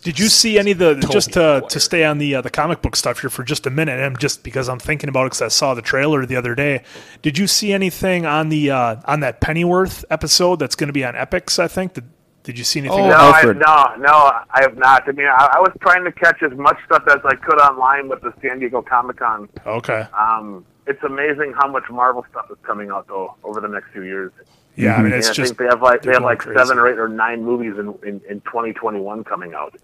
Did 0.00 0.18
you 0.18 0.28
see 0.28 0.58
any 0.58 0.72
of 0.72 0.78
the 0.78 0.94
just 1.10 1.32
to 1.34 1.64
to 1.68 1.80
stay 1.80 2.04
on 2.04 2.18
the 2.18 2.36
uh, 2.36 2.40
the 2.40 2.50
comic 2.50 2.82
book 2.82 2.96
stuff 2.96 3.20
here 3.20 3.30
for 3.30 3.42
just 3.42 3.66
a 3.66 3.70
minute? 3.70 4.00
And 4.00 4.18
just 4.18 4.42
because 4.42 4.68
I'm 4.68 4.78
thinking 4.78 5.08
about 5.08 5.22
it, 5.22 5.26
because 5.26 5.42
I 5.42 5.48
saw 5.48 5.74
the 5.74 5.82
trailer 5.82 6.24
the 6.26 6.36
other 6.36 6.54
day. 6.54 6.82
Did 7.22 7.38
you 7.38 7.46
see 7.46 7.72
anything 7.72 8.26
on 8.26 8.48
the 8.48 8.70
uh, 8.70 8.96
on 9.04 9.20
that 9.20 9.40
Pennyworth 9.40 10.04
episode 10.10 10.58
that's 10.58 10.74
going 10.74 10.88
to 10.88 10.92
be 10.92 11.04
on 11.04 11.14
Epix? 11.14 11.58
I 11.58 11.68
think. 11.68 11.94
Did, 11.94 12.04
did 12.44 12.58
you 12.58 12.64
see 12.64 12.80
anything? 12.80 13.00
Oh, 13.00 13.08
no, 13.08 13.16
I, 13.16 13.42
no, 13.42 14.02
no, 14.02 14.12
I 14.50 14.60
have 14.60 14.76
not. 14.76 15.08
I 15.08 15.12
mean, 15.12 15.26
I, 15.26 15.54
I 15.54 15.60
was 15.60 15.72
trying 15.80 16.04
to 16.04 16.12
catch 16.12 16.42
as 16.42 16.52
much 16.52 16.76
stuff 16.84 17.04
as 17.08 17.20
I 17.24 17.36
could 17.36 17.58
online 17.58 18.10
with 18.10 18.20
the 18.20 18.34
San 18.42 18.58
Diego 18.58 18.82
Comic 18.82 19.16
Con. 19.16 19.48
Okay. 19.66 20.06
Um, 20.12 20.66
it's 20.86 21.02
amazing 21.02 21.54
how 21.58 21.68
much 21.68 21.84
Marvel 21.88 22.24
stuff 22.30 22.50
is 22.50 22.58
coming 22.62 22.90
out 22.90 23.08
though 23.08 23.34
over 23.44 23.60
the 23.60 23.68
next 23.68 23.92
few 23.92 24.02
years. 24.02 24.30
Yeah, 24.76 24.94
I 24.94 24.96
mean, 24.98 25.06
And 25.06 25.14
it's 25.14 25.30
I 25.30 25.32
just 25.34 25.50
think 25.50 25.58
they 25.58 25.66
have 25.66 25.82
like 25.82 26.02
they 26.02 26.12
have 26.12 26.22
like 26.22 26.40
crazy. 26.40 26.58
seven 26.58 26.78
or 26.78 26.88
eight 26.88 26.98
or 26.98 27.08
nine 27.08 27.44
movies 27.44 27.74
in 27.78 27.88
in, 28.06 28.20
in 28.28 28.40
2021 28.42 29.24
coming 29.24 29.54
out. 29.54 29.74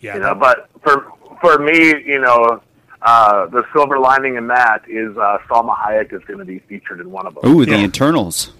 Yeah, 0.00 0.14
you 0.14 0.20
know, 0.20 0.34
that- 0.34 0.40
but 0.40 0.68
for 0.82 1.12
for 1.40 1.58
me, 1.58 2.02
you 2.04 2.18
know, 2.20 2.62
uh, 3.02 3.46
the 3.46 3.64
silver 3.72 3.98
lining 3.98 4.36
in 4.36 4.46
that 4.46 4.82
is 4.88 5.16
uh, 5.18 5.38
Salma 5.48 5.76
Hayek 5.76 6.12
is 6.12 6.22
going 6.24 6.38
to 6.38 6.44
be 6.44 6.60
featured 6.60 7.00
in 7.00 7.10
one 7.10 7.26
of 7.26 7.34
them. 7.34 7.44
Ooh, 7.50 7.64
the 7.66 7.74
Eternals. 7.82 8.52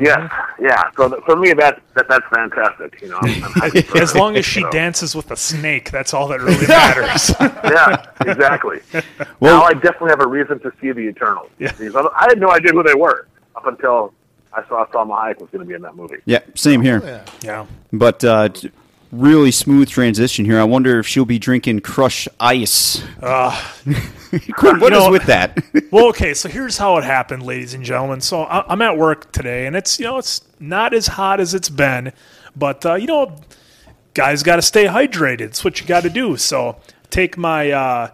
Yes, 0.00 0.32
yeah. 0.58 0.84
So 0.96 1.08
th- 1.10 1.22
for 1.24 1.36
me, 1.36 1.52
that, 1.52 1.80
that 1.94 2.08
that's 2.08 2.24
fantastic. 2.34 3.00
You 3.02 3.10
know, 3.10 3.18
I'm, 3.20 3.44
I'm 3.62 3.72
as 4.00 4.14
long 4.14 4.36
as 4.36 4.44
she 4.46 4.62
So, 4.62 4.70
dances 4.70 5.14
with 5.14 5.30
a 5.30 5.36
snake, 5.36 5.90
that's 5.90 6.14
all 6.14 6.28
that 6.28 6.40
really 6.40 6.66
matters. 6.68 7.30
yeah, 7.40 8.06
exactly. 8.20 8.80
Well- 9.40 9.58
now 9.58 9.64
I 9.64 9.74
definitely 9.74 10.10
have 10.10 10.22
a 10.22 10.26
reason 10.26 10.60
to 10.60 10.72
see 10.80 10.92
the 10.92 11.00
Eternals. 11.02 11.50
Because 11.58 11.94
I 11.94 12.24
I 12.24 12.26
had 12.30 12.40
no 12.40 12.50
idea 12.52 12.72
who 12.72 12.82
they 12.82 12.94
were 12.94 13.26
up 13.54 13.66
until 13.66 14.14
I 14.56 14.66
saw 14.68 14.86
Salma 14.86 15.18
Hayek 15.18 15.40
was 15.40 15.50
going 15.50 15.60
to 15.60 15.68
be 15.68 15.74
in 15.74 15.82
that 15.82 15.96
movie. 15.96 16.18
Yeah, 16.24 16.40
same 16.54 16.80
here. 16.80 17.24
yeah. 17.42 17.66
But 17.92 18.22
uh, 18.24 18.50
really 19.10 19.50
smooth 19.50 19.88
transition 19.88 20.44
here. 20.44 20.58
I 20.60 20.64
wonder 20.64 20.98
if 20.98 21.06
she'll 21.06 21.24
be 21.24 21.38
drinking 21.38 21.80
Crush 21.80 22.28
Ice. 22.40 23.02
Uh, 23.22 23.50
Quinn, 24.56 24.80
what 24.80 24.92
know- 24.92 25.10
with 25.10 25.24
that? 25.26 25.58
well, 25.90 26.06
okay, 26.08 26.34
so 26.34 26.48
here's 26.48 26.78
how 26.78 26.96
it 26.98 27.04
happened, 27.04 27.42
ladies 27.44 27.74
and 27.74 27.84
gentlemen. 27.84 28.20
So 28.20 28.42
I- 28.44 28.70
I'm 28.70 28.82
at 28.82 28.96
work 28.96 29.32
today, 29.32 29.66
and 29.66 29.76
it's 29.76 29.98
you 29.98 30.04
know 30.06 30.18
it's 30.18 30.42
not 30.60 30.94
as 30.94 31.06
hot 31.06 31.40
as 31.40 31.54
it's 31.54 31.68
been, 31.68 32.12
but 32.56 32.84
uh, 32.86 32.94
you 32.94 33.06
know, 33.06 33.36
guys 34.14 34.42
got 34.42 34.56
to 34.56 34.62
stay 34.62 34.86
hydrated. 34.86 35.40
It's 35.42 35.64
what 35.64 35.80
you 35.80 35.86
got 35.86 36.02
to 36.04 36.10
do. 36.10 36.36
So 36.36 36.76
take 37.10 37.36
my 37.36 37.70
uh, 37.70 38.08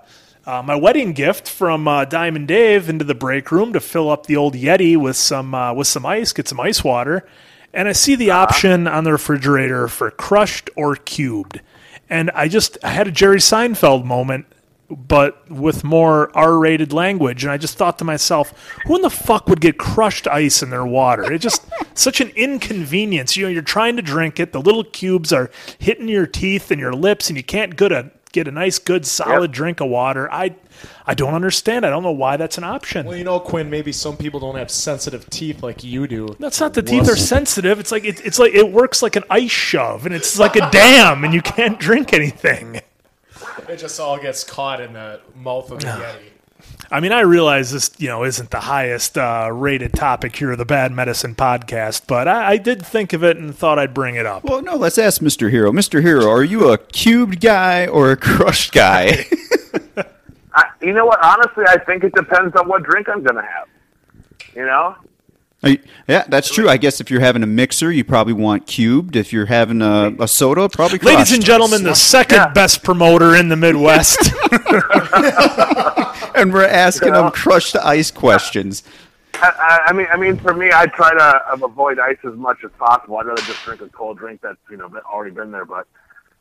uh, 0.51 0.61
my 0.65 0.75
wedding 0.75 1.13
gift 1.13 1.49
from 1.49 1.87
uh, 1.87 2.05
Diamond 2.05 2.49
Dave 2.49 2.89
into 2.89 3.05
the 3.05 3.15
break 3.15 3.53
room 3.53 3.73
to 3.73 3.79
fill 3.79 4.11
up 4.11 4.27
the 4.27 4.35
old 4.35 4.55
Yeti 4.55 4.97
with 4.97 5.15
some 5.15 5.55
uh, 5.55 5.73
with 5.73 5.87
some 5.87 6.05
ice, 6.05 6.33
get 6.33 6.49
some 6.49 6.59
ice 6.59 6.83
water, 6.83 7.25
and 7.73 7.87
I 7.87 7.93
see 7.93 8.17
the 8.17 8.33
option 8.33 8.89
on 8.89 9.05
the 9.05 9.13
refrigerator 9.13 9.87
for 9.87 10.11
crushed 10.11 10.69
or 10.75 10.97
cubed, 10.97 11.61
and 12.09 12.33
I 12.33 12.49
just 12.49 12.79
I 12.83 12.89
had 12.89 13.07
a 13.07 13.13
Jerry 13.13 13.39
Seinfeld 13.39 14.05
moment 14.05 14.47
but 14.91 15.49
with 15.49 15.85
more 15.85 16.37
R-rated 16.37 16.93
language. 16.93 17.45
And 17.45 17.53
I 17.53 17.59
just 17.59 17.79
thought 17.79 17.97
to 18.01 18.05
myself, 18.05 18.53
who 18.87 18.97
in 18.97 19.03
the 19.03 19.09
fuck 19.09 19.47
would 19.47 19.61
get 19.61 19.79
crushed 19.79 20.27
ice 20.27 20.65
in 20.65 20.71
their 20.71 20.85
water? 20.85 21.33
It's 21.33 21.45
just 21.45 21.65
such 21.95 22.21
an 22.21 22.31
inconvenience. 22.31 23.37
You 23.37 23.45
know, 23.45 23.51
you're 23.51 23.63
trying 23.63 23.95
to 23.95 24.03
drink 24.03 24.41
it, 24.41 24.51
the 24.51 24.61
little 24.61 24.83
cubes 24.83 25.33
are 25.33 25.49
hitting 25.79 26.09
your 26.09 26.27
teeth 26.27 26.73
and 26.73 26.81
your 26.81 26.93
lips, 26.93 27.29
and 27.31 27.37
you 27.37 27.45
can't 27.45 27.77
get 27.77 27.93
a 27.93 28.11
get 28.33 28.49
a 28.49 28.51
nice, 28.51 28.79
good, 28.79 29.07
solid 29.07 29.53
drink 29.53 29.81
of 29.81 29.88
water. 29.88 30.33
I 30.33 30.55
I 31.07 31.14
don't 31.14 31.35
understand. 31.35 31.85
I 31.85 31.90
don't 31.90 32.03
know 32.03 32.12
why 32.12 32.37
that's 32.37 32.59
an 32.59 32.64
option. 32.64 33.07
Well, 33.07 33.16
you 33.16 33.25
know, 33.25 33.40
Quinn, 33.40 33.69
maybe 33.71 33.93
some 33.93 34.16
people 34.16 34.40
don't 34.40 34.57
have 34.57 34.71
sensitive 34.71 35.29
teeth 35.31 35.62
like 35.62 35.85
you 35.85 36.07
do. 36.07 36.29
That's 36.38 36.61
not 36.61 36.75
the 36.75 36.83
teeth 36.83 37.09
are 37.09 37.16
sensitive. 37.16 37.79
It's 37.81 37.93
like 37.93 38.05
it, 38.05 38.25
it's 38.25 38.38
like 38.38 38.53
it 38.55 38.71
works 38.71 39.03
like 39.03 39.16
an 39.16 39.25
ice 39.31 39.51
shove, 39.51 40.07
and 40.07 40.14
it's 40.14 40.38
like 40.38 40.57
a 40.57 40.71
dam, 40.73 41.25
and 41.25 41.35
you 41.35 41.43
can't 41.43 41.79
drink 41.79 42.12
anything. 42.12 42.81
It 43.69 43.77
just 43.77 44.01
all 44.01 44.19
gets 44.19 44.45
caught 44.45 44.81
in 44.81 44.93
the 44.95 45.21
mouth 45.37 45.71
of 45.71 45.81
the 45.81 45.87
Yeti. 45.87 46.30
I 46.93 46.99
mean, 46.99 47.13
I 47.13 47.21
realize 47.21 47.71
this, 47.71 47.91
you 47.99 48.09
know, 48.09 48.25
isn't 48.25 48.51
the 48.51 48.61
highest 48.61 49.17
uh, 49.17 49.49
rated 49.53 49.93
topic 49.93 50.35
here, 50.35 50.51
of 50.51 50.59
the 50.59 50.65
Bad 50.65 50.91
Medicine 50.91 51.37
podcast, 51.37 52.03
but 52.09 52.27
I, 52.27 52.53
I 52.53 52.57
did 52.57 52.85
think 52.85 53.13
of 53.13 53.23
it 53.23 53.37
and 53.37 53.55
thought 53.55 53.79
I'd 53.79 53.95
bring 53.95 54.17
it 54.17 54.27
up. 54.27 54.43
Well, 54.43 54.61
no, 54.61 54.75
let's 54.75 54.99
ask 54.99 55.23
Mr. 55.23 55.51
Hero. 55.51 55.71
Mr. 55.71 56.03
Hero, 56.03 56.29
are 56.29 56.43
you 56.43 56.71
a 56.71 56.79
cubed 56.79 57.41
guy 57.41 57.87
or 57.87 58.11
a 58.11 58.17
crushed 58.17 58.73
guy? 58.73 59.25
I, 60.55 60.65
you 60.83 60.93
know 60.93 61.07
what? 61.07 61.23
Honestly, 61.23 61.65
I 61.69 61.79
think 61.79 62.03
it 62.03 62.13
depends 62.15 62.57
on 62.57 62.67
what 62.67 62.83
drink 62.83 63.09
I'm 63.09 63.23
going 63.23 63.37
to 63.37 63.43
have. 63.43 63.69
You 64.57 64.67
know? 64.67 64.97
Are 65.62 65.77
yeah, 66.09 66.25
that's 66.27 66.51
true. 66.51 66.68
I 66.68 66.79
guess 66.79 67.01
if 67.01 67.11
you're 67.11 67.20
having 67.20 67.42
a 67.42 67.46
mixer, 67.46 67.92
you 67.92 68.03
probably 68.03 68.33
want 68.33 68.66
cubed. 68.66 69.14
If 69.14 69.31
you're 69.33 69.46
having 69.46 69.83
a, 69.83 70.14
a 70.18 70.27
soda, 70.27 70.68
probably 70.70 70.99
crushed. 70.99 71.16
Ladies 71.16 71.33
and 71.33 71.44
gentlemen, 71.44 71.83
the 71.83 71.94
second 71.94 72.55
best 72.55 72.83
promoter 72.83 73.37
in 73.37 73.49
the 73.49 73.57
Midwest. 73.57 74.33
and 76.35 76.53
we're 76.53 76.64
asking 76.64 77.12
them 77.12 77.31
crushed 77.31 77.77
ice 77.77 78.11
questions. 78.11 78.83
I, 79.35 79.49
I, 79.87 79.90
I 79.90 79.92
mean, 79.92 80.07
I 80.11 80.16
mean, 80.16 80.37
for 80.38 80.55
me, 80.55 80.70
I 80.73 80.87
try 80.87 81.12
to 81.12 81.53
um, 81.53 81.62
avoid 81.62 81.99
ice 81.99 82.18
as 82.25 82.35
much 82.35 82.59
as 82.64 82.70
possible. 82.79 83.18
I'd 83.18 83.27
rather 83.27 83.42
just 83.42 83.62
drink 83.64 83.83
a 83.83 83.88
cold 83.88 84.18
drink 84.18 84.40
that's 84.40 84.59
you 84.70 84.79
know 84.79 84.90
already 85.05 85.35
been 85.35 85.51
there. 85.51 85.66
But 85.66 85.87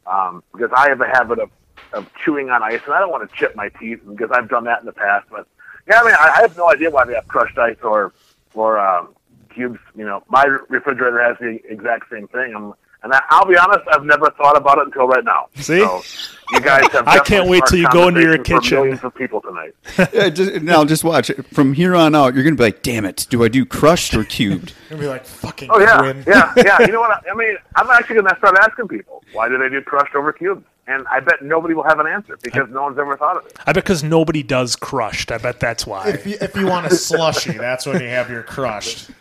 um, 0.08 0.44
because 0.54 0.72
I 0.74 0.90
have 0.90 1.02
a 1.02 1.08
habit 1.08 1.40
of 1.40 1.50
of 1.94 2.10
chewing 2.24 2.50
on 2.50 2.64
ice, 2.64 2.82
and 2.86 2.94
I 2.94 3.00
don't 3.00 3.12
want 3.12 3.30
to 3.30 3.36
chip 3.36 3.56
my 3.56 3.70
teeth 3.70 4.00
because 4.08 4.32
I've 4.32 4.50
done 4.50 4.64
that 4.66 4.80
in 4.80 4.86
the 4.86 4.94
past. 4.94 5.28
But 5.30 5.48
yeah, 5.88 6.02
I 6.02 6.06
mean, 6.06 6.16
I, 6.20 6.36
I 6.38 6.42
have 6.42 6.56
no 6.56 6.70
idea 6.70 6.90
why 6.90 7.06
they 7.06 7.16
have 7.16 7.28
crushed 7.28 7.58
ice 7.58 7.78
or 7.84 8.14
or 8.60 8.78
um, 8.78 9.16
cubes. 9.54 9.80
You 9.96 10.06
know, 10.06 10.24
my 10.30 10.44
refrigerator 10.44 11.22
has 11.24 11.38
the 11.40 11.60
exact 11.70 12.10
same 12.12 12.28
thing. 12.28 12.54
I'm, 12.56 12.74
and 13.02 13.14
I, 13.14 13.22
I'll 13.30 13.46
be 13.46 13.58
honest, 13.58 13.88
I've 13.92 14.04
never 14.04 14.30
thought 14.32 14.58
about 14.58 14.78
it 14.80 14.88
until 14.88 15.08
right 15.08 15.24
now. 15.24 15.48
See? 15.56 15.80
So 15.80 16.02
you 16.52 16.62
guys 16.62 16.92
have. 16.92 17.08
I 17.08 17.20
can't 17.20 17.50
wait 17.50 17.64
till 17.68 17.80
you 17.80 17.90
go 17.90 18.08
into 18.08 18.22
your 18.22 18.38
conversation 18.38 18.56
for 18.56 18.62
kitchen. 18.62 18.78
Millions 18.78 19.04
of 19.04 19.16
people 19.16 19.42
tonight. 19.42 19.74
Yeah, 20.14 20.30
just, 20.30 20.62
now, 20.64 20.84
just 20.86 21.04
watch. 21.04 21.30
From 21.54 21.74
here 21.74 21.96
on 21.96 22.16
out, 22.16 22.34
you're 22.34 22.44
going 22.44 22.56
to 22.56 22.60
be 22.60 22.64
like, 22.64 22.82
damn 22.82 23.06
it, 23.06 23.28
do 23.30 23.44
I 23.44 23.48
do 23.48 23.66
crushed 23.66 24.14
or 24.16 24.24
cubed? 24.24 24.74
Gonna 24.90 25.02
be 25.02 25.08
like 25.08 25.26
fucking 25.26 25.70
Oh 25.72 25.80
yeah, 25.80 25.98
Quinn. 26.00 26.24
yeah, 26.28 26.54
yeah. 26.58 26.78
You 26.86 26.92
know 26.92 27.02
what? 27.02 27.12
I, 27.12 27.32
I 27.32 27.36
mean, 27.36 27.56
I'm 27.76 27.90
actually 27.90 28.16
going 28.16 28.28
to 28.28 28.36
start 28.38 28.58
asking 28.60 28.88
people 28.88 29.24
why 29.34 29.48
do 29.50 29.58
they 29.58 29.70
do 29.70 29.82
crushed 29.82 30.16
over 30.16 30.34
cubes, 30.34 30.66
and 30.88 31.06
I 31.10 31.20
bet 31.20 31.42
nobody 31.44 31.74
will 31.76 31.84
have 31.84 32.00
an 32.00 32.08
answer 32.08 32.38
because 32.42 32.68
no 32.70 32.84
one's 32.84 32.98
ever 32.98 33.16
thought 33.16 33.38
of 33.38 33.46
it. 33.46 33.54
I 33.62 33.74
bet 33.74 33.84
because 33.84 34.04
nobody 34.04 34.42
does 34.42 34.76
crushed. 34.76 35.32
I 35.32 35.38
bet 35.38 35.60
that's 35.60 35.86
why. 35.86 36.10
If 36.10 36.26
you, 36.26 36.38
if 36.42 36.56
you 36.56 36.66
want 36.66 36.88
a 36.88 36.96
slushy, 36.96 37.52
that's 37.58 37.86
when 37.86 38.02
you 38.02 38.08
have 38.08 38.30
your 38.30 38.42
crushed. 38.44 39.12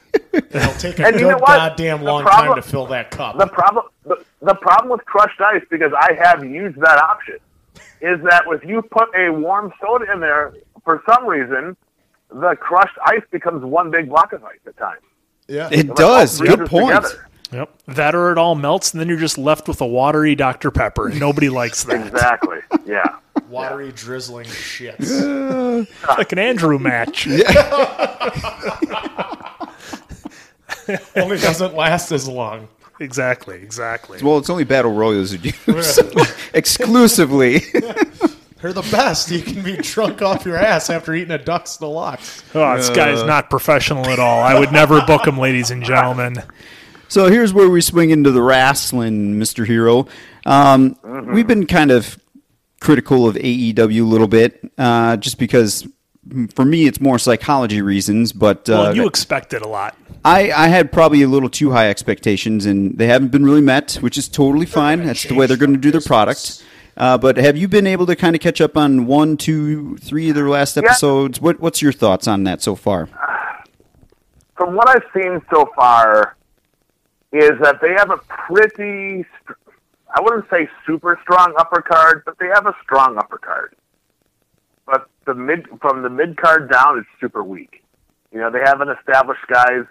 It'll 0.51 0.73
take 0.75 0.99
a 0.99 1.07
And 1.07 1.17
you 1.21 1.29
know 1.29 1.37
what? 1.39 1.47
goddamn 1.47 2.03
long 2.03 2.23
problem- 2.23 2.55
time 2.55 2.63
to 2.63 2.69
fill 2.69 2.87
that 2.87 3.11
cup. 3.11 3.39
The 3.39 3.47
problem, 3.47 3.87
the, 4.05 4.25
the 4.43 4.55
problem 4.55 4.91
with 4.91 5.05
crushed 5.05 5.41
ice, 5.41 5.63
because 5.71 5.93
I 5.99 6.13
have 6.15 6.45
used 6.45 6.79
that 6.81 6.99
option, 6.99 7.37
is 8.01 8.21
that 8.23 8.45
if 8.49 8.65
you 8.65 8.83
put 8.83 9.09
a 9.17 9.31
warm 9.31 9.73
soda 9.81 10.11
in 10.13 10.21
there, 10.21 10.55
for 10.85 11.03
some 11.09 11.27
reason, 11.27 11.77
the 12.31 12.55
crushed 12.57 12.97
ice 13.05 13.23
becomes 13.31 13.65
one 13.65 13.91
big 13.91 14.09
block 14.09 14.33
of 14.33 14.45
ice 14.45 14.59
at 14.67 14.77
times. 14.77 15.03
Yeah, 15.49 15.69
It 15.73 15.89
Like, 15.89 15.97
does. 15.97 16.41
Good 16.41 16.67
point. 16.67 16.89
together. 16.95 17.25
Yep. 17.51 17.71
That 17.89 18.15
or 18.15 18.31
it 18.31 18.37
all 18.37 18.55
melts, 18.55 18.93
and 18.93 19.01
then 19.01 19.09
you're 19.09 19.17
just 19.19 19.39
left 19.39 19.69
with 19.69 19.81
a 19.81 19.87
watery 19.87 20.35
Dr. 20.35 20.71
Pepper. 20.71 21.09
Nobody 21.09 21.49
likes 21.49 21.83
that. 21.85 22.07
Exactly. 22.07 22.59
Yeah. 22.85 23.17
Watery, 23.49 23.93
drizzling 23.93 24.45
shits. 24.47 25.87
like 26.07 26.33
an 26.33 26.39
Andrew 26.39 26.79
match. 26.79 27.27
Only 31.17 31.39
doesn't 31.39 31.75
last 31.75 32.13
as 32.13 32.29
long. 32.29 32.69
Exactly, 33.01 33.57
exactly. 33.63 34.21
Well, 34.23 34.39
it's 34.39 34.51
only 34.51 34.65
Battle 34.65 34.93
Royals 34.93 35.31
who 35.31 35.39
do 35.39 35.53
exclusively. 36.55 37.59
They're 38.61 38.73
the 38.73 38.89
best. 38.91 39.31
You 39.31 39.41
can 39.41 39.63
be 39.63 39.77
drunk 39.77 40.21
off 40.21 40.45
your 40.45 40.57
ass 40.57 40.91
after 40.91 41.15
eating 41.15 41.31
a 41.31 41.39
Ducks 41.39 41.77
Deluxe. 41.77 42.43
Oh, 42.57 42.77
this 42.77 42.91
guy's 42.91 43.23
not 43.23 43.51
professional 43.51 44.07
at 44.09 44.19
all. 44.19 44.43
I 44.43 44.59
would 44.59 44.73
never 44.73 45.01
book 45.03 45.29
him, 45.29 45.39
ladies 45.39 45.71
and 45.71 45.85
gentlemen. 45.85 46.43
So 47.07 47.29
here's 47.29 47.55
where 47.55 47.71
we 47.71 47.81
swing 47.81 48.11
into 48.11 48.33
the 48.33 48.43
wrestling, 48.43 49.37
Mr. 49.37 49.65
Hero. 49.65 50.09
Um, 50.45 50.97
We've 51.33 51.47
been 51.47 51.67
kind 51.67 51.93
of 51.93 52.19
critical 52.81 53.29
of 53.29 53.37
AEW 53.37 54.01
a 54.01 54.05
little 54.05 54.27
bit, 54.27 54.61
uh, 54.77 55.17
just 55.19 55.39
because 55.39 55.87
for 56.55 56.65
me 56.65 56.87
it's 56.87 57.01
more 57.01 57.19
psychology 57.19 57.83
reasons. 57.83 58.33
But 58.33 58.69
uh, 58.69 58.73
Well, 58.73 58.97
you 58.97 59.07
expected 59.07 59.63
a 59.63 59.69
lot. 59.69 59.97
I, 60.25 60.51
I 60.51 60.69
had 60.69 60.91
probably 60.93 61.23
a 61.23 61.29
little 61.29 61.49
too 61.49 61.71
high 61.71 61.89
expectations, 61.89 62.67
and 62.67 62.99
they 62.99 63.07
haven't 63.07 63.29
been 63.29 63.45
really 63.45 63.61
met, 63.61 63.95
which 64.01 64.19
is 64.19 64.29
totally 64.29 64.67
fine. 64.67 65.05
That's 65.07 65.25
the 65.25 65.35
way 65.35 65.47
they're 65.47 65.57
going 65.57 65.73
to 65.73 65.79
do 65.79 65.91
their 65.91 66.01
product. 66.01 66.65
Uh, 66.97 67.17
but 67.17 67.37
have 67.37 67.57
you 67.57 67.69
been 67.69 67.87
able 67.87 68.07
to 68.07 68.17
kind 68.17 68.35
of 68.35 68.43
catch 68.43 68.61
up 68.61 68.77
on 68.77 69.07
one, 69.07 69.37
two, 69.37 69.97
three 69.99 70.29
of 70.29 70.35
their 70.35 70.49
last 70.49 70.77
episodes? 70.77 71.41
What 71.41 71.61
What's 71.61 71.81
your 71.81 71.93
thoughts 71.93 72.27
on 72.27 72.45
that 72.45 72.61
so 72.61 72.75
far? 72.75 73.09
from 74.59 74.75
what 74.75 74.89
I've 74.89 75.05
seen 75.15 75.41
so 75.55 75.71
far, 75.77 76.37
is 77.33 77.53
that 77.63 77.81
they 77.81 77.93
have 77.93 78.11
a 78.11 78.19
pretty, 78.29 79.25
I 80.15 80.21
wouldn't 80.21 80.51
say 80.51 80.69
super 80.85 81.19
strong 81.23 81.55
upper 81.57 81.81
card, 81.81 82.23
but 82.27 82.39
they 82.39 82.47
have 82.47 82.67
a 82.67 82.75
strong 82.83 83.17
upper 83.19 83.39
card. 83.39 83.77
The 85.29 85.35
mid 85.35 85.67
from 85.83 86.01
the 86.01 86.09
mid 86.09 86.39
card 86.39 86.71
down, 86.71 86.97
it's 86.99 87.07
super 87.21 87.45
weak. 87.45 87.85
You 88.33 88.39
know, 88.41 88.51
they 88.51 88.61
haven't 88.65 88.89
established 88.89 89.47
guys 89.47 89.85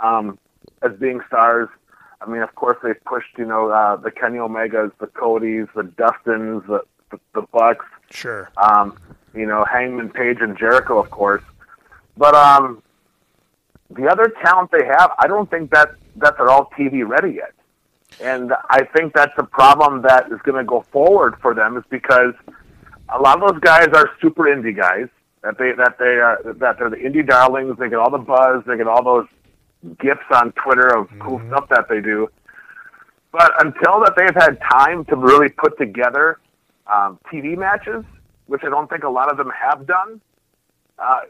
um, 0.00 0.38
as 0.82 0.92
being 1.00 1.20
stars. 1.26 1.70
I 2.20 2.26
mean, 2.30 2.42
of 2.42 2.54
course, 2.56 2.76
they've 2.82 3.02
pushed 3.06 3.38
you 3.38 3.46
know 3.46 3.70
uh, 3.70 3.96
the 3.96 4.10
Kenny 4.10 4.36
Omegas, 4.36 4.92
the 5.00 5.06
Codys, 5.06 5.66
the 5.74 5.84
Dustins, 5.84 6.62
the 6.68 6.82
the, 7.10 7.18
the 7.34 7.40
Bucks 7.52 7.86
Sure. 8.10 8.50
um, 8.58 8.98
you 9.34 9.46
know, 9.46 9.64
Hangman 9.64 10.10
Page 10.10 10.38
and 10.42 10.58
Jericho, 10.58 10.98
of 10.98 11.10
course. 11.10 11.42
But 12.18 12.34
um, 12.34 12.82
the 13.88 14.06
other 14.08 14.30
talent 14.44 14.70
they 14.72 14.84
have, 14.84 15.10
I 15.18 15.26
don't 15.26 15.50
think 15.50 15.70
that 15.70 15.92
that 16.16 16.36
they're 16.36 16.50
all 16.50 16.68
TV 16.78 17.08
ready 17.08 17.36
yet. 17.36 17.54
And 18.20 18.52
I 18.68 18.84
think 18.94 19.14
that's 19.14 19.32
a 19.38 19.44
problem 19.44 20.02
that 20.02 20.30
is 20.30 20.38
going 20.42 20.58
to 20.58 20.64
go 20.68 20.82
forward 20.92 21.36
for 21.40 21.54
them, 21.54 21.78
is 21.78 21.84
because 21.88 22.34
a 23.14 23.20
lot 23.20 23.42
of 23.42 23.52
those 23.52 23.60
guys 23.60 23.88
are 23.94 24.10
super 24.20 24.44
indie 24.44 24.76
guys. 24.76 25.08
That 25.42 25.58
they 25.58 25.72
that 25.76 25.98
they 25.98 26.20
are 26.20 26.40
that 26.44 26.78
they're 26.78 26.90
the 26.90 26.96
indie 26.96 27.26
darlings. 27.26 27.76
They 27.78 27.88
get 27.88 27.98
all 27.98 28.10
the 28.10 28.18
buzz. 28.18 28.62
They 28.66 28.76
get 28.76 28.86
all 28.86 29.02
those 29.02 29.26
gifts 29.98 30.26
on 30.30 30.52
Twitter 30.52 30.96
of 30.96 31.08
cool 31.20 31.42
stuff 31.48 31.68
that 31.70 31.88
they 31.88 32.00
do. 32.00 32.28
But 33.32 33.52
until 33.64 34.00
that 34.00 34.14
they've 34.16 34.34
had 34.34 34.60
time 34.70 35.04
to 35.06 35.16
really 35.16 35.48
put 35.48 35.78
together 35.78 36.38
um, 36.86 37.18
TV 37.32 37.56
matches, 37.56 38.04
which 38.46 38.62
I 38.64 38.68
don't 38.68 38.88
think 38.88 39.04
a 39.04 39.08
lot 39.08 39.30
of 39.30 39.38
them 39.38 39.50
have 39.50 39.86
done, 39.86 40.20
uh, 40.98 41.20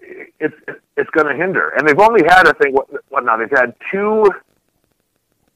it's 0.40 0.54
it's 0.96 1.10
going 1.10 1.26
to 1.26 1.34
hinder. 1.34 1.70
And 1.70 1.88
they've 1.88 1.98
only 1.98 2.22
had, 2.26 2.46
I 2.46 2.52
think, 2.52 2.74
what, 2.74 2.88
what 3.08 3.24
now? 3.24 3.36
They've 3.36 3.48
had 3.50 3.74
two 3.90 4.30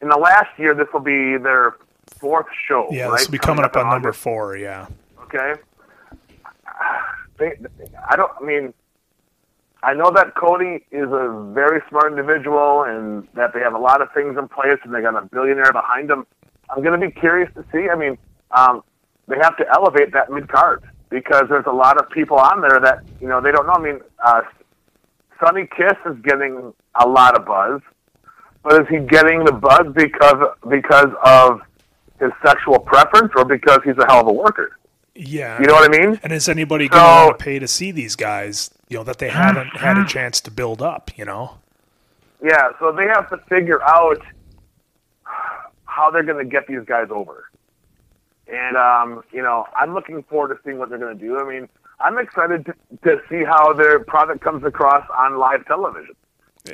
in 0.00 0.08
the 0.08 0.16
last 0.16 0.58
year. 0.58 0.74
This 0.74 0.86
will 0.92 1.00
be 1.00 1.36
their 1.36 1.74
fourth 2.18 2.46
show. 2.66 2.88
Yeah, 2.90 3.08
right? 3.08 3.18
this 3.18 3.28
will 3.28 3.32
be 3.32 3.38
coming 3.38 3.64
up 3.64 3.76
on 3.76 3.82
in 3.82 3.90
number 3.90 4.12
four. 4.12 4.56
Yeah. 4.56 4.86
Okay. 5.24 5.54
They, 7.38 7.52
I 8.08 8.16
don't. 8.16 8.30
I 8.40 8.44
mean, 8.44 8.74
I 9.82 9.94
know 9.94 10.10
that 10.14 10.34
Cody 10.34 10.84
is 10.90 11.08
a 11.10 11.50
very 11.54 11.80
smart 11.88 12.10
individual, 12.10 12.84
and 12.84 13.26
that 13.34 13.52
they 13.52 13.60
have 13.60 13.74
a 13.74 13.78
lot 13.78 14.00
of 14.00 14.08
things 14.12 14.36
in 14.38 14.48
place, 14.48 14.78
and 14.84 14.94
they 14.94 15.00
got 15.00 15.14
a 15.14 15.26
billionaire 15.26 15.72
behind 15.72 16.10
them. 16.10 16.26
I'm 16.70 16.82
going 16.82 16.98
to 16.98 17.06
be 17.06 17.12
curious 17.12 17.50
to 17.54 17.64
see. 17.72 17.88
I 17.88 17.96
mean, 17.96 18.18
um, 18.50 18.82
they 19.28 19.36
have 19.40 19.56
to 19.58 19.64
elevate 19.72 20.12
that 20.12 20.30
mid 20.30 20.48
card 20.48 20.82
because 21.10 21.44
there's 21.48 21.66
a 21.66 21.72
lot 21.72 22.00
of 22.00 22.10
people 22.10 22.38
on 22.38 22.60
there 22.60 22.80
that 22.80 23.04
you 23.20 23.28
know 23.28 23.40
they 23.40 23.52
don't 23.52 23.66
know. 23.66 23.74
I 23.74 23.80
mean, 23.80 24.00
uh, 24.24 24.42
Sonny 25.40 25.68
Kiss 25.76 25.96
is 26.06 26.16
getting 26.22 26.72
a 27.00 27.06
lot 27.06 27.38
of 27.38 27.44
buzz, 27.44 27.80
but 28.62 28.82
is 28.82 28.88
he 28.88 28.98
getting 29.06 29.44
the 29.44 29.52
buzz 29.52 29.92
because 29.94 30.48
because 30.68 31.12
of 31.24 31.60
his 32.18 32.30
sexual 32.44 32.78
preference 32.78 33.32
or 33.36 33.44
because 33.44 33.80
he's 33.84 33.96
a 33.98 34.06
hell 34.06 34.22
of 34.22 34.28
a 34.28 34.32
worker? 34.32 34.78
Yeah. 35.16 35.60
You 35.60 35.66
know 35.66 35.74
what 35.74 35.94
I 35.94 35.98
mean? 35.98 36.20
And 36.22 36.32
is 36.32 36.48
anybody 36.48 36.88
going 36.88 37.02
to 37.02 37.08
So- 37.08 37.26
want 37.26 37.38
to 37.38 37.44
pay 37.44 37.58
to 37.58 37.68
see 37.68 37.90
these 37.90 38.16
guys? 38.16 38.70
You 38.88 38.98
know 38.98 39.04
that 39.04 39.18
they 39.18 39.28
haven't 39.30 39.76
had 39.76 39.98
a 39.98 40.04
chance 40.06 40.40
to 40.42 40.50
build 40.50 40.80
up. 40.80 41.10
You 41.16 41.24
know. 41.24 41.58
Yeah, 42.42 42.68
so 42.78 42.92
they 42.92 43.06
have 43.06 43.28
to 43.30 43.38
figure 43.48 43.82
out 43.82 44.20
how 45.86 46.10
they're 46.10 46.22
going 46.22 46.44
to 46.44 46.48
get 46.50 46.66
these 46.66 46.84
guys 46.86 47.08
over. 47.10 47.50
And 48.46 48.76
um, 48.76 49.22
you 49.32 49.42
know, 49.42 49.64
I'm 49.74 49.94
looking 49.94 50.22
forward 50.24 50.54
to 50.54 50.60
seeing 50.64 50.78
what 50.78 50.88
they're 50.90 50.98
going 50.98 51.18
to 51.18 51.24
do. 51.24 51.38
I 51.38 51.48
mean, 51.48 51.68
I'm 51.98 52.18
excited 52.18 52.66
to, 52.66 52.74
to 53.04 53.20
see 53.28 53.42
how 53.42 53.72
their 53.72 53.98
product 54.00 54.40
comes 54.42 54.62
across 54.64 55.04
on 55.16 55.38
live 55.38 55.64
television. 55.66 56.14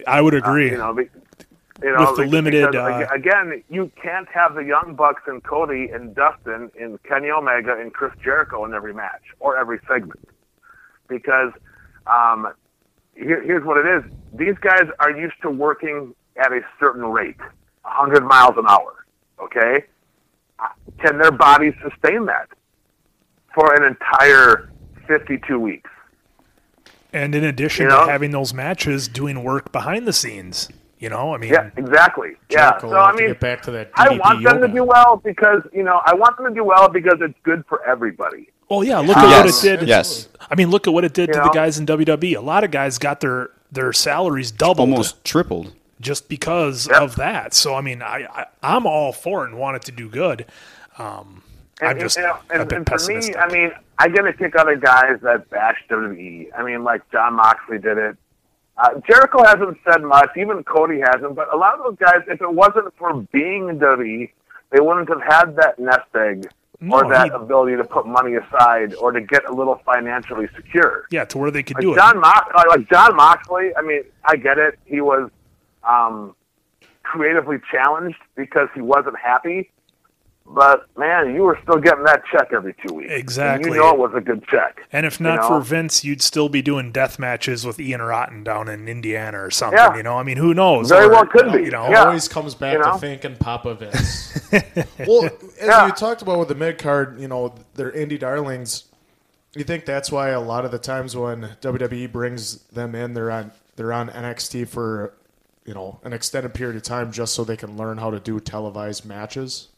I 0.06 0.20
would 0.20 0.34
agree. 0.34 0.68
Uh, 0.68 0.72
you 0.72 0.78
know, 0.78 1.08
you 1.82 1.92
know, 1.92 2.12
With 2.12 2.16
the 2.16 2.26
limited, 2.26 2.70
because, 2.72 3.08
uh, 3.10 3.14
again, 3.14 3.62
you 3.68 3.90
can't 4.00 4.28
have 4.28 4.54
the 4.54 4.62
Young 4.64 4.94
Bucks 4.94 5.22
and 5.26 5.42
Cody 5.42 5.88
and 5.92 6.14
Dustin 6.14 6.70
and 6.80 7.02
Kenny 7.02 7.30
Omega 7.30 7.76
and 7.78 7.92
Chris 7.92 8.12
Jericho 8.22 8.64
in 8.64 8.72
every 8.74 8.94
match 8.94 9.22
or 9.40 9.56
every 9.56 9.80
segment, 9.88 10.20
because 11.08 11.52
um, 12.06 12.52
here, 13.14 13.42
here's 13.42 13.64
what 13.64 13.78
it 13.78 13.86
is: 13.86 14.04
these 14.34 14.56
guys 14.60 14.84
are 15.00 15.10
used 15.10 15.34
to 15.42 15.50
working 15.50 16.14
at 16.36 16.52
a 16.52 16.60
certain 16.78 17.04
rate, 17.04 17.38
100 17.82 18.24
miles 18.24 18.54
an 18.56 18.64
hour. 18.68 19.04
Okay, 19.40 19.84
Uh, 20.60 20.68
can 21.00 21.18
their 21.18 21.32
bodies 21.32 21.74
sustain 21.82 22.26
that 22.26 22.48
for 23.54 23.74
an 23.74 23.82
entire 23.84 24.70
52 25.08 25.58
weeks? 25.58 25.90
And 27.12 27.34
in 27.34 27.44
addition 27.44 27.84
You 27.84 27.90
know? 27.90 28.06
to 28.06 28.10
having 28.12 28.30
those 28.30 28.54
matches, 28.54 29.08
doing 29.08 29.42
work 29.42 29.72
behind 29.72 30.06
the 30.06 30.12
scenes. 30.12 30.68
You 31.02 31.08
know, 31.08 31.34
I 31.34 31.38
mean, 31.38 31.52
Yeah, 31.52 31.68
exactly. 31.76 32.30
Yeah. 32.48 32.78
So 32.78 32.92
I 32.96 33.06
have 33.06 33.16
to 33.16 33.20
mean, 33.22 33.30
get 33.32 33.40
back 33.40 33.62
to 33.62 33.70
that 33.72 33.90
I 33.96 34.06
DDP 34.06 34.18
want 34.20 34.44
them 34.44 34.60
to 34.60 34.68
do 34.68 34.84
well 34.84 35.16
because 35.16 35.62
you 35.72 35.82
know 35.82 36.00
I 36.06 36.14
want 36.14 36.36
them 36.36 36.46
to 36.46 36.54
do 36.54 36.62
well 36.64 36.88
because 36.88 37.18
it's 37.20 37.34
good 37.42 37.64
for 37.68 37.84
everybody. 37.84 38.48
Well, 38.70 38.84
yeah. 38.84 39.00
Look 39.00 39.16
at 39.16 39.26
what 39.44 39.46
it 39.46 39.60
did. 39.80 39.88
yes. 39.88 40.28
I 40.50 40.54
mean, 40.54 40.70
look 40.70 40.86
at 40.86 40.94
what 40.94 41.04
it 41.04 41.12
did 41.12 41.28
You 41.28 41.34
to 41.34 41.38
know? 41.40 41.44
the 41.46 41.50
guys 41.50 41.78
in 41.78 41.86
WWE. 41.86 42.36
A 42.36 42.40
lot 42.40 42.62
of 42.64 42.70
guys 42.70 42.98
got 42.98 43.20
their 43.20 43.50
their 43.72 43.92
salaries 43.92 44.52
doubled 44.52 44.90
Almost 44.90 45.24
tripled. 45.24 45.72
just 46.00 46.28
because 46.28 46.86
Yep. 46.88 47.02
of 47.02 47.16
that. 47.16 47.52
So, 47.52 47.74
I 47.74 47.80
mean, 47.80 48.00
I, 48.00 48.28
I 48.32 48.46
I'm 48.62 48.86
all 48.86 49.12
for 49.12 49.44
it 49.44 49.48
and 49.50 49.58
want 49.58 49.76
it 49.76 49.82
to 49.86 49.92
do 49.92 50.08
good. 50.08 50.46
Um, 50.98 51.42
And, 51.80 51.90
I'm 51.90 51.98
just 51.98 52.16
and, 52.16 52.24
you 52.26 52.28
know, 52.30 52.38
a 52.50 52.60
and, 52.60 52.68
bit 52.68 52.76
and 52.78 52.88
for 52.88 53.08
me. 53.12 53.34
I 53.34 53.48
mean, 53.52 53.72
I 53.98 54.08
get 54.08 54.24
a 54.26 54.32
kick 54.32 54.54
out 54.56 54.72
of 54.72 54.80
guys 54.80 55.18
that 55.22 55.50
bash 55.50 55.82
WWE. 55.90 56.48
I 56.56 56.62
mean, 56.62 56.84
like 56.84 57.02
Jon 57.10 57.34
Moxley 57.34 57.78
did 57.78 57.98
it. 57.98 58.16
Uh, 58.78 59.00
Jericho 59.06 59.44
hasn't 59.44 59.76
said 59.86 60.02
much, 60.02 60.30
even 60.36 60.64
Cody 60.64 61.00
hasn't. 61.00 61.34
But 61.34 61.52
a 61.52 61.56
lot 61.56 61.78
of 61.78 61.84
those 61.84 61.96
guys, 61.98 62.22
if 62.28 62.40
it 62.40 62.52
wasn't 62.52 62.92
for 62.96 63.14
being 63.32 63.68
in 63.68 63.78
WWE, 63.78 64.30
they 64.70 64.80
wouldn't 64.80 65.08
have 65.10 65.20
had 65.22 65.56
that 65.56 65.78
nest 65.78 66.08
egg 66.14 66.48
or 66.90 67.08
that 67.10 67.26
he- 67.26 67.30
ability 67.30 67.76
to 67.76 67.84
put 67.84 68.06
money 68.06 68.34
aside 68.36 68.94
or 68.94 69.12
to 69.12 69.20
get 69.20 69.44
a 69.44 69.52
little 69.52 69.80
financially 69.84 70.48
secure. 70.56 71.06
yeah, 71.10 71.24
to 71.26 71.38
where 71.38 71.50
they 71.50 71.62
could 71.62 71.76
like 71.76 71.82
do 71.82 71.92
it. 71.92 71.96
Jon 71.96 72.18
Mox, 72.20 72.50
like, 72.56 72.66
like 72.68 72.90
Jon 72.90 73.14
Moxley. 73.14 73.70
I 73.76 73.82
mean, 73.82 74.02
I 74.24 74.36
get 74.36 74.58
it. 74.58 74.78
He 74.86 75.00
was 75.00 75.30
um, 75.84 76.34
creatively 77.02 77.58
challenged 77.70 78.18
because 78.36 78.68
he 78.74 78.80
wasn't 78.80 79.16
happy. 79.18 79.70
But 80.46 80.86
man, 80.98 81.34
you 81.34 81.42
were 81.42 81.58
still 81.62 81.78
getting 81.78 82.04
that 82.04 82.22
check 82.30 82.48
every 82.52 82.74
two 82.86 82.94
weeks. 82.94 83.10
And 83.10 83.18
Exactly. 83.18 83.70
you 83.70 83.76
know 83.78 83.90
it 83.92 83.98
was 83.98 84.12
a 84.14 84.20
good 84.20 84.46
check. 84.46 84.82
And 84.92 85.06
if 85.06 85.18
you 85.20 85.24
not 85.26 85.40
know? 85.40 85.48
for 85.48 85.60
Vince, 85.60 86.04
you'd 86.04 86.20
still 86.20 86.48
be 86.50 86.60
doing 86.60 86.92
death 86.92 87.18
matches 87.18 87.64
with 87.64 87.80
Ian 87.80 88.02
Rotten 88.02 88.44
down 88.44 88.68
in 88.68 88.86
Indiana 88.88 89.42
or 89.42 89.50
something. 89.50 89.78
Yeah. 89.78 89.96
You 89.96 90.02
know, 90.02 90.18
I 90.18 90.22
mean, 90.24 90.36
who 90.36 90.52
knows? 90.52 90.88
Very 90.90 91.06
Or, 91.06 91.10
well 91.10 91.26
could 91.26 91.52
be. 91.52 91.62
You 91.62 91.70
know, 91.70 91.88
Yeah. 91.88 92.04
always 92.04 92.28
comes 92.28 92.54
back 92.54 92.74
You 92.74 92.80
know? 92.80 92.92
to 92.94 92.98
thinking 92.98 93.36
Papa 93.36 93.74
Vince. 93.74 94.38
well, 95.06 95.24
as 95.24 95.32
Yeah. 95.66 95.86
you 95.86 95.92
talked 95.92 96.20
about 96.22 96.38
with 96.38 96.48
the 96.48 96.54
mid 96.54 96.76
card, 96.78 97.18
you 97.18 97.28
know, 97.28 97.54
their 97.74 97.90
indie 97.92 98.18
darlings. 98.18 98.84
You 99.54 99.64
think 99.64 99.84
that's 99.84 100.10
why 100.12 100.30
a 100.30 100.40
lot 100.40 100.64
of 100.64 100.70
the 100.70 100.78
times 100.78 101.14
when 101.16 101.56
WWE 101.60 102.06
brings 102.10 102.58
them 102.68 102.94
in, 102.94 103.14
they're 103.14 103.30
on 103.30 103.52
they're 103.76 103.92
on 103.92 104.08
NXT 104.10 104.66
for 104.68 105.14
you 105.64 105.72
know 105.74 105.98
an 106.04 106.12
extended 106.12 106.52
period 106.54 106.76
of 106.76 106.82
time 106.82 107.12
just 107.12 107.34
so 107.34 107.44
they 107.44 107.56
can 107.56 107.76
learn 107.76 107.98
how 107.98 108.10
to 108.10 108.18
do 108.20 108.40
televised 108.40 109.04
matches. 109.04 109.68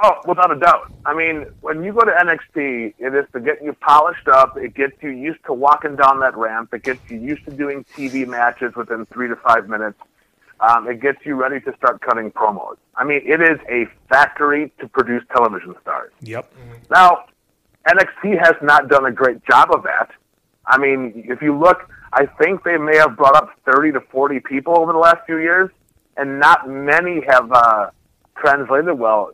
Oh, 0.00 0.20
without 0.26 0.52
a 0.52 0.58
doubt. 0.58 0.92
I 1.06 1.14
mean, 1.14 1.46
when 1.60 1.82
you 1.82 1.92
go 1.92 2.00
to 2.00 2.12
NXT, 2.12 2.94
it 2.98 3.14
is 3.14 3.26
to 3.32 3.40
get 3.40 3.62
you 3.62 3.72
polished 3.72 4.28
up. 4.28 4.56
It 4.56 4.74
gets 4.74 4.92
you 5.02 5.10
used 5.10 5.44
to 5.46 5.52
walking 5.52 5.96
down 5.96 6.20
that 6.20 6.36
ramp. 6.36 6.72
It 6.72 6.84
gets 6.84 7.00
you 7.10 7.18
used 7.18 7.44
to 7.46 7.50
doing 7.50 7.84
TV 7.96 8.26
matches 8.26 8.74
within 8.76 9.06
three 9.06 9.28
to 9.28 9.36
five 9.36 9.68
minutes. 9.68 9.98
Um, 10.60 10.88
it 10.88 11.00
gets 11.00 11.18
you 11.24 11.34
ready 11.34 11.60
to 11.60 11.74
start 11.76 12.00
cutting 12.00 12.30
promos. 12.30 12.76
I 12.96 13.04
mean, 13.04 13.22
it 13.24 13.40
is 13.40 13.58
a 13.68 13.86
factory 14.08 14.72
to 14.80 14.88
produce 14.88 15.22
television 15.34 15.74
stars. 15.82 16.12
Yep. 16.20 16.52
Now, 16.90 17.24
NXT 17.86 18.38
has 18.38 18.54
not 18.62 18.88
done 18.88 19.06
a 19.06 19.12
great 19.12 19.44
job 19.44 19.70
of 19.72 19.82
that. 19.84 20.10
I 20.66 20.78
mean, 20.78 21.24
if 21.28 21.42
you 21.42 21.56
look, 21.56 21.90
I 22.12 22.26
think 22.26 22.62
they 22.62 22.76
may 22.76 22.96
have 22.96 23.16
brought 23.16 23.36
up 23.36 23.50
30 23.64 23.92
to 23.92 24.00
40 24.00 24.40
people 24.40 24.78
over 24.78 24.92
the 24.92 24.98
last 24.98 25.24
few 25.26 25.38
years, 25.38 25.70
and 26.16 26.38
not 26.38 26.68
many 26.68 27.22
have 27.28 27.50
uh, 27.50 27.90
translated 28.36 28.98
well 28.98 29.32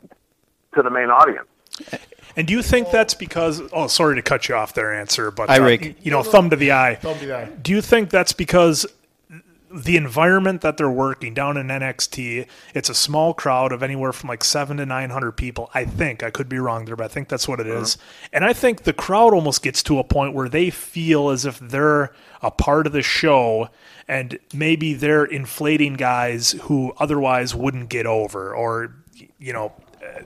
to 0.75 0.83
the 0.83 0.91
main 0.91 1.11
audience. 1.11 1.47
And 2.37 2.47
do 2.47 2.53
you 2.53 2.63
think 2.63 2.91
that's 2.91 3.15
because? 3.15 3.63
Oh, 3.73 3.87
sorry 3.87 4.17
to 4.17 4.23
cut 4.23 4.49
you 4.49 4.55
off 4.55 4.75
there, 4.75 4.93
answer, 4.93 5.31
but 5.31 5.49
Hi, 5.49 5.59
uh, 5.59 5.65
Rick. 5.65 5.97
you 6.03 6.11
know, 6.11 6.23
thumb 6.23 6.51
to 6.51 6.57
the 6.57 6.73
eye. 6.73 6.97
Thumb 6.97 7.19
to 7.19 7.27
the 7.27 7.37
eye. 7.37 7.45
Do 7.63 7.73
you 7.73 7.81
think 7.81 8.11
that's 8.11 8.33
because 8.33 8.87
the 9.75 9.97
environment 9.97 10.61
that 10.61 10.77
they're 10.77 10.91
working 10.91 11.35
down 11.35 11.57
in 11.57 11.67
NXT, 11.67 12.47
it's 12.75 12.89
a 12.89 12.95
small 12.95 13.35
crowd 13.35 13.73
of 13.73 13.83
anywhere 13.83 14.13
from 14.13 14.29
like 14.29 14.45
seven 14.45 14.77
to 14.77 14.87
nine 14.87 15.11
hundred 15.11 15.33
people. 15.33 15.69
I 15.75 15.85
think 15.85 16.23
I 16.23 16.31
could 16.31 16.49
be 16.49 16.59
wrong 16.59 16.85
there, 16.85 16.95
but 16.95 17.05
I 17.05 17.09
think 17.09 17.29
that's 17.29 17.49
what 17.49 17.59
it 17.59 17.67
is. 17.67 17.99
And 18.33 18.45
I 18.45 18.53
think 18.53 18.83
the 18.85 18.93
crowd 18.93 19.35
almost 19.35 19.63
gets 19.63 19.83
to 19.85 19.99
a 19.99 20.05
point 20.05 20.33
where 20.33 20.49
they 20.49 20.71
feel 20.71 21.31
as 21.31 21.45
if 21.45 21.59
they're 21.59 22.13
a 22.41 22.51
part 22.53 22.87
of 22.87 22.93
the 22.93 23.03
show, 23.03 23.69
and 24.07 24.39
maybe 24.53 24.95
they're 24.95 25.25
inflating 25.25 25.95
guys 25.95 26.53
who 26.63 26.93
otherwise 26.99 27.55
wouldn't 27.55 27.89
get 27.89 28.07
over, 28.07 28.55
or 28.55 28.95
you 29.39 29.53
know, 29.53 29.73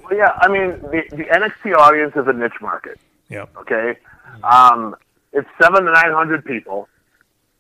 Well, 0.03 0.17
yeah, 0.17 0.33
I 0.41 0.49
mean, 0.49 0.81
the, 0.81 1.05
the 1.11 1.25
NXT 1.25 1.77
audience 1.77 2.15
is 2.17 2.27
a 2.27 2.33
niche 2.33 2.61
market. 2.61 2.99
yeah. 3.29 3.47
Okay, 3.57 3.99
um, 4.43 4.97
it's 5.33 5.49
seven 5.61 5.85
to 5.85 5.93
nine 5.93 6.13
hundred 6.13 6.45
people, 6.45 6.89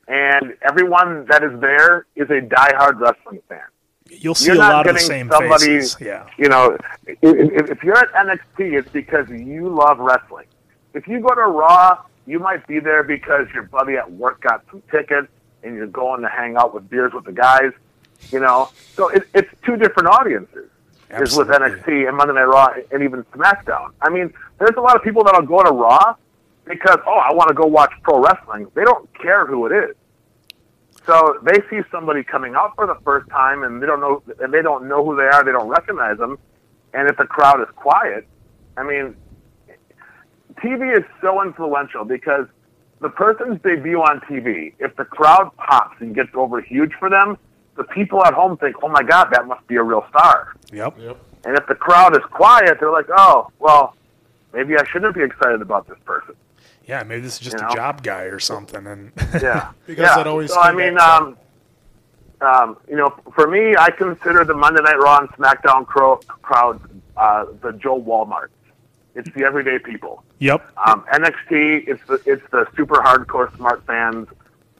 and 0.06 0.56
everyone 0.62 1.26
that 1.26 1.42
is 1.42 1.58
there 1.60 2.06
is 2.16 2.28
a 2.30 2.40
diehard 2.40 3.00
wrestling 3.00 3.42
fan. 3.48 3.60
You'll 4.10 4.34
see 4.34 4.46
You're 4.46 4.56
a 4.56 4.58
lot 4.58 4.88
of 4.88 4.94
the 4.94 5.00
same 5.00 5.30
somebody, 5.30 5.66
faces. 5.66 5.96
Yeah. 6.00 6.26
You 6.38 6.48
know, 6.48 6.78
if, 7.06 7.18
if 7.22 7.70
if 7.70 7.84
you're 7.84 7.98
at 7.98 8.12
NXT, 8.12 8.78
it's 8.78 8.90
because 8.90 9.28
you 9.28 9.68
love 9.68 9.98
wrestling. 9.98 10.46
If 10.94 11.06
you 11.06 11.20
go 11.20 11.34
to 11.34 11.42
Raw, 11.42 12.02
you 12.26 12.38
might 12.38 12.66
be 12.66 12.80
there 12.80 13.02
because 13.02 13.46
your 13.52 13.64
buddy 13.64 13.96
at 13.96 14.10
work 14.10 14.40
got 14.40 14.64
some 14.70 14.82
tickets 14.90 15.28
and 15.62 15.74
you're 15.74 15.86
going 15.86 16.22
to 16.22 16.28
hang 16.28 16.56
out 16.56 16.74
with 16.74 16.88
beers 16.88 17.12
with 17.12 17.24
the 17.24 17.32
guys. 17.32 17.72
You 18.30 18.40
know, 18.40 18.70
so 18.94 19.08
it, 19.08 19.28
it's 19.34 19.48
two 19.64 19.76
different 19.76 20.08
audiences. 20.08 20.70
Is 21.10 21.36
with 21.36 21.48
NXT 21.48 22.06
and 22.06 22.16
Monday 22.16 22.34
Night 22.34 22.44
Raw 22.44 22.68
and 22.92 23.02
even 23.02 23.24
SmackDown. 23.24 23.92
I 24.02 24.10
mean, 24.10 24.32
there's 24.58 24.76
a 24.76 24.80
lot 24.80 24.94
of 24.94 25.02
people 25.02 25.24
that'll 25.24 25.42
go 25.42 25.62
to 25.62 25.70
Raw 25.70 26.14
because 26.66 26.98
oh, 27.06 27.18
I 27.18 27.32
want 27.32 27.48
to 27.48 27.54
go 27.54 27.66
watch 27.66 27.92
pro 28.02 28.20
wrestling. 28.20 28.66
They 28.74 28.84
don't 28.84 29.08
care 29.14 29.46
who 29.46 29.66
it 29.66 29.72
is. 29.72 29.96
So 31.06 31.38
they 31.42 31.62
see 31.70 31.80
somebody 31.90 32.22
coming 32.22 32.54
out 32.54 32.74
for 32.74 32.86
the 32.86 32.96
first 33.02 33.30
time, 33.30 33.62
and 33.62 33.82
they 33.82 33.86
don't 33.86 34.00
know, 34.00 34.22
and 34.40 34.52
they 34.52 34.60
don't 34.60 34.86
know 34.86 35.02
who 35.02 35.16
they 35.16 35.22
are. 35.22 35.42
They 35.42 35.52
don't 35.52 35.68
recognize 35.68 36.18
them, 36.18 36.38
and 36.92 37.08
if 37.08 37.16
the 37.16 37.24
crowd 37.24 37.62
is 37.62 37.68
quiet, 37.74 38.26
I 38.76 38.82
mean, 38.82 39.16
TV 40.56 40.96
is 40.96 41.04
so 41.22 41.42
influential 41.42 42.04
because 42.04 42.46
the 43.00 43.08
person's 43.08 43.58
debut 43.62 43.98
on 43.98 44.20
TV, 44.20 44.74
if 44.78 44.94
the 44.96 45.04
crowd 45.04 45.50
pops 45.56 46.00
and 46.00 46.14
gets 46.14 46.30
over 46.34 46.60
huge 46.60 46.92
for 46.98 47.08
them, 47.08 47.38
the 47.78 47.84
people 47.84 48.22
at 48.26 48.34
home 48.34 48.58
think, 48.58 48.76
"Oh 48.82 48.88
my 48.88 49.02
God, 49.02 49.28
that 49.30 49.46
must 49.46 49.66
be 49.66 49.76
a 49.76 49.82
real 49.82 50.04
star." 50.10 50.54
Yep. 50.72 50.96
Yep. 50.98 51.16
And 51.46 51.56
if 51.56 51.66
the 51.66 51.74
crowd 51.74 52.14
is 52.16 52.22
quiet, 52.30 52.78
they're 52.80 52.90
like, 52.90 53.06
"Oh, 53.16 53.48
well, 53.58 53.94
maybe 54.52 54.76
I 54.76 54.84
shouldn't 54.84 55.14
be 55.14 55.22
excited 55.22 55.62
about 55.62 55.88
this 55.88 55.98
person." 56.04 56.34
Yeah, 56.84 57.02
maybe 57.04 57.20
this 57.22 57.34
is 57.34 57.38
just 57.40 57.58
You 57.60 57.66
a 57.66 57.68
know? 57.70 57.74
job 57.74 58.02
guy 58.02 58.22
or 58.24 58.38
something. 58.38 58.86
And 58.86 59.12
Yeah, 59.40 59.70
Because 59.86 60.02
yeah. 60.08 60.16
that 60.16 60.26
always 60.26 60.52
So 60.52 60.60
I 60.60 60.72
mean, 60.72 60.94
back 60.96 61.20
to- 61.20 61.24
um, 61.26 61.36
um, 62.40 62.76
you 62.88 62.96
know, 62.96 63.10
for 63.34 63.46
me, 63.48 63.74
I 63.76 63.90
consider 63.90 64.44
the 64.44 64.54
Monday 64.54 64.80
Night 64.82 64.98
Raw 64.98 65.18
and 65.18 65.28
SmackDown 65.30 65.86
cro- 65.86 66.20
crowd 66.42 66.80
uh, 67.16 67.46
the 67.62 67.72
Joe 67.72 68.00
Walmart. 68.00 68.48
It's 69.14 69.28
the 69.34 69.44
everyday 69.44 69.78
people. 69.80 70.22
yep, 70.38 70.62
Um, 70.86 71.04
NXT, 71.12 71.88
it's 71.88 72.02
the 72.06 72.20
it's 72.24 72.48
the 72.52 72.66
super 72.76 72.96
hardcore 72.96 73.54
smart 73.56 73.82
fans 73.84 74.28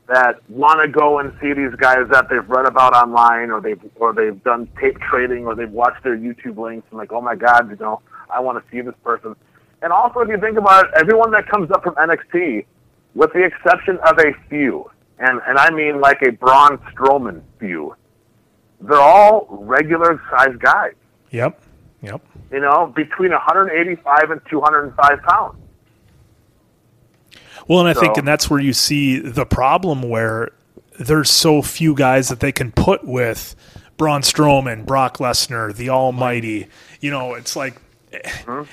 that 0.09 0.41
want 0.49 0.81
to 0.83 0.89
go 0.89 1.19
and 1.19 1.33
see 1.41 1.53
these 1.53 1.75
guys 1.77 2.09
that 2.11 2.29
they've 2.31 2.49
read 2.49 2.67
about 2.67 2.95
online, 2.95 3.51
or 3.51 3.61
they've 3.61 3.81
or 3.97 4.13
they've 4.13 4.43
done 4.43 4.69
tape 4.81 4.99
trading, 5.01 5.47
or 5.47 5.55
they've 5.55 5.71
watched 5.71 6.03
their 6.03 6.17
YouTube 6.17 6.57
links 6.57 6.87
and 6.91 6.99
like, 6.99 7.13
oh 7.13 7.21
my 7.21 7.35
god, 7.37 7.71
you 7.71 7.77
know, 7.77 8.01
I 8.31 8.41
want 8.41 8.63
to 8.63 8.71
see 8.71 8.81
this 8.81 8.95
person. 9.05 9.37
And 9.83 9.93
also, 9.93 10.21
if 10.21 10.29
you 10.29 10.39
think 10.39 10.59
about 10.59 10.87
it, 10.87 10.91
everyone 10.97 11.31
that 11.33 11.47
comes 11.47 11.71
up 11.71 11.85
from 11.85 11.95
NXT, 11.95 12.65
with 13.15 13.33
the 13.35 13.45
exception 13.45 13.99
of 13.99 14.19
a 14.19 14.33
few, 14.49 14.91
and 15.19 15.41
and 15.47 15.59
I 15.59 15.71
mean 15.71 16.01
like 16.01 16.23
a 16.23 16.33
Braun 16.33 16.79
Strowman 16.91 17.43
few, 17.59 17.95
they're 18.81 19.01
all 19.01 19.47
regular 19.51 20.21
sized 20.31 20.59
guys. 20.61 20.95
yep, 21.31 21.61
yep. 22.01 22.23
You 22.51 22.61
know, 22.61 22.93
between 22.97 23.33
185 23.33 24.31
and 24.31 24.41
205 24.49 25.23
pounds. 25.23 25.59
Well, 27.69 27.81
and 27.81 27.89
I 27.89 28.01
think, 28.01 28.16
and 28.16 28.27
that's 28.27 28.49
where 28.49 28.61
you 28.61 28.73
see 28.73 29.19
the 29.19 29.45
problem 29.47 30.03
where 30.03 30.51
there's 30.99 31.31
so 31.31 31.62
few 31.62 31.95
guys 31.95 32.29
that 32.29 32.41
they 32.41 32.51
can 32.51 32.73
put 32.73 33.05
with 33.05 33.55
Braun 33.99 34.23
Strowman, 34.23 34.87
Brock 34.87 35.19
Lesnar, 35.19 35.75
the 35.75 35.91
Almighty. 35.91 36.69
You 37.01 37.11
know, 37.11 37.35
it's 37.35 37.55
like 37.55 37.81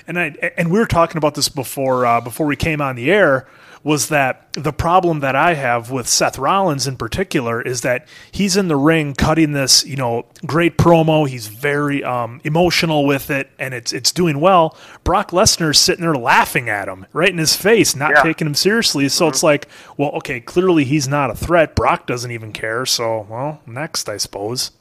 and 0.08 0.20
I 0.20 0.54
and 0.58 0.72
we 0.72 0.80
were 0.80 0.86
talking 0.86 1.18
about 1.18 1.36
this 1.36 1.50
before 1.50 2.06
uh, 2.06 2.22
before 2.22 2.46
we 2.46 2.56
came 2.56 2.82
on 2.82 2.96
the 2.96 3.12
air 3.12 3.48
was 3.86 4.10
that 4.10 4.52
the 4.54 4.74
problem 4.74 5.20
that 5.20 5.36
I 5.36 5.54
have 5.54 5.92
with 5.92 6.08
Seth 6.08 6.40
Rollins 6.40 6.88
in 6.88 6.98
particular 6.98 7.62
is 7.62 7.82
that 7.82 8.08
he's 8.32 8.58
in 8.58 8.68
the 8.68 8.76
ring 8.76 9.14
cutting 9.14 9.52
this, 9.52 9.86
you 9.86 9.96
know, 9.96 10.26
great 10.44 10.76
promo. 10.76 11.30
He's 11.30 11.48
very 11.50 12.04
um, 12.04 12.42
emotional 12.44 13.06
with 13.06 13.30
it, 13.30 13.52
and 13.60 13.76
it's 13.76 13.94
it's 13.94 14.12
doing 14.12 14.40
well. 14.42 14.76
Brock 15.04 15.30
Lesnar's 15.30 15.78
sitting 15.78 16.02
there 16.02 16.16
laughing 16.16 16.68
at 16.68 16.88
him 16.88 17.06
right 17.14 17.30
in 17.30 17.38
his 17.38 17.56
face, 17.56 17.96
not 17.96 18.10
Yeah. 18.16 18.24
taking 18.24 18.48
him 18.48 18.56
seriously. 18.56 19.08
So 19.08 19.28
it's 19.28 19.44
like, 19.44 19.68
well, 19.98 20.10
okay, 20.14 20.40
clearly 20.40 20.84
he's 20.84 21.08
not 21.08 21.30
a 21.30 21.36
threat. 21.36 21.76
Brock 21.76 22.08
doesn't 22.08 22.32
even 22.32 22.54
care. 22.54 22.88
So, 22.88 23.28
well, 23.30 23.62
next, 23.68 24.10
I 24.10 24.18
suppose. 24.18 24.72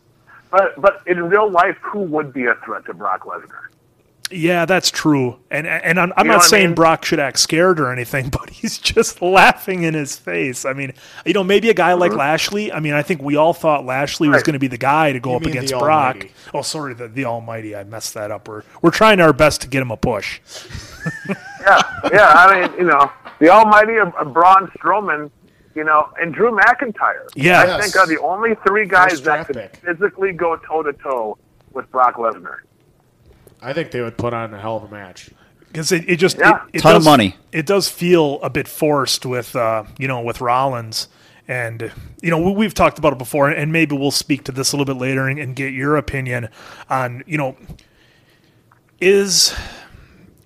But 0.51 0.81
but 0.81 1.03
in 1.07 1.23
real 1.29 1.51
life, 1.51 1.77
who 1.83 2.01
would 2.01 2.33
be 2.33 2.47
a 2.47 2.55
threat 2.65 2.87
to 2.87 2.95
Brock 2.95 3.25
Lesnar? 3.27 3.67
Yeah, 4.37 4.65
that's 4.65 4.91
true. 4.91 5.37
And 5.51 5.67
and 5.67 6.01
I'm, 6.01 6.13
I'm 6.17 6.25
You 6.27 6.33
know 6.33 6.33
not 6.33 6.39
what 6.39 6.45
I 6.45 6.49
saying 6.49 6.67
mean? 6.71 6.75
Brock 6.75 7.05
should 7.05 7.21
act 7.21 7.39
scared 7.39 7.79
or 7.79 7.93
anything, 7.93 8.29
but 8.39 8.51
he's 8.51 8.79
just 8.79 9.23
laughing 9.23 9.85
in 9.85 9.95
his 9.95 10.17
face. 10.17 10.65
I 10.65 10.73
mean, 10.73 10.93
you 11.25 11.33
know, 11.35 11.45
maybe 11.45 11.71
a 11.71 11.75
guy 11.75 11.93
like 11.93 12.13
Mhm. 12.13 12.17
Lashley. 12.19 12.73
I 12.73 12.81
mean, 12.81 12.95
I 12.95 13.03
think 13.03 13.23
we 13.23 13.37
all 13.37 13.53
thought 13.55 13.85
Lashley 13.85 14.29
was 14.29 14.43
going 14.43 14.55
to 14.55 14.59
be 14.59 14.67
the 14.67 14.77
guy 14.79 15.13
to 15.13 15.21
go 15.21 15.31
You 15.31 15.37
up 15.37 15.47
against 15.47 15.73
Brock. 15.73 16.15
Almighty. 16.17 16.33
Oh, 16.53 16.63
sorry, 16.63 16.95
the, 16.95 17.07
the 17.09 17.25
Almighty. 17.27 17.77
I 17.77 17.85
messed 17.85 18.15
that 18.15 18.31
up. 18.33 18.49
We're 18.49 18.63
we're 18.83 18.91
trying 18.91 19.21
our 19.21 19.33
best 19.33 19.61
to 19.63 19.69
get 19.69 19.83
him 19.83 19.91
a 19.93 19.97
push. 19.97 20.41
yeah, 21.61 21.81
yeah. 22.13 22.33
I 22.35 22.69
mean, 22.69 22.79
you 22.79 22.85
know, 22.87 23.11
the 23.39 23.51
almighty 23.51 23.97
of, 23.97 24.15
of 24.17 24.33
Braun 24.33 24.69
Strowman, 24.79 25.31
you 25.75 25.85
know, 25.85 26.09
and 26.21 26.35
Drew 26.35 26.51
McIntyre. 26.51 27.29
Yeah. 27.35 27.61
I 27.61 27.67
Yes. 27.67 27.83
think 27.93 27.97
are 27.97 28.07
the 28.07 28.21
only 28.21 28.57
three 28.67 28.87
guys 28.87 29.11
First 29.13 29.25
that 29.25 29.35
draft 29.35 29.47
could 29.49 29.57
pick. 29.57 29.77
physically 29.77 30.33
go 30.33 30.57
toe 30.57 30.83
to 30.83 30.93
toe 30.93 31.39
with 31.73 31.91
Brock 31.91 32.17
Lesnar. 32.17 32.59
I 33.65 33.73
think 33.73 33.91
they 33.91 34.01
would 34.01 34.19
put 34.19 34.35
on 34.35 34.53
a 34.53 34.61
hell 34.61 34.77
of 34.77 34.85
a 34.85 34.89
match. 34.89 35.31
because 35.69 35.91
it, 35.91 36.09
it 36.09 36.17
just 36.17 36.39
Yeah. 36.39 36.65
it, 36.67 36.77
it 36.77 36.79
Ton 36.81 36.97
of 36.97 37.05
money. 37.05 37.37
It 37.51 37.67
does 37.67 37.89
feel 37.89 38.41
a 38.43 38.51
bit 38.51 38.69
forced 38.69 39.27
with 39.27 39.57
uh, 39.57 39.85
you 39.99 40.07
know 40.07 40.21
with 40.21 40.41
Rollins, 40.41 41.09
and 41.49 41.91
you 42.23 42.31
know 42.31 42.39
we, 42.39 42.53
we've 42.53 42.75
talked 42.75 42.99
about 42.99 43.13
it 43.13 43.19
before, 43.19 43.49
and 43.49 43.73
maybe 43.73 43.97
we'll 43.97 44.11
speak 44.11 44.45
to 44.45 44.53
this 44.53 44.73
a 44.73 44.77
little 44.77 44.93
bit 44.95 45.01
later 45.01 45.27
and, 45.27 45.39
and 45.39 45.57
get 45.57 45.73
your 45.73 45.97
opinion 45.97 46.49
on 46.89 47.23
you 47.27 47.39
know 47.39 47.57
is 49.01 49.55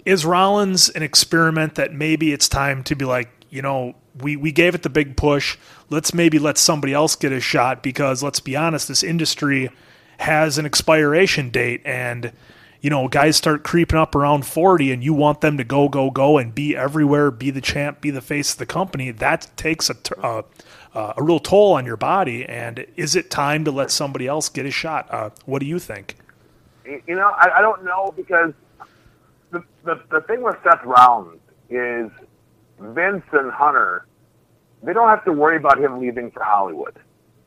is 0.04 0.24
Rollins 0.24 0.88
an 0.90 1.02
experiment 1.02 1.74
that 1.74 1.92
maybe 1.92 2.32
it's 2.32 2.48
time 2.48 2.82
to 2.84 2.94
be 2.94 3.04
like 3.04 3.28
you 3.50 3.60
know 3.62 3.94
we 4.20 4.36
we 4.36 4.52
gave 4.52 4.74
it 4.74 4.82
the 4.82 4.90
big 4.90 5.16
push, 5.16 5.56
let's 5.90 6.14
maybe 6.14 6.38
let 6.38 6.58
somebody 6.58 6.92
else 6.92 7.16
get 7.16 7.32
a 7.32 7.40
shot 7.40 7.82
because 7.82 8.22
let's 8.22 8.40
be 8.40 8.56
honest, 8.56 8.88
this 8.88 9.02
industry 9.02 9.70
has 10.18 10.58
an 10.58 10.66
expiration 10.66 11.50
date 11.50 11.80
and 11.84 12.32
you 12.80 12.90
know, 12.90 13.08
guys 13.08 13.36
start 13.36 13.64
creeping 13.64 13.98
up 13.98 14.14
around 14.14 14.46
40 14.46 14.92
and 14.92 15.02
you 15.02 15.12
want 15.12 15.40
them 15.40 15.56
to 15.58 15.64
go, 15.64 15.88
go, 15.88 16.10
go 16.10 16.38
and 16.38 16.54
be 16.54 16.76
everywhere, 16.76 17.30
be 17.30 17.50
the 17.50 17.60
champ, 17.60 18.00
be 18.00 18.10
the 18.10 18.20
face 18.20 18.52
of 18.52 18.58
the 18.58 18.66
company, 18.66 19.10
that 19.10 19.48
takes 19.56 19.90
a, 19.90 19.96
uh, 20.22 20.42
uh, 20.94 21.14
a 21.16 21.22
real 21.22 21.40
toll 21.40 21.72
on 21.72 21.84
your 21.84 21.96
body. 21.96 22.44
And 22.44 22.86
is 22.96 23.16
it 23.16 23.30
time 23.30 23.64
to 23.64 23.70
let 23.70 23.90
somebody 23.90 24.26
else 24.26 24.48
get 24.48 24.66
a 24.66 24.70
shot? 24.70 25.12
Uh, 25.12 25.30
what 25.44 25.58
do 25.58 25.66
you 25.66 25.78
think? 25.78 26.16
You 26.84 27.02
you 27.06 27.14
know, 27.16 27.32
I, 27.36 27.58
I 27.58 27.60
don't 27.60 27.84
know 27.84 28.14
because 28.16 28.52
the, 29.50 29.62
the 29.84 30.00
the 30.10 30.20
thing 30.22 30.42
with 30.42 30.56
Seth 30.62 30.82
Rollins 30.84 31.40
is 31.68 32.10
Vince 32.78 33.24
and 33.32 33.50
Hunter. 33.50 34.06
They 34.82 34.92
don't 34.92 35.08
have 35.08 35.24
to 35.24 35.32
worry 35.32 35.56
about 35.56 35.78
him 35.78 36.00
leaving 36.00 36.30
for 36.30 36.42
Hollywood, 36.42 36.96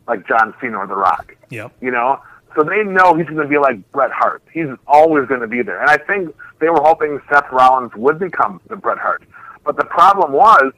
like 0.08 0.28
John 0.28 0.54
Cena 0.60 0.80
or 0.80 0.88
The 0.88 0.96
Rock. 0.96 1.36
Yep. 1.50 1.74
You 1.82 1.92
know, 1.92 2.22
so 2.56 2.64
they 2.64 2.84
know 2.84 3.16
he's 3.16 3.28
going 3.28 3.38
to 3.38 3.48
be 3.48 3.58
like 3.58 3.92
Bret 3.92 4.12
Hart. 4.12 4.44
He's 4.52 4.68
always 4.88 5.28
going 5.28 5.42
to 5.42 5.48
be 5.48 5.62
there, 5.62 5.80
and 5.80 5.90
I 5.90 5.98
think 5.98 6.36
they 6.60 6.70
were 6.70 6.82
hoping 6.82 7.20
Seth 7.32 7.52
Rollins 7.52 7.92
would 7.96 8.20
become 8.20 8.62
the 8.68 8.76
Bret 8.76 8.98
Hart. 8.98 9.24
But 9.64 9.78
the 9.78 9.86
problem 9.86 10.34
was, 10.34 10.74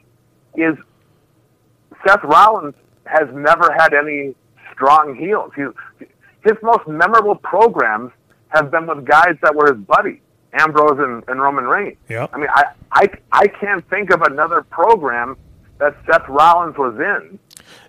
is 0.54 0.76
Seth 2.06 2.22
Rollins 2.22 2.74
has 3.06 3.28
never 3.32 3.72
had 3.72 3.94
any 3.94 4.34
strong 4.72 5.14
heels. 5.16 5.52
He, 5.56 5.64
his 6.42 6.54
most 6.62 6.86
memorable 6.86 7.36
programs 7.36 8.12
have 8.48 8.70
been 8.70 8.86
with 8.86 9.04
guys 9.04 9.36
that 9.42 9.54
were 9.54 9.72
his 9.74 9.82
buddies, 9.84 10.20
Ambrose 10.52 10.98
and, 10.98 11.24
and 11.28 11.40
Roman 11.40 11.64
Reigns. 11.64 11.96
Yep. 12.08 12.30
I 12.32 12.38
mean, 12.38 12.48
I, 12.50 12.64
I, 12.92 13.08
I 13.32 13.46
can't 13.48 13.88
think 13.88 14.10
of 14.10 14.22
another 14.22 14.62
program 14.62 15.36
that 15.78 15.96
Seth 16.06 16.28
Rollins 16.28 16.76
was 16.78 16.94
in 16.98 17.38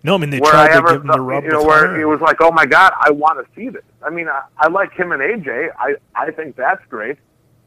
No, 0.04 0.16
I 0.16 0.18
mean, 0.18 0.30
they 0.30 0.40
where 0.40 0.52
tried 0.52 0.66
I 0.66 0.68
to 0.70 0.74
ever 0.76 0.88
give 0.94 1.02
him 1.02 1.08
the 1.08 1.14
thought, 1.14 1.20
rub 1.22 1.44
you 1.44 1.50
know, 1.52 1.64
where 1.64 1.88
Hunter. 1.88 2.02
it 2.02 2.06
was 2.06 2.22
like, 2.22 2.38
oh 2.42 2.52
my 2.52 2.66
God, 2.66 2.94
I 3.00 3.12
want 3.12 3.40
to 3.46 3.56
see 3.56 3.70
this. 3.70 3.84
I 4.04 4.10
mean, 4.10 4.28
I, 4.28 4.44
I 4.58 4.68
like 4.68 4.92
him 4.94 5.12
and 5.12 5.22
AJ. 5.22 5.70
I, 5.80 5.96
I 6.16 6.32
think 6.32 6.56
that's 6.56 6.84
great. 6.90 7.18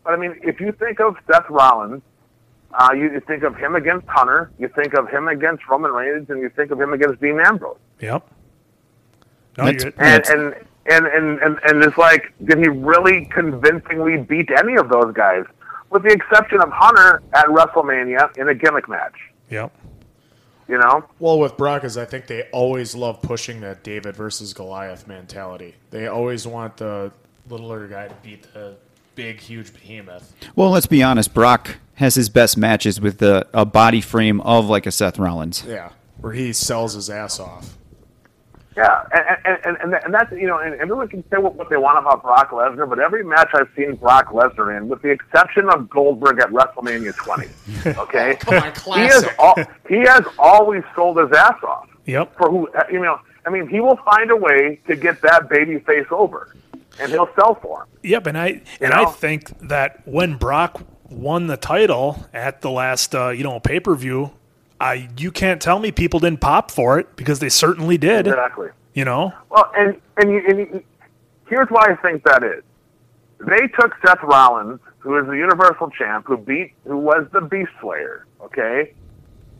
But 0.04 0.14
I 0.14 0.16
mean, 0.16 0.38
if 0.42 0.60
you 0.60 0.72
think 0.72 1.00
of 1.00 1.16
Seth 1.30 1.48
Rollins, 1.50 2.02
uh, 2.72 2.90
you, 2.94 3.04
you 3.12 3.20
think 3.20 3.42
of 3.42 3.56
him 3.56 3.74
against 3.76 4.06
Hunter, 4.06 4.50
you 4.58 4.68
think 4.68 4.94
of 4.94 5.08
him 5.08 5.26
against 5.28 5.66
Roman 5.68 5.90
Reigns, 5.92 6.30
and 6.30 6.40
you 6.40 6.48
think 6.50 6.70
of 6.70 6.80
him 6.80 6.92
against 6.92 7.20
Dean 7.20 7.40
Ambrose. 7.40 7.76
Yep. 8.00 8.26
No, 9.58 9.64
That's- 9.64 9.84
you're- 9.84 9.94
And, 9.98 10.26
and, 10.28 10.54
and, 10.90 11.06
and, 11.06 11.38
and, 11.40 11.58
and 11.64 11.84
it's 11.84 11.98
like, 11.98 12.32
did 12.44 12.58
he 12.58 12.68
really 12.68 13.26
convincingly 13.26 14.16
beat 14.18 14.48
any 14.56 14.76
of 14.76 14.88
those 14.88 15.12
guys? 15.14 15.44
With 15.90 16.02
the 16.02 16.10
exception 16.10 16.60
of 16.60 16.70
Hunter 16.72 17.22
at 17.34 17.46
WrestleMania 17.46 18.36
in 18.38 18.48
a 18.48 18.54
gimmick 18.54 18.88
match. 18.88 19.14
Yep. 19.50 19.72
You 20.68 20.76
know? 20.78 21.04
Well, 21.18 21.38
with 21.38 21.56
Brock 21.56 21.84
is 21.84 21.96
I 21.96 22.04
think 22.04 22.26
they 22.26 22.42
always 22.52 22.94
love 22.94 23.22
pushing 23.22 23.60
that 23.62 23.82
David 23.82 24.14
versus 24.14 24.52
Goliath 24.52 25.06
mentality. 25.08 25.74
They 25.90 26.08
always 26.08 26.46
want 26.46 26.76
the 26.76 27.10
littler 27.48 27.88
guy 27.88 28.08
to 28.08 28.14
beat 28.22 28.42
the 28.52 28.76
big, 29.14 29.40
huge 29.40 29.72
behemoth. 29.72 30.34
Well, 30.54 30.70
let's 30.70 30.86
be 30.86 31.02
honest. 31.02 31.32
Brock 31.32 31.78
has 31.94 32.14
his 32.14 32.28
best 32.28 32.58
matches 32.58 33.00
with 33.00 33.16
the, 33.18 33.48
a 33.54 33.64
body 33.64 34.02
frame 34.02 34.42
of 34.42 34.66
like 34.66 34.84
a 34.84 34.90
Seth 34.90 35.18
Rollins. 35.18 35.64
Yeah, 35.66 35.90
where 36.18 36.34
he 36.34 36.52
sells 36.52 36.92
his 36.92 37.08
ass 37.08 37.40
off. 37.40 37.77
Yeah, 38.78 39.02
and 39.12 39.58
and, 39.64 39.76
and, 39.82 39.94
and, 40.04 40.14
that's 40.14 40.30
you 40.32 40.46
know, 40.46 40.58
and 40.58 40.74
everyone 40.76 41.08
can 41.08 41.22
say 41.30 41.36
what, 41.38 41.56
what 41.56 41.68
they 41.68 41.76
want 41.76 41.98
about 41.98 42.22
Brock 42.22 42.50
Lesnar, 42.52 42.88
but 42.88 43.00
every 43.00 43.24
match 43.24 43.50
I've 43.52 43.68
seen 43.76 43.96
Brock 43.96 44.28
Lesnar 44.28 44.76
in, 44.76 44.86
with 44.88 45.02
the 45.02 45.08
exception 45.10 45.68
of 45.68 45.90
Goldberg 45.90 46.38
at 46.40 46.50
WrestleMania 46.50 47.16
20, 47.16 47.48
okay, 47.98 48.36
Come 48.40 48.54
on, 48.54 48.62
he 48.62 48.68
has 48.68 49.24
classic. 49.24 49.38
al- 49.40 49.66
he 49.88 49.98
has 50.06 50.22
always 50.38 50.84
sold 50.94 51.18
his 51.18 51.32
ass 51.36 51.60
off 51.64 51.88
Yep. 52.06 52.36
for 52.36 52.50
who 52.50 52.68
you 52.92 53.00
know. 53.00 53.18
I 53.44 53.50
mean, 53.50 53.66
he 53.68 53.80
will 53.80 53.96
find 54.04 54.30
a 54.30 54.36
way 54.36 54.78
to 54.86 54.94
get 54.94 55.22
that 55.22 55.48
baby 55.48 55.78
face 55.80 56.06
over, 56.10 56.54
and 57.00 57.10
he'll 57.10 57.30
sell 57.34 57.54
for 57.56 57.82
him. 57.82 57.88
Yep, 58.04 58.26
and 58.28 58.38
I 58.38 58.62
and 58.80 58.92
I 58.94 59.06
think 59.06 59.58
that 59.68 60.06
when 60.06 60.36
Brock 60.36 60.82
won 61.10 61.46
the 61.48 61.56
title 61.56 62.26
at 62.32 62.60
the 62.60 62.70
last 62.70 63.14
uh, 63.14 63.30
you 63.30 63.42
know 63.42 63.58
pay 63.58 63.80
per 63.80 63.94
view, 63.96 64.30
I 64.80 65.08
you 65.16 65.30
can't 65.32 65.60
tell 65.60 65.78
me 65.78 65.90
people 65.92 66.20
didn't 66.20 66.40
pop 66.40 66.70
for 66.70 66.98
it 66.98 67.16
because 67.16 67.40
they 67.40 67.48
certainly 67.48 67.98
did. 67.98 68.26
Exactly. 68.26 68.68
You 68.94 69.04
know, 69.04 69.32
Well, 69.50 69.70
and 69.76 70.00
and, 70.16 70.30
you, 70.30 70.42
and 70.48 70.58
you, 70.58 70.84
here's 71.48 71.68
why 71.68 71.86
I 71.88 71.94
think 71.96 72.24
that 72.24 72.42
is. 72.42 72.62
They 73.40 73.68
took 73.80 73.92
Seth 74.04 74.22
Rollins, 74.24 74.80
who 74.98 75.16
is 75.18 75.26
the 75.26 75.36
Universal 75.36 75.90
Champ, 75.90 76.26
who 76.26 76.36
beat, 76.36 76.72
who 76.84 76.96
was 76.98 77.26
the 77.32 77.40
Beast 77.40 77.70
Slayer, 77.80 78.26
okay, 78.40 78.92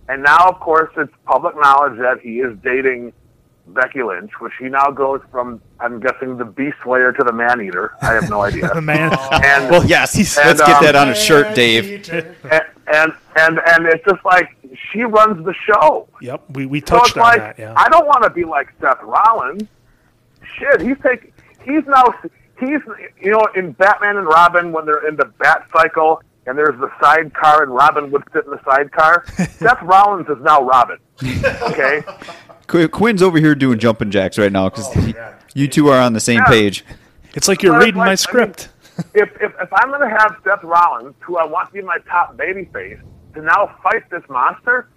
and 0.08 0.22
now 0.24 0.48
of 0.48 0.58
course 0.58 0.90
it's 0.96 1.12
public 1.24 1.54
knowledge 1.56 1.98
that 2.00 2.20
he 2.20 2.40
is 2.40 2.56
dating 2.64 3.12
Becky 3.68 4.02
Lynch, 4.02 4.32
which 4.40 4.54
he 4.58 4.68
now 4.68 4.90
goes 4.90 5.20
from, 5.30 5.60
I'm 5.78 6.00
guessing, 6.00 6.38
the 6.38 6.44
Beast 6.46 6.76
Slayer 6.82 7.12
to 7.12 7.22
the 7.22 7.32
Man 7.32 7.60
Eater. 7.60 7.92
I 8.00 8.14
have 8.14 8.28
no 8.30 8.40
idea. 8.48 8.72
the 8.74 8.80
man. 8.80 9.12
And- 9.30 9.70
Well, 9.70 9.84
yes. 9.84 10.16
And, 10.16 10.46
let's 10.48 10.60
get 10.62 10.76
um, 10.78 10.84
that 10.84 10.96
on 10.96 11.10
a 11.10 11.14
shirt, 11.14 11.54
Dave. 11.54 12.08
and, 12.50 12.62
and 12.92 13.12
and 13.36 13.60
and 13.66 13.86
it's 13.86 14.04
just 14.04 14.24
like 14.24 14.56
she 14.92 15.02
runs 15.02 15.44
the 15.44 15.54
show. 15.66 16.08
Yep, 16.20 16.42
we 16.50 16.66
we 16.66 16.80
touched 16.80 17.08
it's 17.08 17.16
on 17.16 17.22
like 17.22 17.38
that. 17.38 17.58
Yeah. 17.58 17.74
I 17.76 17.88
don't 17.88 18.06
want 18.06 18.22
to 18.24 18.30
be 18.30 18.44
like 18.44 18.68
Seth 18.80 19.02
Rollins. 19.02 19.62
Shit, 20.58 20.80
he's 20.80 20.96
taking. 21.02 21.32
He's 21.64 21.84
now. 21.86 22.04
He's 22.60 22.80
you 23.20 23.30
know 23.30 23.46
in 23.54 23.72
Batman 23.72 24.16
and 24.16 24.26
Robin 24.26 24.72
when 24.72 24.84
they're 24.86 25.06
in 25.06 25.16
the 25.16 25.26
Bat 25.38 25.68
Cycle 25.72 26.20
and 26.46 26.56
there's 26.58 26.78
the 26.80 26.90
sidecar 27.00 27.62
and 27.62 27.72
Robin 27.74 28.10
would 28.10 28.22
sit 28.32 28.44
in 28.46 28.50
the 28.50 28.60
sidecar. 28.64 29.24
Seth 29.58 29.82
Rollins 29.82 30.28
is 30.28 30.42
now 30.42 30.62
Robin. 30.62 30.98
Okay. 31.22 32.02
Qu- 32.66 32.88
Quinn's 32.88 33.22
over 33.22 33.38
here 33.38 33.54
doing 33.54 33.78
jumping 33.78 34.10
jacks 34.10 34.38
right 34.38 34.50
now 34.50 34.68
because 34.68 34.88
oh, 34.96 35.34
you 35.54 35.68
two 35.68 35.88
are 35.88 36.00
on 36.00 36.12
the 36.14 36.20
same 36.20 36.38
Yeah. 36.38 36.44
page. 36.46 36.84
It's 37.34 37.48
like 37.48 37.62
you're 37.62 37.74
But 37.74 37.78
reading 37.84 37.96
like- 37.98 38.06
my 38.06 38.06
I 38.06 38.10
mean, 38.10 38.16
script. 38.16 38.68
If, 39.14 39.30
if 39.40 39.52
if 39.60 39.72
I'm 39.72 39.88
going 39.88 40.00
to 40.08 40.16
have 40.16 40.36
Seth 40.44 40.62
Rollins, 40.62 41.14
who 41.20 41.36
I 41.36 41.44
want 41.44 41.68
to 41.68 41.72
be 41.74 41.82
my 41.82 41.98
top 42.08 42.36
babyface, 42.36 43.00
to 43.34 43.42
now 43.42 43.74
fight 43.82 44.08
this 44.10 44.22
monster, 44.28 44.88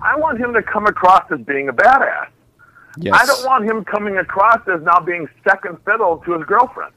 I 0.00 0.16
want 0.16 0.38
him 0.38 0.52
to 0.54 0.62
come 0.62 0.86
across 0.86 1.30
as 1.32 1.40
being 1.40 1.68
a 1.68 1.72
badass. 1.72 2.28
Yes. 2.98 3.16
I 3.20 3.24
don't 3.26 3.44
want 3.46 3.64
him 3.64 3.84
coming 3.84 4.18
across 4.18 4.60
as 4.68 4.82
now 4.82 4.98
being 5.00 5.28
second 5.48 5.78
fiddle 5.84 6.18
to 6.26 6.32
his 6.32 6.44
girlfriend. 6.44 6.92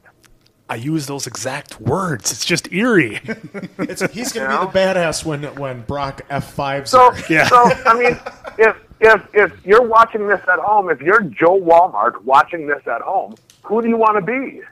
I 0.68 0.76
use 0.76 1.06
those 1.06 1.26
exact 1.26 1.78
words. 1.80 2.32
It's 2.32 2.44
just 2.44 2.72
eerie. 2.72 3.20
It's, 3.78 4.00
he's 4.12 4.32
going 4.32 4.50
You 4.50 4.56
to 4.56 4.64
know? 4.64 4.66
be 4.66 4.72
the 4.72 4.78
badass 4.78 5.24
when 5.24 5.42
when 5.56 5.82
Brock 5.82 6.22
F 6.30 6.52
fives 6.54 6.90
So, 6.90 7.10
her. 7.10 7.22
Yeah. 7.32 7.46
so 7.48 7.56
I 7.86 7.94
mean, 7.98 8.18
if 8.58 8.76
if 9.00 9.22
if 9.34 9.66
you're 9.66 9.86
watching 9.86 10.26
this 10.26 10.40
at 10.50 10.58
home, 10.58 10.88
if 10.90 11.00
you're 11.02 11.20
Joe 11.22 11.60
Walmart 11.60 12.22
watching 12.24 12.66
this 12.66 12.80
at 12.86 13.02
home, 13.02 13.34
who 13.62 13.82
do 13.82 13.88
you 13.88 13.96
want 13.98 14.16
to 14.16 14.22
be? 14.22 14.62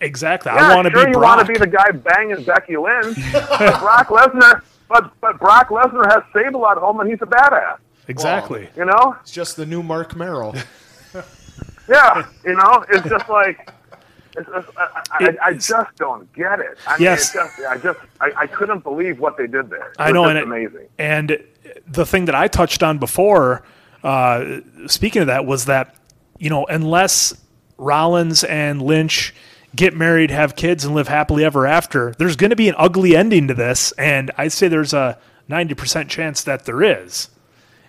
Exactly. 0.00 0.52
Yeah, 0.52 0.68
I 0.70 0.74
want 0.76 0.86
to 0.86 0.92
sure 0.92 1.06
be 1.06 1.12
you 1.12 1.18
want 1.20 1.44
to 1.46 1.52
be 1.52 1.58
the 1.58 1.66
guy 1.66 1.90
banging 1.90 2.42
Becky 2.44 2.76
Lynch, 2.76 3.16
but 3.32 3.80
Brock 3.80 4.08
Lesnar. 4.08 4.62
But 4.88 5.12
but 5.20 5.38
Brock 5.38 5.68
Lesnar 5.68 6.06
has 6.12 6.22
Sable 6.32 6.66
at 6.68 6.78
home, 6.78 7.00
and 7.00 7.10
he's 7.10 7.22
a 7.22 7.26
badass. 7.26 7.78
exactly. 8.08 8.68
You 8.76 8.84
know? 8.84 9.16
It's 9.22 9.32
just 9.32 9.56
the 9.56 9.66
new 9.66 9.82
Marc 9.82 10.14
Mero. 10.16 10.52
Yeah. 11.88 12.26
You 12.44 12.54
know, 12.54 12.84
it's 12.88 13.08
just 13.08 13.28
like. 13.28 13.68
It's 14.34 14.48
just, 14.48 14.68
I, 14.78 15.02
I, 15.10 15.36
I 15.48 15.52
just 15.54 15.94
don't 15.96 16.32
get 16.32 16.58
it. 16.58 16.78
I 16.86 16.96
mean, 16.96 17.02
Yes. 17.02 17.34
it 17.34 17.38
just, 17.38 17.60
I 17.68 17.76
just, 17.76 17.98
I, 18.18 18.32
I 18.36 18.46
couldn't 18.46 18.82
believe 18.82 19.18
what 19.20 19.36
they 19.36 19.46
did 19.46 19.68
there. 19.68 19.88
It 19.90 19.96
I 19.98 20.10
know, 20.10 20.22
just 20.24 20.30
and 20.30 20.38
it- 20.38 20.44
amazing. 20.44 20.88
And 20.98 21.44
the 21.86 22.06
thing 22.06 22.24
that 22.26 22.34
I 22.34 22.48
touched 22.48 22.82
on 22.82 22.96
before, 22.98 23.62
uh, 24.02 24.60
speaking 24.86 25.20
of 25.20 25.26
that, 25.26 25.44
was 25.44 25.66
that 25.66 25.96
you 26.38 26.48
know 26.48 26.64
unless 26.66 27.34
Rollins 27.76 28.42
and 28.44 28.80
Lynch 28.80 29.34
get 29.74 29.94
married, 29.94 30.30
have 30.30 30.56
kids, 30.56 30.84
and 30.84 30.94
live 30.94 31.08
happily 31.08 31.44
ever 31.44 31.66
after, 31.66 32.12
there's 32.18 32.36
going 32.36 32.50
to 32.50 32.56
be 32.56 32.68
an 32.68 32.74
ugly 32.78 33.16
ending 33.16 33.48
to 33.48 33.54
this, 33.54 33.92
and 33.92 34.30
I'd 34.36 34.52
say 34.52 34.68
there's 34.68 34.92
a 34.92 35.18
ninety 35.48 35.74
percent 35.74 36.08
chance 36.10 36.42
that 36.44 36.64
there 36.64 36.82
is. 36.82 37.28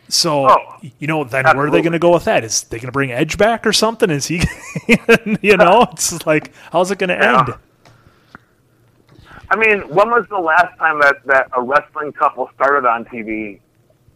So 0.10 0.50
Oh, 0.50 0.58
you 1.00 1.08
know, 1.08 1.24
then 1.24 1.46
where 1.46 1.68
are 1.68 1.72
they 1.72 1.82
going 1.82 1.94
to 1.94 2.00
go 2.00 2.12
with 2.14 2.26
that? 2.26 2.44
Is 2.44 2.64
they 2.64 2.78
going 2.78 2.88
to 2.88 2.92
bring 2.92 3.12
Edge 3.12 3.38
back 3.38 3.66
or 3.66 3.74
something? 3.74 4.10
Is 4.10 4.28
he, 4.28 4.42
you 5.42 5.58
know, 5.58 5.82
uh, 5.82 5.88
it's 5.94 6.26
like 6.26 6.54
how's 6.72 6.92
it 6.92 7.00
going 7.00 7.10
to 7.10 7.16
Yeah. 7.16 7.40
end? 7.40 7.54
I 9.50 9.56
mean, 9.56 9.82
when 9.90 10.10
was 10.10 10.26
the 10.30 10.40
last 10.40 10.78
time 10.80 11.00
that, 11.02 11.18
that 11.26 11.48
a 11.56 11.62
wrestling 11.62 12.12
couple 12.12 12.50
started 12.56 12.88
on 12.88 13.06
TV 13.06 13.60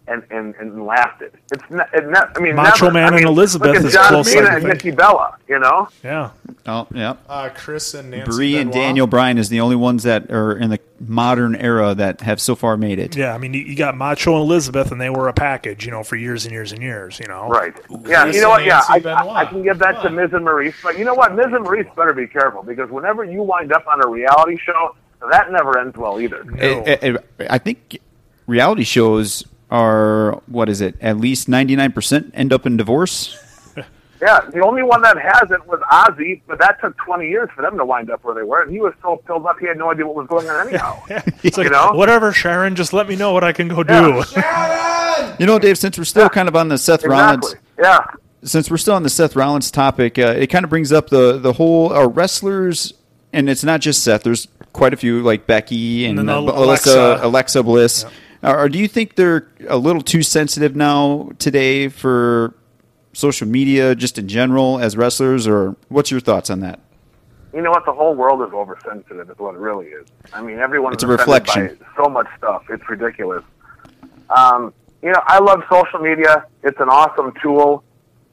and, 0.08 0.24
and, 0.30 0.56
and 0.56 0.86
lasted? 0.86 1.34
It's 1.52 1.64
not, 1.70 1.94
it 1.94 2.10
not, 2.10 2.36
I 2.38 2.40
mean, 2.40 2.56
Macho 2.56 2.86
never. 2.86 2.94
Man 2.94 3.04
I 3.08 3.10
mean, 3.12 3.20
and 3.20 3.28
Elizabeth 3.30 3.68
look 3.68 3.78
at 3.78 3.86
is 3.86 3.94
John 3.94 4.08
close 4.08 4.32
Cena 4.32 4.48
and 4.50 4.62
thing. 4.62 4.72
Nikki 4.72 4.92
Bella, 4.92 5.38
you 5.48 5.60
know? 5.60 5.88
Yeah. 6.04 6.32
Oh, 6.66 6.88
yeah. 6.94 7.16
Uh, 7.30 7.50
Chris 7.54 7.94
and 7.94 8.12
Nancy 8.12 8.30
Brie 8.32 8.58
and 8.58 8.72
Daniel 8.72 9.08
Bryan 9.08 9.38
is 9.38 9.50
the 9.50 9.60
only 9.60 9.76
ones 9.76 10.04
that 10.04 10.32
are 10.32 10.58
in 10.58 10.70
the 10.70 10.80
modern 11.00 11.56
era 11.56 11.94
that 11.96 12.22
have 12.22 12.42
so 12.42 12.56
far 12.56 12.76
made 12.78 13.00
it. 13.00 13.16
Yeah, 13.16 13.34
I 13.34 13.38
mean, 13.38 13.54
you, 13.54 13.62
you 13.62 13.76
got 13.76 13.96
Macho 13.96 14.34
and 14.34 14.42
Elizabeth, 14.42 14.92
and 14.92 15.00
they 15.00 15.10
were 15.10 15.28
a 15.28 15.34
package, 15.34 15.86
you 15.86 15.92
know, 15.92 16.04
for 16.04 16.16
years 16.16 16.46
and 16.46 16.52
years 16.54 16.72
and 16.72 16.82
years, 16.82 17.20
you 17.20 17.28
know. 17.28 17.48
Right. 17.48 17.74
Yeah, 18.06 18.24
Chris 18.24 18.36
you 18.36 18.42
know 18.42 18.50
what? 18.50 18.66
Yeah, 18.66 18.82
I, 18.90 19.00
I, 19.06 19.42
I 19.42 19.46
can 19.46 19.62
give 19.64 19.78
that 19.80 20.02
to 20.02 20.10
Miz 20.10 20.34
and 20.34 20.46
Maryse, 20.46 20.76
but 20.84 20.98
you 20.98 21.06
know 21.06 21.14
what? 21.14 21.36
Miz 21.36 21.46
and 21.48 21.66
Maryse 21.66 21.94
better 21.96 22.14
be 22.14 22.28
careful 22.28 22.64
because 22.64 22.90
whenever 22.90 23.24
you 23.24 23.44
wind 23.44 23.72
up 23.72 23.86
on 23.88 24.04
a 24.04 24.08
reality 24.08 24.58
show, 24.58 24.96
that 25.30 25.52
never 25.52 25.78
ends 25.80 25.96
well 25.98 26.20
either. 26.20 26.44
It- 26.58 26.88
it- 27.04 27.16
it- 27.40 27.48
I 27.50 27.58
think 27.60 28.00
reality 28.48 28.84
shows 28.84 29.44
are 29.70 30.42
what 30.48 30.70
is 30.70 30.82
it? 30.82 30.96
At 31.02 31.18
least 31.18 31.48
ninety 31.50 31.76
nine 31.76 31.92
percent 31.92 32.32
end 32.34 32.54
up 32.54 32.66
in 32.66 32.78
divorce. 32.78 33.38
Yeah, 34.20 34.40
the 34.52 34.62
only 34.66 34.82
one 34.82 35.04
that 35.04 35.16
hasn't 35.16 35.68
was 35.68 35.80
Ozzy, 35.92 36.42
but 36.48 36.58
that 36.58 36.82
took 36.82 36.98
20 37.06 37.30
years 37.30 37.50
for 37.56 37.62
them 37.62 37.78
to 37.78 37.86
wind 37.86 38.10
up 38.10 38.24
where 38.24 38.34
they 38.34 38.42
were, 38.42 38.64
and 38.64 38.72
he 38.72 38.80
was 38.80 38.92
so 39.00 39.22
filled 39.28 39.46
up 39.46 39.60
he 39.60 39.68
had 39.68 39.78
no 39.78 39.92
idea 39.92 40.08
what 40.08 40.16
was 40.16 40.26
going 40.26 40.50
on 40.50 40.68
anyhow. 40.68 41.00
It's 41.44 41.56
like, 41.56 41.66
You 41.66 41.70
know? 41.70 41.92
whatever, 41.92 42.32
Sharon, 42.34 42.74
just 42.74 42.94
let 42.94 43.08
me 43.08 43.16
know 43.16 43.32
what 43.32 43.44
I 43.44 43.54
can 43.54 43.68
go 43.68 43.84
do. 43.84 44.24
Sharon! 44.24 45.36
You 45.38 45.46
know, 45.46 45.60
Dave. 45.60 45.78
Since 45.78 46.00
we're 46.00 46.04
still 46.04 46.30
kind 46.30 46.48
of 46.48 46.56
on 46.56 46.68
the 46.68 46.80
Seth 46.80 47.06
Rollins, 47.06 47.54
Yeah. 47.78 48.00
since 48.44 48.72
we're 48.72 48.78
still 48.78 48.96
on 48.96 49.04
the 49.04 49.10
Seth 49.12 49.36
Rollins 49.36 49.70
topic, 49.70 50.18
uh, 50.18 50.34
it 50.36 50.48
kind 50.48 50.64
of 50.64 50.72
brings 50.72 50.92
up 50.92 51.10
the 51.12 51.38
the 51.38 51.54
whole 51.54 51.94
uh, 51.94 52.08
wrestlers, 52.08 52.96
and 53.34 53.48
it's 53.48 53.64
not 53.64 53.82
just 53.82 54.04
Seth. 54.04 54.24
There's 54.24 54.48
quite 54.74 54.96
a 54.96 54.98
few 54.98 55.22
like 55.22 55.46
Becky 55.46 56.06
and, 56.06 56.18
And 56.18 56.28
then 56.28 56.36
uh, 56.36 56.40
Alexa. 56.54 57.20
Alexa 57.22 57.62
Bliss. 57.62 58.04
Uh, 58.04 58.10
or 58.56 58.70
do 58.70 58.80
you 58.80 58.88
think 58.88 59.16
they're 59.16 59.48
a 59.68 59.78
little 59.78 60.02
too 60.02 60.24
sensitive 60.24 60.76
now 60.76 61.32
today 61.40 61.88
for 61.90 62.54
social 63.14 63.48
media, 63.48 63.96
just 63.96 64.18
in 64.18 64.28
general, 64.28 64.80
as 64.80 64.96
wrestlers? 64.96 65.48
Or 65.48 65.76
what's 65.90 66.12
your 66.12 66.20
thoughts 66.20 66.50
on 66.50 66.60
that? 66.62 66.80
You 67.54 67.62
know 67.62 67.72
what? 67.72 67.86
The 67.86 67.94
whole 67.94 68.14
world 68.14 68.48
is 68.48 68.54
oversensitive, 68.54 69.30
is 69.30 69.40
what 69.40 69.56
it 69.56 69.60
really 69.60 69.88
is. 69.88 70.08
I 70.34 70.42
mean, 70.42 70.60
everyone's 70.60 70.96
It's 70.96 71.04
a 71.04 71.08
reflection. 71.08 71.78
by 71.80 72.04
so 72.04 72.10
much 72.10 72.28
stuff. 72.38 72.64
It's 72.70 72.88
ridiculous. 72.90 73.44
Um, 74.30 74.74
you 75.02 75.12
know, 75.12 75.22
I 75.26 75.40
love 75.40 75.64
social 75.72 76.00
media. 76.00 76.46
It's 76.64 76.80
an 76.80 76.90
awesome 76.90 77.34
tool. 77.42 77.84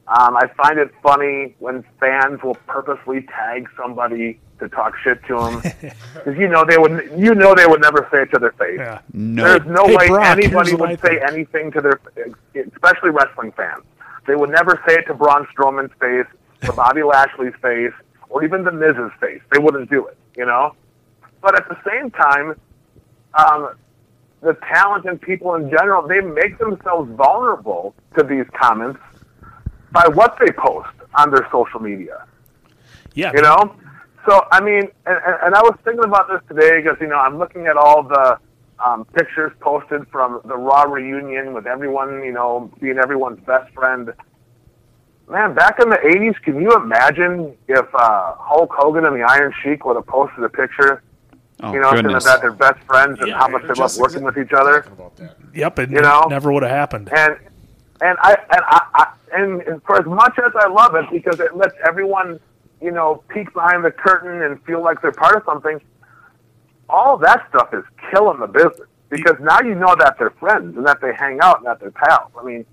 Um, 0.07 0.37
I 0.37 0.47
find 0.55 0.77
it 0.77 0.91
funny 1.01 1.55
when 1.59 1.83
fans 1.99 2.41
will 2.43 2.55
purposely 2.67 3.21
tag 3.23 3.67
somebody 3.75 4.39
to 4.59 4.69
talk 4.69 4.93
shit 5.03 5.21
to 5.25 5.35
them 5.35 5.61
because 6.13 6.37
you 6.37 6.47
know 6.47 6.63
they 6.63 6.77
would, 6.77 7.11
you 7.17 7.33
know 7.33 7.55
they 7.55 7.65
would 7.65 7.81
never 7.81 8.07
say 8.11 8.21
it 8.21 8.31
to 8.31 8.39
their 8.39 8.51
face. 8.53 8.77
Yeah. 8.77 9.01
No. 9.13 9.43
There's 9.43 9.65
no 9.67 9.87
Hey, 9.87 9.95
way 9.95 10.07
Brock, 10.07 10.37
anybody 10.37 10.75
would 10.75 11.01
say 11.01 11.19
think. 11.19 11.21
anything 11.31 11.71
to 11.71 11.81
their, 11.81 11.99
especially 12.73 13.09
wrestling 13.09 13.51
fans. 13.53 13.83
They 14.27 14.35
would 14.35 14.51
never 14.51 14.81
say 14.87 14.95
it 14.95 15.05
to 15.07 15.13
Braun 15.15 15.47
Strowman's 15.47 15.91
face, 15.99 16.27
or 16.67 16.73
Bobby 16.75 17.01
Lashley's 17.03 17.53
face, 17.61 17.91
or 18.29 18.43
even 18.43 18.63
the 18.63 18.71
Miz's 18.71 19.11
face. 19.19 19.41
They 19.51 19.59
wouldn't 19.59 19.89
do 19.89 20.05
it, 20.05 20.17
you 20.37 20.45
know. 20.45 20.75
But 21.41 21.55
at 21.55 21.67
the 21.67 21.77
same 21.87 22.11
time, 22.11 22.55
um, 23.33 23.75
the 24.41 24.53
talent 24.71 25.05
and 25.05 25.19
people 25.19 25.55
in 25.55 25.69
general, 25.71 26.07
they 26.07 26.21
make 26.21 26.59
themselves 26.59 27.09
vulnerable 27.15 27.95
to 28.17 28.23
these 28.23 28.45
comments 28.59 28.99
by 29.97 30.07
what 30.19 30.31
they 30.41 30.51
post 30.67 30.89
on 31.19 31.25
their 31.33 31.47
social 31.51 31.79
media 31.79 32.17
Yeah. 33.21 33.31
you 33.35 33.41
know. 33.47 33.61
So 34.27 34.33
I 34.51 34.59
mean, 34.67 34.83
and, 35.09 35.17
and 35.27 35.35
and 35.45 35.51
I 35.59 35.61
was 35.69 35.75
thinking 35.85 36.03
about 36.11 36.25
this 36.31 36.41
today 36.51 36.73
because 36.81 36.97
you 37.03 37.07
know 37.11 37.19
I'm 37.25 37.37
looking 37.43 37.63
at 37.71 37.77
all 37.83 37.99
the 38.03 38.37
um, 38.85 39.05
pictures 39.17 39.51
posted 39.61 40.01
from 40.13 40.29
the 40.51 40.57
Raw 40.67 40.83
reunion 40.97 41.53
with 41.55 41.65
everyone, 41.75 42.09
you 42.29 42.33
know, 42.37 42.69
being 42.81 42.97
everyone's 43.05 43.39
best 43.51 43.71
friend. 43.73 44.11
Man, 45.29 45.53
back 45.55 45.79
in 45.79 45.89
the 45.89 45.97
'80s, 45.97 46.35
can 46.41 46.55
you 46.61 46.71
imagine 46.75 47.55
if 47.67 47.85
uh, 47.95 48.33
Hulk 48.49 48.71
Hogan 48.73 49.05
and 49.05 49.15
the 49.15 49.23
Iron 49.23 49.53
Sheik 49.63 49.85
would 49.85 49.95
have 49.95 50.05
posted 50.07 50.43
a 50.43 50.49
picture, 50.49 51.01
Oh, 51.63 51.71
you 51.73 51.79
know, 51.79 51.91
saying 51.91 52.03
goodness. 52.03 52.25
about 52.25 52.41
their 52.41 52.51
best 52.51 52.79
friends 52.85 53.17
and 53.21 53.29
Yeah, 53.29 53.37
how 53.37 53.47
much 53.47 53.61
they 53.63 53.73
love 53.75 53.95
working 53.97 54.21
exa- 54.21 54.25
with 54.25 54.37
each 54.43 54.53
other? 54.53 54.79
About 54.79 55.15
that. 55.17 55.35
Yep, 55.53 55.79
it 55.79 55.89
You 55.91 56.01
know? 56.01 56.25
never 56.29 56.51
would 56.51 56.63
have 56.63 56.71
happened. 56.71 57.09
and 57.15 57.37
and 58.01 58.17
I 58.21 58.31
and 58.55 58.61
I, 58.67 58.79
I 59.01 59.03
and, 59.33 59.81
for 59.83 59.99
as 59.99 60.05
much 60.05 60.37
as 60.37 60.51
I 60.55 60.67
love 60.67 60.95
it 60.95 61.05
because 61.11 61.39
it 61.39 61.55
lets 61.55 61.75
everyone 61.85 62.39
you 62.81 62.91
know 62.91 63.23
peek 63.29 63.53
behind 63.53 63.83
the 63.85 63.91
curtain 63.91 64.41
and 64.41 64.61
feel 64.63 64.83
like 64.83 65.01
they're 65.01 65.11
part 65.11 65.35
of 65.35 65.43
something. 65.45 65.79
All 66.87 67.17
that 67.17 67.47
stuff 67.49 67.73
is 67.73 67.83
killing 68.11 68.39
the 68.39 68.47
business 68.47 68.87
because 69.09 69.35
now 69.39 69.59
you 69.61 69.75
know 69.75 69.95
that 69.97 70.17
they're 70.19 70.29
friends 70.31 70.77
and 70.77 70.85
that 70.85 71.01
they 71.01 71.13
hang 71.13 71.39
out 71.41 71.57
and 71.57 71.65
that 71.65 71.79
they're 71.79 71.91
pals. 71.91 72.31
I 72.39 72.43
mean, 72.43 72.65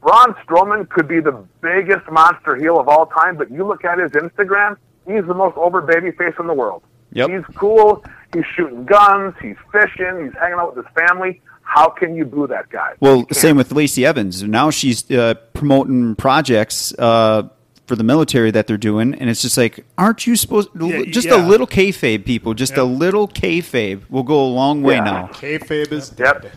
Braun 0.00 0.34
Strowman 0.44 0.88
could 0.88 1.08
be 1.08 1.20
the 1.20 1.44
biggest 1.60 2.10
monster 2.10 2.56
heel 2.56 2.80
of 2.80 2.88
all 2.88 3.06
time, 3.06 3.36
but 3.36 3.50
you 3.50 3.66
look 3.66 3.84
at 3.84 3.98
his 3.98 4.12
Instagram, 4.12 4.76
he's 5.06 5.26
the 5.26 5.34
most 5.34 5.56
over 5.56 5.82
baby 5.82 6.10
face 6.12 6.34
in 6.38 6.46
the 6.46 6.54
world. 6.54 6.82
Yep. 7.12 7.30
He's 7.30 7.56
cool. 7.56 8.04
He's 8.32 8.46
shooting 8.46 8.84
guns. 8.84 9.34
He's 9.42 9.56
fishing. 9.72 10.24
He's 10.24 10.34
hanging 10.34 10.58
out 10.58 10.74
with 10.74 10.86
his 10.86 10.94
family. 11.06 11.42
How 11.72 11.88
can 11.88 12.16
you 12.16 12.24
boo 12.24 12.48
that 12.48 12.68
guy? 12.68 12.94
Well, 12.98 13.26
same 13.30 13.56
with 13.56 13.70
Lacey 13.70 14.04
Evans. 14.04 14.42
Now 14.42 14.70
she's 14.70 15.08
uh, 15.08 15.34
promoting 15.52 16.16
projects 16.16 16.92
uh, 16.98 17.48
for 17.86 17.94
the 17.94 18.02
military 18.02 18.50
that 18.50 18.66
they're 18.66 18.76
doing, 18.76 19.14
and 19.14 19.30
it's 19.30 19.40
just 19.40 19.56
like, 19.56 19.84
aren't 19.96 20.26
you 20.26 20.34
supposed? 20.34 20.68
Yeah, 20.80 21.04
just 21.04 21.28
yeah. 21.28 21.36
a 21.36 21.40
little 21.46 21.68
kayfabe, 21.68 22.24
people. 22.24 22.54
Just 22.54 22.76
a 22.76 22.82
little 22.82 23.28
kayfabe 23.28 24.02
will 24.10 24.24
go 24.24 24.40
a 24.44 24.50
long 24.50 24.82
way 24.82 24.96
Yeah. 24.96 25.04
now. 25.04 25.26
Kayfabe 25.32 25.92
is 25.92 26.12
Yep. 26.18 26.42
dead. 26.42 26.52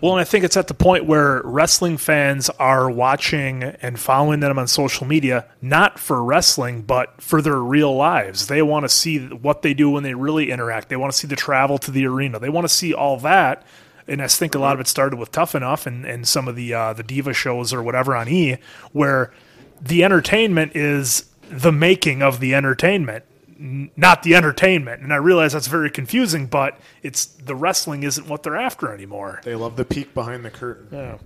Well, 0.00 0.12
and 0.12 0.20
I 0.20 0.24
think 0.24 0.44
it's 0.44 0.56
at 0.56 0.68
the 0.68 0.74
point 0.74 1.06
where 1.06 1.42
wrestling 1.44 1.96
fans 1.96 2.48
are 2.60 2.88
watching 2.88 3.64
and 3.64 3.98
following 3.98 4.38
them 4.38 4.60
on 4.60 4.68
social 4.68 5.08
media, 5.08 5.46
not 5.60 5.98
for 5.98 6.22
wrestling, 6.22 6.82
but 6.82 7.20
for 7.20 7.42
their 7.42 7.58
real 7.58 7.94
lives. 7.96 8.46
They 8.46 8.62
want 8.62 8.84
to 8.84 8.88
see 8.88 9.18
what 9.26 9.62
they 9.62 9.74
do 9.74 9.90
when 9.90 10.04
they 10.04 10.14
really 10.14 10.52
interact. 10.52 10.88
They 10.88 10.96
want 10.96 11.12
to 11.12 11.18
see 11.18 11.26
the 11.26 11.36
travel 11.36 11.78
to 11.78 11.90
the 11.90 12.06
arena. 12.06 12.38
They 12.38 12.48
want 12.48 12.64
to 12.68 12.72
see 12.72 12.94
all 12.94 13.16
that. 13.18 13.64
And 14.08 14.22
I 14.22 14.28
think 14.28 14.54
a 14.54 14.58
lot 14.58 14.74
of 14.74 14.80
it 14.80 14.86
started 14.86 15.18
with 15.18 15.32
Tough 15.32 15.54
Enough 15.54 15.86
and, 15.86 16.04
and 16.04 16.26
some 16.28 16.46
of 16.46 16.54
the 16.56 16.72
uh, 16.72 16.92
the 16.92 17.02
diva 17.02 17.32
shows 17.32 17.72
or 17.72 17.82
whatever 17.82 18.14
on 18.14 18.28
E, 18.28 18.58
where 18.92 19.32
the 19.80 20.04
entertainment 20.04 20.76
is 20.76 21.30
the 21.50 21.72
making 21.72 22.22
of 22.22 22.40
the 22.40 22.54
entertainment, 22.54 23.24
n- 23.58 23.90
not 23.96 24.22
the 24.22 24.34
entertainment. 24.34 25.02
And 25.02 25.12
I 25.12 25.16
realize 25.16 25.52
that's 25.52 25.66
very 25.66 25.90
confusing, 25.90 26.46
but 26.46 26.78
it's 27.02 27.26
the 27.26 27.54
wrestling 27.54 28.04
isn't 28.04 28.28
what 28.28 28.42
they're 28.42 28.56
after 28.56 28.92
anymore. 28.92 29.40
They 29.44 29.54
love 29.54 29.76
the 29.76 29.84
peek 29.84 30.14
behind 30.14 30.44
the 30.44 30.50
curtain. 30.50 30.88
Yeah. 30.92 31.18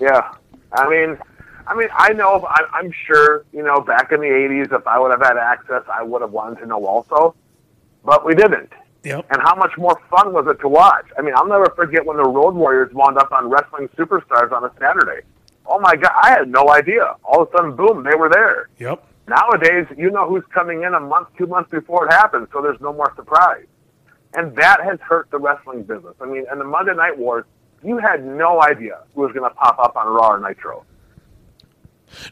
Yeah, 0.00 0.34
I 0.72 0.88
mean, 0.88 1.18
I 1.66 1.74
mean, 1.74 1.88
I 1.94 2.12
know. 2.12 2.46
I, 2.48 2.62
I'm 2.72 2.92
sure. 3.06 3.44
You 3.52 3.62
know, 3.62 3.80
back 3.80 4.12
in 4.12 4.20
the 4.20 4.26
'80s, 4.26 4.72
if 4.72 4.86
I 4.86 4.98
would 4.98 5.10
have 5.10 5.22
had 5.22 5.36
access, 5.36 5.82
I 5.92 6.02
would 6.02 6.20
have 6.22 6.32
wanted 6.32 6.60
to 6.60 6.66
know 6.66 6.84
also, 6.84 7.34
but 8.04 8.24
we 8.24 8.34
didn't. 8.34 8.72
Yep. 9.04 9.26
And 9.30 9.42
how 9.42 9.54
much 9.54 9.72
more 9.76 10.00
fun 10.10 10.32
was 10.32 10.46
it 10.48 10.60
to 10.60 10.68
watch? 10.68 11.06
I 11.18 11.22
mean, 11.22 11.34
I'll 11.36 11.46
never 11.46 11.66
forget 11.76 12.04
when 12.04 12.16
the 12.16 12.24
Road 12.24 12.54
Warriors 12.54 12.92
wound 12.94 13.18
up 13.18 13.30
on 13.32 13.48
Wrestling 13.50 13.88
Superstars 13.96 14.50
on 14.50 14.64
a 14.64 14.72
Saturday. 14.80 15.20
Oh 15.66 15.78
my 15.78 15.94
God, 15.96 16.12
I 16.14 16.30
had 16.30 16.48
no 16.48 16.70
idea. 16.70 17.14
All 17.24 17.42
of 17.42 17.48
a 17.48 17.56
sudden, 17.56 17.76
boom, 17.76 18.02
they 18.02 18.14
were 18.16 18.28
there. 18.30 18.68
Yep. 18.78 19.02
Nowadays, 19.28 19.86
you 19.96 20.10
know 20.10 20.28
who's 20.28 20.44
coming 20.52 20.82
in 20.82 20.94
a 20.94 21.00
month, 21.00 21.28
two 21.38 21.46
months 21.46 21.70
before 21.70 22.06
it 22.06 22.12
happens, 22.12 22.48
so 22.52 22.60
there's 22.60 22.80
no 22.80 22.92
more 22.92 23.12
surprise. 23.16 23.66
And 24.34 24.54
that 24.56 24.80
has 24.84 24.98
hurt 25.00 25.30
the 25.30 25.38
wrestling 25.38 25.82
business. 25.84 26.14
I 26.20 26.26
mean, 26.26 26.44
in 26.50 26.58
the 26.58 26.64
Monday 26.64 26.94
Night 26.94 27.16
Wars, 27.16 27.44
you 27.82 27.98
had 27.98 28.24
no 28.24 28.62
idea 28.62 29.00
who 29.14 29.22
was 29.22 29.32
going 29.32 29.48
to 29.48 29.54
pop 29.54 29.78
up 29.78 29.96
on 29.96 30.06
Raw 30.08 30.32
or 30.32 30.40
Nitro. 30.46 30.84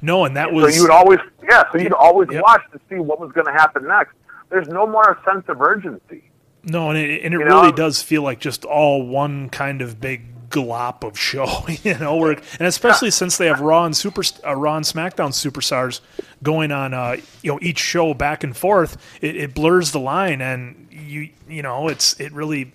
No, 0.01 0.25
and 0.25 0.37
that 0.37 0.49
So 0.49 0.55
was 0.55 0.77
you 0.77 0.83
would 0.83 0.91
always, 0.91 1.19
yeah, 1.49 1.65
so 1.73 1.79
you'd 1.79 1.93
always 1.93 2.29
Yep. 2.31 2.43
watch 2.43 2.63
to 2.73 2.81
see 2.89 2.97
what 2.97 3.21
was 3.21 3.33
going 3.33 3.47
to 3.47 3.53
happen 3.53 3.87
next. 3.87 4.15
there's 4.51 4.69
no 4.69 4.87
more 4.87 5.19
sense 5.25 5.45
of 5.49 5.63
urgency. 5.63 6.31
No, 6.65 6.91
and 6.91 6.99
it, 6.99 7.23
and 7.25 7.35
it 7.35 7.39
You 7.41 7.45
really 7.45 7.71
know? 7.71 7.77
does 7.77 8.03
feel 8.03 8.23
like 8.23 8.39
just 8.41 8.65
all 8.65 9.05
one 9.07 9.49
kind 9.51 9.83
of 9.83 10.01
big 10.01 10.49
glop 10.49 11.03
of 11.03 11.19
show, 11.19 11.65
you 11.83 11.99
know. 11.99 12.17
Where, 12.17 12.33
and 12.33 12.69
especially 12.69 13.11
since 13.11 13.37
they 13.37 13.47
have 13.47 13.61
Raw 13.61 13.85
and 13.85 13.97
Super 13.97 14.23
uh, 14.47 14.55
Raw 14.55 14.77
and 14.77 14.85
SmackDown 14.85 15.31
superstars 15.33 16.01
going 16.43 16.71
on, 16.71 16.95
uh, 16.95 17.17
you 17.43 17.53
know, 17.53 17.59
each 17.63 17.79
show 17.79 18.15
back 18.15 18.45
and 18.45 18.57
forth, 18.57 18.97
it, 19.21 19.35
it 19.37 19.55
blurs 19.55 19.91
the 19.93 19.99
line, 20.01 20.41
and 20.41 20.89
you 20.91 21.31
you 21.49 21.63
know, 21.63 21.89
it's 21.89 22.19
it 22.21 22.33
really. 22.33 22.73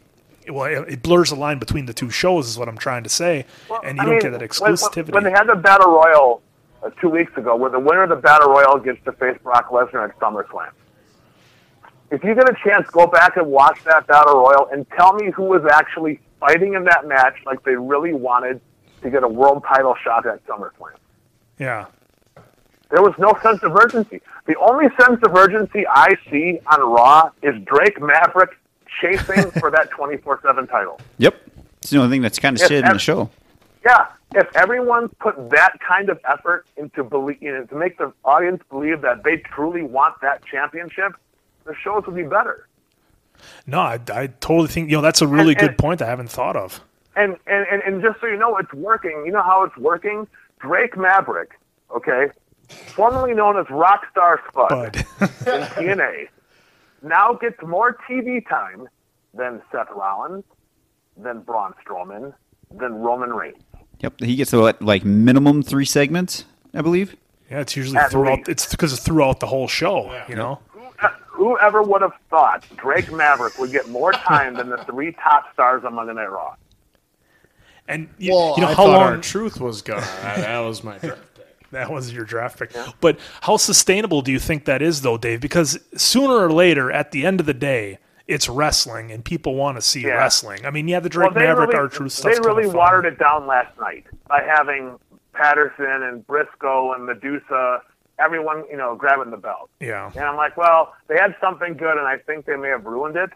Well, 0.49 0.65
it 0.65 0.93
it 0.93 1.01
blurs 1.03 1.29
the 1.29 1.35
line 1.35 1.59
between 1.59 1.85
the 1.87 1.93
two 1.93 2.09
shows, 2.09 2.47
is 2.47 2.57
what 2.57 2.67
I'm 2.69 2.77
trying 2.77 3.03
to 3.03 3.09
say, 3.09 3.45
and 3.83 3.97
you 3.97 4.01
I 4.01 4.05
don't 4.05 4.13
mean, 4.15 4.19
get 4.21 4.31
that 4.31 4.39
when- 4.39 4.49
exclusivity. 4.73 5.11
When, 5.13 5.23
they 5.25 5.31
had 5.31 5.45
the 5.47 5.55
Battle 5.55 5.91
Royal 5.91 6.41
uh, 6.83 6.89
two 7.01 7.09
weeks 7.09 7.35
ago, 7.37 7.55
where 7.57 7.69
the 7.69 7.79
winner 7.79 8.03
of 8.03 8.09
the 8.09 8.15
Battle 8.15 8.49
Royal 8.51 8.79
gets 8.79 9.03
to 9.05 9.11
face 9.11 9.37
Brock 9.43 9.69
Lesnar 9.69 10.07
at 10.09 10.17
SummerSlam. 10.19 10.69
If 12.09 12.23
you 12.23 12.33
get 12.35 12.49
a 12.49 12.55
chance, 12.63 12.87
go 12.89 13.05
back 13.07 13.35
and 13.37 13.47
watch 13.47 13.83
that 13.83 14.07
Battle 14.07 14.35
Royal 14.39 14.67
and 14.71 14.85
tell 14.91 15.13
me 15.13 15.31
who 15.31 15.43
was 15.43 15.63
actually 15.71 16.19
fighting 16.39 16.73
in 16.73 16.85
that 16.85 17.07
match 17.07 17.35
like 17.45 17.63
they 17.63 17.75
really 17.75 18.13
wanted 18.13 18.61
to 19.01 19.09
get 19.09 19.23
a 19.23 19.27
world 19.27 19.63
title 19.67 19.95
shot 20.03 20.25
at 20.25 20.45
SummerSlam. 20.47 20.93
yeah, 21.59 21.85
There 22.89 23.01
was 23.01 23.13
no 23.19 23.37
sense 23.43 23.61
of 23.63 23.75
urgency. 23.75 24.21
The 24.45 24.55
only 24.57 24.87
sense 24.99 25.19
of 25.23 25.35
urgency 25.35 25.85
I 25.87 26.15
see 26.31 26.59
on 26.67 26.79
Raw 26.81 27.29
is 27.41 27.55
Drake 27.65 28.01
Maverick 28.01 28.51
chasing 29.01 29.51
for 29.59 29.69
that 29.71 29.89
24 29.91 30.39
7 30.41 30.67
title. 30.67 30.99
Yep. 31.17 31.35
It's 31.81 31.89
the 31.91 31.97
only 31.97 32.09
thing 32.09 32.21
that's 32.21 32.39
kind 32.39 32.55
of 32.55 32.59
Yes, 32.61 32.67
stayed 32.67 32.85
in 32.85 32.93
the 32.93 32.99
show. 32.99 33.29
Yeah, 33.85 34.07
if 34.33 34.47
everyone 34.55 35.09
put 35.19 35.49
that 35.51 35.77
kind 35.85 36.09
of 36.09 36.19
effort 36.27 36.65
into 36.77 37.03
believe, 37.03 37.41
you 37.41 37.51
know, 37.51 37.65
to 37.65 37.75
make 37.75 37.97
the 37.97 38.11
audience 38.25 38.61
believe 38.69 39.01
that 39.01 39.23
they 39.23 39.37
truly 39.37 39.83
want 39.83 40.19
that 40.21 40.43
championship, 40.45 41.13
the 41.67 41.75
shows 41.75 42.03
would 42.07 42.15
be 42.15 42.23
better. 42.23 42.67
no, 43.67 43.79
I, 43.79 43.99
I 44.13 44.27
totally 44.27 44.67
think 44.67 44.89
you 44.89 44.95
know 44.97 45.01
that's 45.01 45.21
a 45.21 45.27
really 45.27 45.51
And- 45.53 45.59
good 45.59 45.69
and- 45.71 45.77
point 45.77 46.01
I 46.01 46.05
haven't 46.07 46.29
thought 46.29 46.55
of. 46.55 46.81
And, 47.15 47.35
and 47.47 47.65
and 47.71 47.81
and 47.83 48.01
just 48.01 48.19
so 48.21 48.27
you 48.27 48.37
know, 48.37 48.57
it's 48.57 48.71
working. 48.73 49.23
You 49.25 49.31
know 49.31 49.41
how 49.41 49.63
it's 49.63 49.75
working. 49.77 50.27
Drake 50.59 50.95
Maverick, 50.97 51.51
okay, 51.95 52.27
formerly 52.69 53.33
known 53.33 53.57
as 53.57 53.65
Rockstar 53.67 54.37
Spud 54.47 54.69
Bud. 54.69 54.95
in 55.21 55.63
TNA, 55.97 56.27
now 57.01 57.33
gets 57.33 57.59
more 57.63 57.97
TV 58.07 58.47
time 58.47 58.87
than 59.33 59.61
Seth 59.71 59.87
Rollins, 59.95 60.43
than 61.15 61.41
Braun 61.41 61.73
Strowman, 61.83 62.33
than 62.71 62.93
Roman 62.95 63.33
Reigns. 63.33 63.63
Yep. 63.99 64.19
He 64.21 64.35
gets 64.35 64.53
what, 64.53 64.79
like 64.81 65.03
minimum 65.03 65.63
three 65.63 65.85
segments, 65.85 66.45
I 66.75 66.81
believe. 66.83 67.15
Yeah, 67.49 67.61
it's 67.61 67.75
usually 67.75 67.97
At 67.97 68.11
throughout. 68.11 68.37
least. 68.39 68.49
It's 68.49 68.65
because 68.69 68.93
it's 68.93 69.01
throughout 69.03 69.39
the 69.39 69.47
whole 69.47 69.67
show. 69.67 70.23
You 70.29 70.35
know. 70.35 70.59
Whoever 71.27 71.83
would 71.83 72.01
have 72.01 72.13
thought 72.29 72.65
Drake 72.77 73.11
Maverick 73.11 73.57
would 73.59 73.71
get 73.71 73.87
more 73.89 74.11
time 74.11 74.55
than 74.55 74.69
the 74.69 74.77
three 74.85 75.11
top 75.23 75.53
stars 75.53 75.83
on 75.85 75.93
Monday 75.93 76.13
Night 76.13 76.31
Raw? 76.31 76.55
And 77.87 78.09
you, 78.17 78.33
Well, 78.33 78.55
you 78.57 78.61
know 78.63 78.67
I 78.69 78.73
how 78.73 78.85
thought 78.85 78.99
long 78.99 79.01
R 79.13 79.17
Truth 79.17 79.59
was 79.61 79.81
gone. 79.81 80.01
that, 80.01 80.37
that 80.37 80.59
was 80.59 80.83
my 80.83 80.97
draft 80.97 81.21
pick. 81.35 81.69
that 81.71 81.89
was 81.91 82.11
your 82.11 82.25
draft 82.25 82.59
pick. 82.59 82.71
But 82.99 83.19
how 83.41 83.57
sustainable 83.57 84.21
do 84.21 84.31
you 84.31 84.39
think 84.39 84.65
that 84.65 84.81
is, 84.81 85.01
though, 85.03 85.17
Dave? 85.17 85.39
Because 85.39 85.79
sooner 85.95 86.33
or 86.33 86.51
later, 86.51 86.91
at 86.91 87.11
the 87.11 87.25
end 87.25 87.39
of 87.39 87.45
the 87.45 87.53
day, 87.53 87.99
it's 88.25 88.49
wrestling, 88.49 89.11
and 89.11 89.23
people 89.23 89.55
want 89.55 89.77
to 89.77 89.81
see 89.81 90.01
Yeah. 90.01 90.15
wrestling. 90.15 90.65
I 90.65 90.69
mean, 90.71 90.87
yeah, 90.89 90.99
the 90.99 91.07
Drake 91.07 91.33
well, 91.33 91.43
Maverick 91.45 91.69
really, 91.69 91.79
R 91.83 91.87
Truth 91.87 92.11
stuff. 92.13 92.25
they 92.25 92.33
stuff. 92.33 92.45
really 92.45 92.67
watered 92.67 93.05
it 93.05 93.17
down 93.19 93.47
last 93.47 93.77
night 93.79 94.03
by 94.27 94.41
having 94.43 94.97
Patterson 95.33 95.85
and 96.03 96.25
Brisco 96.27 96.93
and 96.95 97.05
Medusa, 97.05 97.83
everyone 98.19 98.63
you 98.69 98.77
know 98.77 98.95
grabbing 98.95 99.31
the 99.31 99.37
belt. 99.37 99.69
Yeah. 99.79 100.11
And 100.15 100.23
I'm 100.23 100.35
like, 100.35 100.57
well, 100.57 100.93
they 101.07 101.15
had 101.15 101.35
something 101.41 101.75
good, 101.75 101.97
and 101.97 102.07
I 102.07 102.17
think 102.17 102.45
they 102.45 102.55
may 102.55 102.69
have 102.69 102.85
ruined 102.85 103.15
it. 103.15 103.29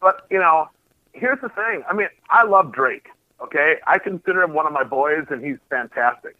But 0.00 0.26
you 0.30 0.38
know, 0.38 0.68
here's 1.12 1.40
the 1.40 1.48
thing. 1.50 1.82
I 1.88 1.94
mean, 1.94 2.08
I 2.30 2.44
love 2.44 2.72
Drake. 2.72 3.08
Okay, 3.40 3.76
I 3.86 3.98
consider 3.98 4.42
him 4.42 4.52
one 4.52 4.66
of 4.66 4.72
my 4.72 4.84
boys, 4.84 5.26
and 5.30 5.44
he's 5.44 5.58
fantastic. 5.70 6.36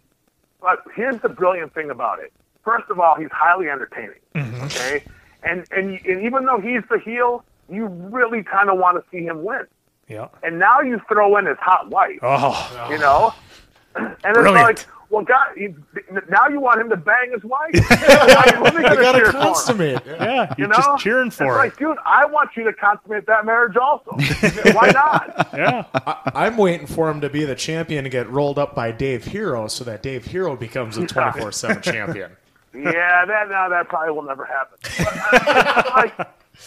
But 0.61 0.83
here's 0.95 1.21
the 1.21 1.29
brilliant 1.29 1.73
thing 1.73 1.89
about 1.89 2.19
it. 2.19 2.33
First 2.65 2.89
of 2.89 2.99
all, 2.99 3.15
he's 3.15 3.31
highly 3.31 3.69
entertaining. 3.69 4.19
Mm-hmm. 4.35 4.63
Okay, 4.65 5.03
and 5.43 5.65
and 5.71 5.99
and 6.05 6.23
even 6.25 6.45
though 6.45 6.59
he's 6.59 6.83
the 6.89 6.99
heel, 6.99 7.45
you 7.69 7.85
really 7.87 8.43
kind 8.43 8.69
of 8.69 8.77
want 8.77 8.97
to 8.97 9.09
see 9.11 9.23
him 9.23 9.43
win. 9.43 9.65
Yeah. 10.09 10.27
And 10.43 10.59
now 10.59 10.81
you 10.81 10.99
throw 11.07 11.37
in 11.37 11.45
his 11.45 11.57
hot 11.59 11.89
wife. 11.89 12.19
Oh. 12.23 12.87
You 12.89 12.97
know, 12.97 13.33
and 13.95 14.07
it's 14.11 14.21
Brilliant. 14.23 14.55
like, 14.55 14.85
well, 15.09 15.23
God, 15.23 15.47
he, 15.57 15.69
now 16.29 16.47
you 16.47 16.59
want 16.59 16.79
him 16.81 16.89
to 16.89 16.97
bang 16.97 17.31
his 17.33 17.43
wife. 17.43 17.71
Now 17.99 18.45
you're 18.71 18.85
I 18.85 18.95
gonna 18.95 18.95
gotta 19.01 19.17
cheer 19.19 19.31
for 19.31 19.37
him. 19.37 19.43
consummate. 19.43 20.03
Yeah, 20.05 20.43
You 20.49 20.55
you're 20.59 20.67
know, 20.67 20.75
just 20.75 21.03
cheering 21.03 21.31
for 21.31 21.45
it's 21.45 21.53
it. 21.53 21.57
like, 21.57 21.77
dude, 21.77 21.97
I 22.05 22.25
want 22.25 22.51
you 22.55 22.63
to 22.65 22.73
consummate 22.73 23.25
that 23.27 23.45
marriage 23.45 23.75
also. 23.77 24.11
Why 24.73 24.91
not? 24.91 25.49
Yeah. 25.53 25.85
I, 25.93 26.31
I'm 26.35 26.57
waiting 26.57 26.85
for 26.87 27.09
him 27.09 27.21
to 27.21 27.29
be 27.29 27.43
the 27.45 27.55
champion 27.55 28.05
and 28.05 28.11
get 28.11 28.29
rolled 28.29 28.59
up 28.59 28.75
by 28.75 28.91
Dave 28.91 29.25
Hero 29.25 29.67
so 29.67 29.83
that 29.85 30.03
Dave 30.03 30.25
Hero 30.25 30.55
becomes 30.55 30.97
a 30.97 31.05
24 31.07 31.51
7 31.51 31.81
champion. 31.81 32.31
yeah, 32.73 33.25
that 33.25 33.49
no, 33.49 33.67
that 33.69 33.87
probably 33.89 34.11
will 34.13 34.21
never 34.23 34.45
happen. 34.45 34.77
But, 34.99 35.07
uh, 35.07 35.83
I, 35.95 36.01
like, 36.01 36.19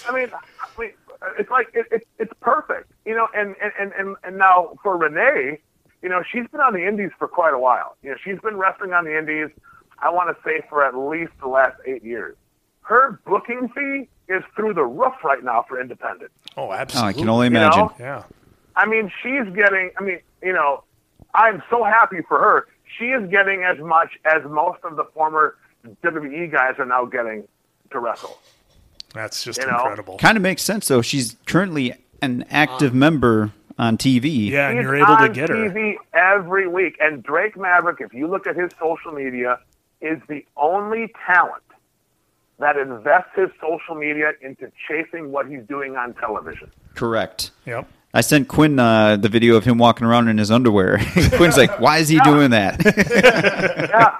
I 0.09 0.13
mean, 0.13 0.31
I 0.33 0.81
mean, 0.81 0.91
it's 1.39 1.51
like 1.51 1.69
it, 1.75 1.87
it, 1.93 2.07
it's 2.19 2.33
perfect, 2.41 2.91
you 3.05 3.15
know. 3.15 3.29
And, 3.35 3.55
and 3.63 3.93
and 3.99 4.17
and 4.25 4.37
now 4.37 4.77
for 4.83 4.97
Renee, 4.97 5.61
you 6.03 6.09
know, 6.09 6.23
she's 6.31 6.47
been 6.49 6.61
on 6.61 6.73
the 6.75 6.87
Indies 6.87 7.11
for 7.19 7.29
quite 7.29 7.55
a 7.55 7.59
while. 7.59 7.97
You 8.03 8.11
know, 8.11 8.17
she's 8.25 8.39
been 8.41 8.57
wrestling 8.57 8.93
on 8.93 9.05
the 9.05 9.17
Indies. 9.17 9.49
I 9.99 10.11
want 10.11 10.37
to 10.37 10.43
say 10.45 10.63
for 10.69 10.85
at 10.85 10.97
least 10.97 11.33
the 11.41 11.49
last 11.49 11.77
eight 11.87 12.03
years. 12.05 12.37
Her 12.83 13.21
booking 13.25 13.69
fee 13.69 14.09
is 14.29 14.43
through 14.57 14.75
the 14.75 14.83
roof 14.85 15.15
right 15.23 15.43
now 15.45 15.65
for 15.69 15.81
independent. 15.81 16.33
Oh, 16.57 16.69
Oh, 16.69 16.73
absolutely. 16.73 17.09
I 17.11 17.13
can 17.13 17.29
only 17.29 17.47
You 17.47 17.51
know? 17.51 17.61
imagine. 17.73 17.89
Yeah. 18.01 18.23
I 18.75 18.87
mean, 18.87 19.11
she's 19.23 19.45
getting. 19.55 19.91
I 19.99 20.03
mean, 20.03 20.19
you 20.43 20.53
know, 20.53 20.83
I'm 21.35 21.63
so 21.71 21.85
happy 21.85 22.19
for 22.29 22.39
her. 22.39 22.67
She 22.99 23.07
is 23.07 23.31
getting 23.31 23.63
as 23.63 23.79
much 23.79 24.11
as 24.25 24.43
most 24.45 24.81
of 24.85 24.97
the 24.97 25.05
former 25.15 25.57
WWE 26.05 26.51
guys 26.51 26.75
are 26.79 26.85
now 26.87 27.05
getting 27.05 27.47
to 27.91 27.99
wrestle. 28.01 28.39
That's 29.15 29.45
just 29.45 29.61
You 29.61 29.67
know? 29.71 29.77
incredible. 29.79 30.19
Kind 30.19 30.37
of 30.37 30.43
makes 30.43 30.63
sense 30.63 30.89
though. 30.89 31.03
She's 31.03 31.37
currently 31.47 31.95
an 32.23 32.45
active 32.51 32.93
uh, 32.93 32.97
member 32.97 33.51
on 33.79 33.99
TV. 33.99 34.49
Yeah, 34.51 34.69
and 34.69 34.79
He's 34.79 34.85
you're 34.85 34.97
able 34.97 35.07
to 35.17 35.23
on 35.23 35.33
get 35.33 35.49
her. 35.49 35.55
TV 35.55 35.97
every 36.13 36.69
week. 36.69 36.97
And 37.01 37.23
Drake 37.23 37.57
Maverick, 37.57 38.01
if 38.01 38.13
you 38.13 38.27
look 38.27 38.47
at 38.47 38.57
his 38.57 38.71
social 38.81 39.13
media, 39.13 39.59
is 40.01 40.21
the 40.29 40.45
only 40.57 41.13
talent 41.27 41.63
that 42.59 42.77
invests 42.77 43.31
his 43.35 43.51
social 43.61 43.95
media 43.95 44.33
into 44.41 44.71
chasing 44.89 45.33
what 45.33 45.49
he's 45.49 45.63
doing 45.65 45.97
on 45.97 46.15
television. 46.15 46.71
Correct. 46.95 47.51
Yep. 47.67 47.89
I 48.15 48.21
sent 48.21 48.49
Quinn 48.49 48.79
uh, 48.79 49.17
the 49.17 49.29
video 49.29 49.57
of 49.57 49.65
him 49.65 49.79
walking 49.79 50.07
around 50.07 50.29
in 50.29 50.37
his 50.39 50.51
underwear. 50.51 50.99
Quinn's 51.37 51.57
like, 51.57 51.81
"Why 51.81 51.99
is 51.99 52.09
he 52.09 52.19
doing 52.21 52.51
that?" 52.51 52.79
yeah. 53.91 54.19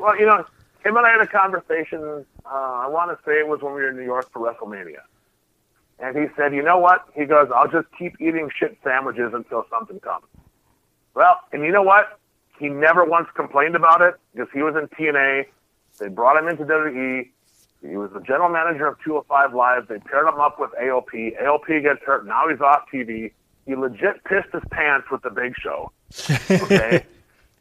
Well, 0.00 0.18
you 0.18 0.26
know, 0.26 0.44
him 0.84 0.96
and 0.96 1.06
I 1.06 1.10
had 1.12 1.20
a 1.20 1.26
conversation. 1.28 2.24
Uh, 2.44 2.48
I 2.48 2.88
want 2.88 3.16
to 3.16 3.24
say 3.24 3.38
it 3.38 3.46
was 3.46 3.62
when 3.62 3.72
we 3.74 3.82
were 3.82 3.90
in 3.90 3.96
New 3.96 4.02
York 4.04 4.30
for 4.32 4.40
WrestleMania, 4.40 4.98
and 5.98 6.16
he 6.16 6.26
said, 6.36 6.54
"You 6.54 6.62
know 6.62 6.78
what?" 6.78 7.06
He 7.14 7.24
goes, 7.24 7.48
"I'll 7.54 7.68
just 7.68 7.88
keep 7.98 8.20
eating 8.20 8.50
shit 8.54 8.78
sandwiches 8.84 9.32
until 9.34 9.66
something 9.70 10.00
comes." 10.00 10.26
Well, 11.14 11.40
and 11.52 11.62
you 11.62 11.72
know 11.72 11.82
what? 11.82 12.18
He 12.58 12.68
never 12.68 13.04
once 13.04 13.28
complained 13.34 13.76
about 13.76 14.02
it 14.02 14.14
because 14.34 14.48
he 14.52 14.62
was 14.62 14.76
in 14.76 14.88
TNA. 14.88 15.46
They 15.98 16.08
brought 16.08 16.36
him 16.36 16.48
into 16.48 16.64
WWE. 16.64 17.28
He 17.82 17.96
was 17.96 18.10
the 18.12 18.20
general 18.20 18.48
manager 18.48 18.86
of 18.86 18.98
205 19.02 19.54
Live. 19.54 19.88
They 19.88 19.98
paired 19.98 20.26
him 20.26 20.40
up 20.40 20.58
with 20.58 20.70
AOP. 20.72 21.40
AOP 21.40 21.82
gets 21.82 22.02
hurt. 22.04 22.26
Now 22.26 22.48
he's 22.48 22.60
off 22.60 22.84
TV. 22.92 23.32
He 23.66 23.74
legit 23.74 24.24
pissed 24.24 24.52
his 24.52 24.62
pants 24.70 25.08
with 25.10 25.22
the 25.22 25.30
Big 25.30 25.54
Show. 25.58 25.92
Okay. 26.50 27.04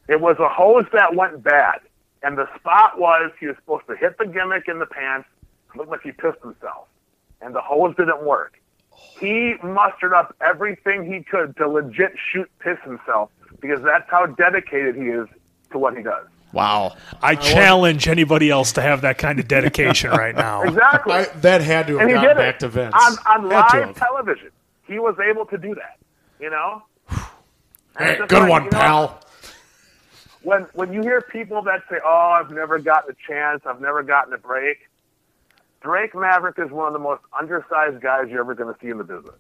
It 0.08 0.22
was 0.22 0.38
a 0.40 0.48
hose 0.48 0.86
that 0.94 1.16
went 1.16 1.42
bad. 1.42 1.80
And 2.22 2.38
the 2.38 2.48
spot 2.60 3.00
was 3.00 3.32
he 3.40 3.48
was 3.48 3.56
supposed 3.56 3.88
to 3.88 3.96
hit 3.96 4.20
the 4.20 4.26
gimmick 4.26 4.68
in 4.68 4.78
the 4.78 4.86
pants. 4.86 5.28
It 5.74 5.78
looked 5.78 5.90
like 5.90 6.02
he 6.04 6.12
pissed 6.12 6.42
himself. 6.44 6.88
And 7.42 7.54
the 7.54 7.62
hose 7.62 7.96
didn't 7.96 8.24
work. 8.26 8.60
He 9.20 9.56
mustered 9.64 10.14
up 10.14 10.36
everything 10.42 11.12
he 11.12 11.22
could 11.24 11.56
to 11.58 11.68
legit 11.68 12.14
shoot 12.32 12.50
piss 12.60 12.78
himself 12.84 13.30
because 13.62 13.82
that's 13.84 14.10
how 14.10 14.26
dedicated 14.26 14.96
he 14.96 15.04
is 15.04 15.28
to 15.72 15.78
what 15.78 15.96
he 15.98 16.04
does. 16.04 16.28
wow. 16.54 16.96
I 17.22 17.34
uh, 17.34 17.36
challenge 17.36 18.08
anybody 18.08 18.50
else 18.50 18.74
to 18.74 18.82
have 18.82 19.02
that 19.02 19.18
kind 19.18 19.40
of 19.40 19.48
dedication 19.48 20.12
right 20.12 20.36
now. 20.36 20.64
Exactly. 20.68 21.14
I, 21.14 21.26
that 21.42 21.62
had 21.62 21.88
to 21.88 21.94
have 21.94 22.02
and 22.02 22.10
he 22.10 22.16
gone 22.16 22.24
did 22.26 22.38
back 22.38 22.56
it 22.56 22.60
to 22.62 22.68
Vince. 22.70 22.96
on, 22.96 23.44
on 23.44 23.50
live 23.50 23.96
television. 23.96 24.52
He 24.88 25.00
was 25.00 25.16
able 25.20 25.46
to 25.48 25.58
do 25.58 25.76
that. 25.76 25.98
You 26.40 26.50
know. 26.50 26.84
Hey, 27.98 28.18
good 28.28 28.32
like, 28.32 28.50
one, 28.50 28.64
you 28.66 28.72
know, 28.72 28.78
pal. 28.78 29.22
when 30.44 30.64
when 30.74 30.92
you 30.92 31.02
hear 31.02 31.22
people 31.22 31.62
that 31.62 31.82
say, 31.90 31.98
"Oh, 32.06 32.38
I've 32.40 32.52
never 32.52 32.78
gotten 32.78 33.12
a 33.12 33.32
chance, 33.32 33.62
I've 33.66 33.80
never 33.80 34.04
gotten 34.04 34.34
a 34.34 34.38
break," 34.38 34.90
Drake 35.86 36.16
Maverick 36.16 36.56
is 36.58 36.72
one 36.72 36.88
of 36.88 36.94
the 36.94 37.00
most 37.00 37.22
undersized 37.40 38.02
guys 38.02 38.24
you're 38.28 38.40
ever 38.40 38.56
going 38.56 38.74
to 38.74 38.80
see 38.82 38.90
in 38.90 38.98
the 38.98 39.04
business, 39.04 39.36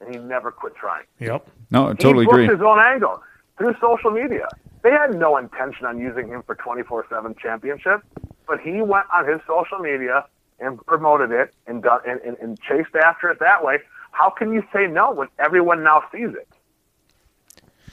and 0.00 0.14
he 0.14 0.18
never 0.18 0.50
quit 0.50 0.74
trying. 0.74 1.04
Yep. 1.20 1.46
No, 1.70 1.90
I 1.90 1.92
totally 1.92 2.24
he 2.24 2.24
booked 2.24 2.34
agree. 2.44 2.48
his 2.48 2.62
own 2.62 2.78
angle 2.78 3.22
through 3.58 3.74
social 3.78 4.10
media. 4.10 4.48
They 4.82 4.90
had 4.90 5.14
no 5.14 5.36
intention 5.36 5.84
on 5.84 5.98
using 5.98 6.28
him 6.28 6.42
for 6.46 6.54
24/7 6.54 7.38
championship, 7.38 8.00
but 8.46 8.58
he 8.60 8.80
went 8.80 9.04
on 9.12 9.28
his 9.28 9.38
social 9.46 9.78
media 9.80 10.24
and 10.60 10.84
promoted 10.86 11.30
it 11.30 11.54
and 11.66 11.82
done 11.82 12.00
and, 12.06 12.20
and, 12.22 12.38
and 12.38 12.58
chased 12.62 12.96
after 12.96 13.28
it 13.28 13.38
that 13.40 13.62
way, 13.62 13.80
how 14.12 14.30
can 14.30 14.50
you 14.50 14.62
say 14.72 14.86
no 14.86 15.10
when 15.12 15.28
everyone 15.38 15.84
now 15.84 16.04
sees 16.10 16.30
it? 16.30 16.48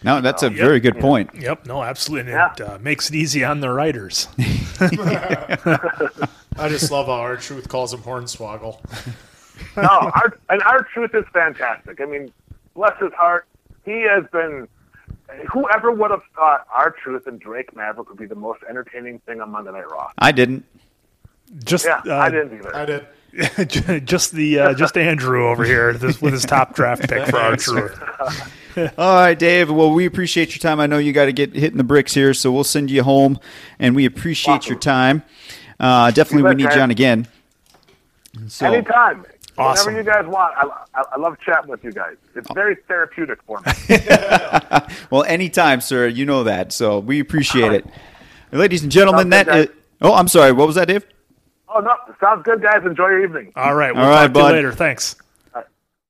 No, 0.03 0.21
that's 0.21 0.43
a 0.43 0.47
Yep. 0.47 0.55
very 0.55 0.79
good 0.79 0.99
point. 0.99 1.31
Yep, 1.35 1.65
no, 1.65 1.83
absolutely. 1.83 2.31
And 2.31 2.51
it 2.53 2.61
uh, 2.61 2.77
makes 2.79 3.09
it 3.09 3.15
easy 3.15 3.43
on 3.43 3.59
the 3.59 3.71
writers. 3.71 4.29
I 6.57 6.69
just 6.69 6.91
love 6.91 7.07
how 7.07 7.13
R 7.13 7.37
Truth 7.37 7.69
calls 7.69 7.93
him 7.93 8.01
Hornswoggle. 8.01 8.79
no, 9.77 9.83
our, 9.83 10.37
and 10.49 10.61
R 10.63 10.83
Truth 10.93 11.13
is 11.13 11.25
fantastic. 11.33 11.99
I 12.01 12.05
mean, 12.05 12.31
bless 12.73 12.97
his 12.99 13.13
heart, 13.13 13.47
he 13.83 14.01
has 14.01 14.23
been. 14.31 14.67
Whoever 15.51 15.91
would 15.91 16.11
have 16.11 16.21
thought 16.35 16.67
R 16.73 16.91
Truth 16.91 17.27
and 17.27 17.39
Drake 17.39 17.75
Maverick 17.75 18.09
would 18.09 18.19
be 18.19 18.27
the 18.27 18.35
most 18.35 18.61
entertaining 18.69 19.19
thing 19.19 19.41
on 19.41 19.49
Monday 19.49 19.71
Night 19.71 19.89
Raw? 19.89 20.11
I 20.17 20.31
didn't. 20.31 20.65
Just 21.63 21.85
yeah, 21.85 22.01
uh, 22.05 22.17
I 22.17 22.29
didn't 22.29 22.57
either. 22.59 22.75
I 22.75 22.85
did. 22.85 23.07
just 24.05 24.31
the 24.31 24.59
uh, 24.59 24.73
just 24.73 24.97
Andrew 24.97 25.49
over 25.49 25.65
here 25.65 25.93
this, 25.93 26.21
with 26.21 26.31
his 26.31 26.45
top 26.45 26.73
draft 26.73 27.09
pick 27.09 27.27
for 27.27 27.37
R 27.37 27.55
Truth. 27.57 28.01
All 28.97 29.15
right, 29.15 29.37
Dave. 29.37 29.69
Well, 29.69 29.91
we 29.91 30.05
appreciate 30.05 30.55
your 30.55 30.59
time. 30.59 30.79
I 30.79 30.87
know 30.87 30.97
you 30.97 31.11
got 31.11 31.25
to 31.25 31.33
get 31.33 31.53
hitting 31.53 31.77
the 31.77 31.83
bricks 31.83 32.13
here, 32.13 32.33
so 32.33 32.51
we'll 32.51 32.63
send 32.63 32.91
you 32.91 33.03
home, 33.03 33.39
and 33.79 33.95
we 33.95 34.05
appreciate 34.05 34.67
your 34.67 34.79
time. 34.79 35.23
Uh, 35.79 36.11
definitely, 36.11 36.39
You 36.39 36.43
we 36.57 36.63
bet, 36.63 36.71
need 36.71 36.75
you 36.75 36.81
on 36.81 36.91
again. 36.91 37.27
So, 38.47 38.65
Anytime. 38.71 39.25
Awesome. 39.57 39.93
Whenever 39.93 40.09
you 40.09 40.23
guys 40.23 40.29
want. 40.29 40.53
I, 40.57 40.99
I, 40.99 41.03
I 41.13 41.17
love 41.19 41.37
chatting 41.39 41.69
with 41.69 41.81
you 41.83 41.91
guys. 41.93 42.15
It's 42.35 42.51
very 42.53 42.75
therapeutic 42.89 43.39
for 43.43 43.61
me. 43.61 43.71
well, 45.09 45.23
anytime, 45.23 45.79
sir. 45.79 46.07
You 46.07 46.25
know 46.25 46.43
that, 46.43 46.73
so 46.73 46.99
we 46.99 47.21
appreciate 47.21 47.71
it. 47.71 47.85
Ladies 48.51 48.83
and 48.83 48.91
gentlemen, 48.91 49.31
Sounds 49.31 49.45
that 49.45 49.51
good, 49.51 49.69
is. 49.69 49.75
Oh, 50.01 50.13
I'm 50.13 50.27
sorry. 50.27 50.51
What 50.51 50.67
was 50.67 50.75
that, 50.75 50.89
Dave? 50.89 51.05
oh, 51.69 51.79
no. 51.79 51.93
Sounds 52.19 52.43
good, 52.43 52.61
guys. 52.61 52.81
Enjoy 52.85 53.07
your 53.07 53.23
evening. 53.23 53.53
All 53.55 53.73
right, 53.75 53.93
we'll 53.95 54.03
All 54.03 54.09
right, 54.09 54.23
talk 54.27 54.33
to 54.33 54.39
you 54.39 54.43
bud. 54.45 54.53
later. 54.53 54.71
Thanks. 54.73 55.15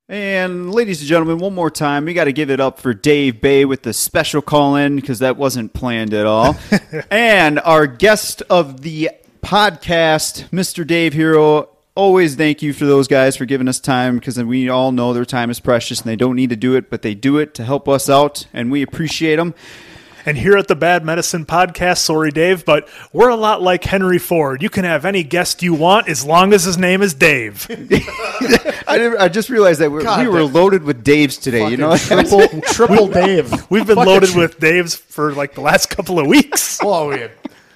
And 0.08 0.72
ladies 0.72 1.00
and 1.00 1.10
gentlemen, 1.10 1.40
one 1.40 1.56
more 1.56 1.72
time, 1.72 2.06
we 2.06 2.14
got 2.14 2.26
to 2.26 2.34
give 2.34 2.52
it 2.52 2.60
up 2.60 2.80
for 2.80 2.94
Dave 2.94 3.42
Bay 3.42 3.66
with 3.66 3.82
the 3.82 3.92
special 3.92 4.40
call 4.40 4.76
in 4.76 4.98
because 4.98 5.18
that 5.20 5.36
wasn't 5.36 5.74
planned 5.74 6.14
at 6.14 6.28
all. 6.28 6.56
and 7.10 7.60
our 7.62 7.88
guest 7.88 8.44
of 8.50 8.82
the 8.82 9.10
podcast, 9.46 10.50
Mr. 10.50 10.86
Dave 10.86 11.14
Hero. 11.14 11.70
Always 11.94 12.34
thank 12.36 12.64
you 12.64 12.74
for 12.74 12.86
those 12.88 13.08
guys 13.08 13.38
for 13.38 13.46
giving 13.46 13.68
us 13.68 13.80
time 13.80 14.16
because 14.18 14.44
we 14.44 14.68
all 14.70 14.92
know 14.92 15.14
their 15.14 15.24
time 15.24 15.52
is 15.52 15.60
precious 15.60 16.02
and 16.02 16.10
they 16.10 16.16
don't 16.16 16.36
need 16.36 16.50
to 16.50 16.56
do 16.56 16.76
it, 16.76 16.90
but 16.90 17.04
they 17.04 17.14
do 17.14 17.38
it 17.38 17.54
to 17.54 17.64
help 17.64 17.88
us 17.88 18.10
out, 18.10 18.48
and 18.54 18.72
we 18.72 18.82
appreciate 18.82 19.36
them. 19.36 19.54
And 20.26 20.36
here 20.36 20.58
at 20.58 20.68
the 20.68 20.76
Bad 20.76 21.06
Medicine 21.06 21.46
Podcast, 21.46 22.00
sorry, 22.00 22.32
Dave, 22.32 22.66
but 22.66 22.90
we're 23.14 23.30
a 23.30 23.36
lot 23.36 23.62
like 23.62 23.84
Henry 23.84 24.18
Ford. 24.18 24.64
You 24.64 24.72
can 24.72 24.84
have 24.84 25.06
any 25.06 25.22
guest 25.22 25.62
you 25.62 25.76
want 25.76 26.10
as 26.10 26.26
long 26.26 26.52
as 26.52 26.64
his 26.64 26.80
name 26.80 27.04
is 27.04 27.14
Dave. 27.14 27.68
I, 27.70 28.98
didn't- 28.98 29.22
I 29.22 29.30
just 29.30 29.52
realized 29.52 29.80
that 29.82 29.92
we're, 29.92 30.02
God, 30.02 30.22
we 30.22 30.28
were 30.28 30.44
loaded 30.44 30.82
with 30.82 31.06
Daves 31.06 31.40
today. 31.40 31.70
You 31.70 31.78
know, 31.78 31.96
triple 31.96 32.48
triple 32.64 33.08
Dave. 33.08 33.52
We've 33.70 33.86
been 33.86 33.98
Fucking 33.98 34.12
loaded 34.12 34.30
tri- 34.32 34.42
with 34.42 34.60
Daves 34.60 34.98
for 34.98 35.34
like 35.34 35.54
the 35.54 35.62
last 35.62 35.92
couple 35.92 36.18
of 36.20 36.26
weeks. 36.26 36.80
Oh, 36.82 37.10
we 37.10 37.20
had 37.20 37.32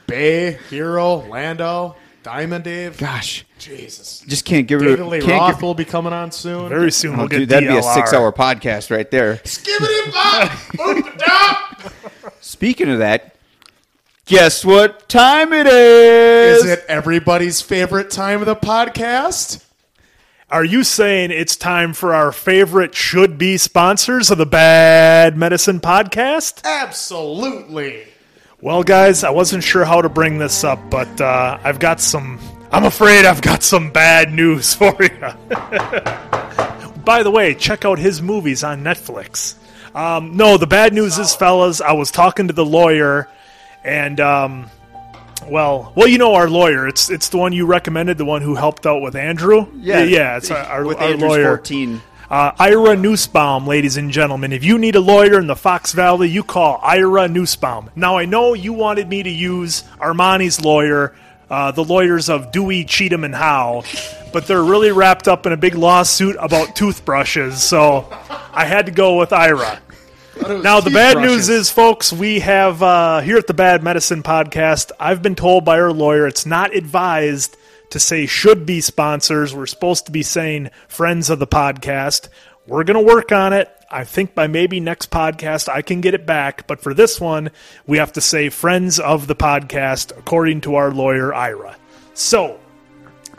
Bay, 0.09 0.59
Hero, 0.69 1.15
Lando, 1.27 1.95
Diamond 2.23 2.63
Dave. 2.63 2.97
Gosh, 2.97 3.45
Jesus. 3.57 4.23
just 4.27 4.45
can't 4.45 4.67
give 4.67 4.79
David 4.81 4.99
her. 4.99 5.05
Lee 5.05 5.19
Can't 5.21 5.39
Roth 5.39 5.55
give, 5.55 5.61
will 5.61 5.73
be 5.73 5.85
coming 5.85 6.13
on 6.13 6.31
soon. 6.31 6.69
Very 6.69 6.91
soon 6.91 7.15
oh, 7.15 7.19
we'll 7.19 7.27
get 7.27 7.39
dude, 7.39 7.49
that'd 7.49 7.69
be 7.69 7.77
a 7.77 7.83
six-hour 7.83 8.31
podcast 8.33 8.91
right 8.95 9.09
there. 9.09 9.35
Skibbity 9.37 10.11
bop, 10.11 10.49
boop 10.51 11.17
dop. 11.25 11.93
Speaking 12.41 12.89
of 12.89 12.99
that, 12.99 13.35
guess 14.25 14.65
what 14.65 15.07
time 15.07 15.53
it 15.53 15.67
is? 15.67 16.63
Is 16.63 16.69
it 16.71 16.85
everybody's 16.87 17.61
favorite 17.61 18.09
time 18.11 18.41
of 18.41 18.45
the 18.45 18.55
podcast? 18.55 19.63
Are 20.51 20.65
you 20.65 20.83
saying 20.83 21.29
it's 21.29 21.55
time 21.55 21.93
for 21.93 22.11
our 22.13 22.31
favorite 22.31 22.95
should 22.95 23.37
be 23.37 23.55
sponsors 23.57 24.31
of 24.31 24.39
the 24.39 24.47
Bad 24.47 25.37
Medicine 25.37 25.79
Podcast? 25.79 26.63
Absolutely. 26.63 28.07
Well, 28.61 28.83
guys, 28.83 29.23
I 29.23 29.29
wasn't 29.29 29.63
sure 29.63 29.85
how 29.85 30.01
to 30.01 30.09
bring 30.09 30.37
this 30.37 30.65
up, 30.65 30.89
but 30.89 31.21
uh, 31.21 31.57
I've 31.63 31.79
got 31.79 32.01
some. 32.01 32.39
I'm 32.71 32.83
afraid 32.83 33.25
I've 33.25 33.41
got 33.41 33.63
some 33.63 33.89
bad 33.89 34.33
news 34.33 34.73
for 34.75 34.95
you. 35.01 35.09
By 37.05 37.23
the 37.23 37.31
way, 37.31 37.55
check 37.55 37.85
out 37.85 37.99
his 37.99 38.21
movies 38.21 38.63
on 38.65 38.83
Netflix. 38.83 39.55
Um, 39.95 40.35
no, 40.35 40.57
the 40.57 40.67
bad 40.67 40.93
news 40.93 41.17
is, 41.17 41.33
fellas, 41.33 41.79
I 41.79 41.93
was 41.93 42.11
talking 42.11 42.47
to 42.47 42.53
the 42.53 42.65
lawyer, 42.65 43.29
and 43.85 44.19
um, 44.19 44.69
well, 45.47 45.93
well, 45.95 46.07
you 46.09 46.17
know 46.17 46.33
our 46.35 46.49
lawyer. 46.49 46.85
It's 46.85 47.09
it's 47.09 47.29
the 47.29 47.37
one 47.37 47.53
you 47.53 47.65
recommended, 47.65 48.17
the 48.17 48.25
one 48.25 48.41
who 48.41 48.55
helped 48.55 48.85
out 48.85 49.01
with 49.01 49.15
Andrew. 49.15 49.67
Yeah, 49.77 50.03
yeah, 50.03 50.35
it's 50.35 50.51
our, 50.51 50.57
our, 50.57 50.85
with 50.85 50.97
our 50.97 51.03
Andrews 51.03 51.29
lawyer. 51.29 51.57
14. 51.57 52.01
Uh, 52.29 52.51
Ira 52.59 52.95
Nussbaum, 52.95 53.65
ladies 53.65 53.97
and 53.97 54.11
gentlemen. 54.11 54.53
If 54.53 54.63
you 54.63 54.77
need 54.77 54.95
a 54.95 54.99
lawyer 54.99 55.39
in 55.39 55.47
the 55.47 55.55
Fox 55.55 55.93
Valley, 55.93 56.29
you 56.29 56.43
call 56.43 56.79
Ira 56.83 57.27
Nussbaum. 57.27 57.89
Now, 57.95 58.17
I 58.17 58.25
know 58.25 58.53
you 58.53 58.71
wanted 58.71 59.09
me 59.09 59.23
to 59.23 59.29
use 59.31 59.81
Armani's 59.99 60.61
lawyer, 60.61 61.15
uh, 61.49 61.71
the 61.71 61.83
lawyers 61.83 62.29
of 62.29 62.51
Dewey, 62.51 62.85
Cheatham, 62.85 63.23
and 63.23 63.33
Howe, 63.33 63.83
but 64.31 64.45
they're 64.45 64.63
really 64.63 64.91
wrapped 64.91 65.27
up 65.27 65.47
in 65.47 65.53
a 65.53 65.57
big 65.57 65.73
lawsuit 65.73 66.35
about 66.39 66.75
toothbrushes, 66.75 67.63
so 67.63 68.07
I 68.53 68.65
had 68.65 68.85
to 68.85 68.91
go 68.91 69.17
with 69.17 69.33
Ira. 69.33 69.81
Now, 70.39 70.81
the 70.81 70.91
bad 70.91 71.17
news 71.17 71.49
is, 71.49 71.71
folks, 71.71 72.13
we 72.13 72.41
have 72.41 72.83
uh, 72.83 73.21
here 73.21 73.37
at 73.37 73.47
the 73.47 73.55
Bad 73.55 73.83
Medicine 73.83 74.21
Podcast, 74.21 74.91
I've 74.99 75.23
been 75.23 75.35
told 75.35 75.65
by 75.65 75.79
our 75.79 75.91
lawyer 75.91 76.27
it's 76.27 76.45
not 76.45 76.75
advised 76.75 77.57
to 77.91 77.99
say 77.99 78.25
should 78.25 78.65
be 78.65 78.81
sponsors. 78.81 79.53
We're 79.53 79.65
supposed 79.65 80.05
to 80.05 80.11
be 80.11 80.23
saying 80.23 80.69
friends 80.87 81.29
of 81.29 81.39
the 81.39 81.47
podcast. 81.47 82.29
We're 82.67 82.83
going 82.83 83.05
to 83.05 83.13
work 83.13 83.31
on 83.31 83.53
it. 83.53 83.69
I 83.91 84.03
think 84.03 84.35
by 84.35 84.47
maybe 84.47 84.79
next 84.79 85.09
podcast 85.09 85.67
I 85.67 85.81
can 85.81 86.01
get 86.01 86.13
it 86.13 86.25
back. 86.25 86.67
But 86.67 86.81
for 86.81 86.93
this 86.93 87.19
one, 87.19 87.49
we 87.87 87.97
have 87.97 88.13
to 88.13 88.21
say 88.21 88.49
friends 88.49 88.99
of 88.99 89.27
the 89.27 89.35
podcast, 89.35 90.15
according 90.17 90.61
to 90.61 90.75
our 90.75 90.91
lawyer, 90.91 91.33
Ira. 91.33 91.75
So, 92.13 92.59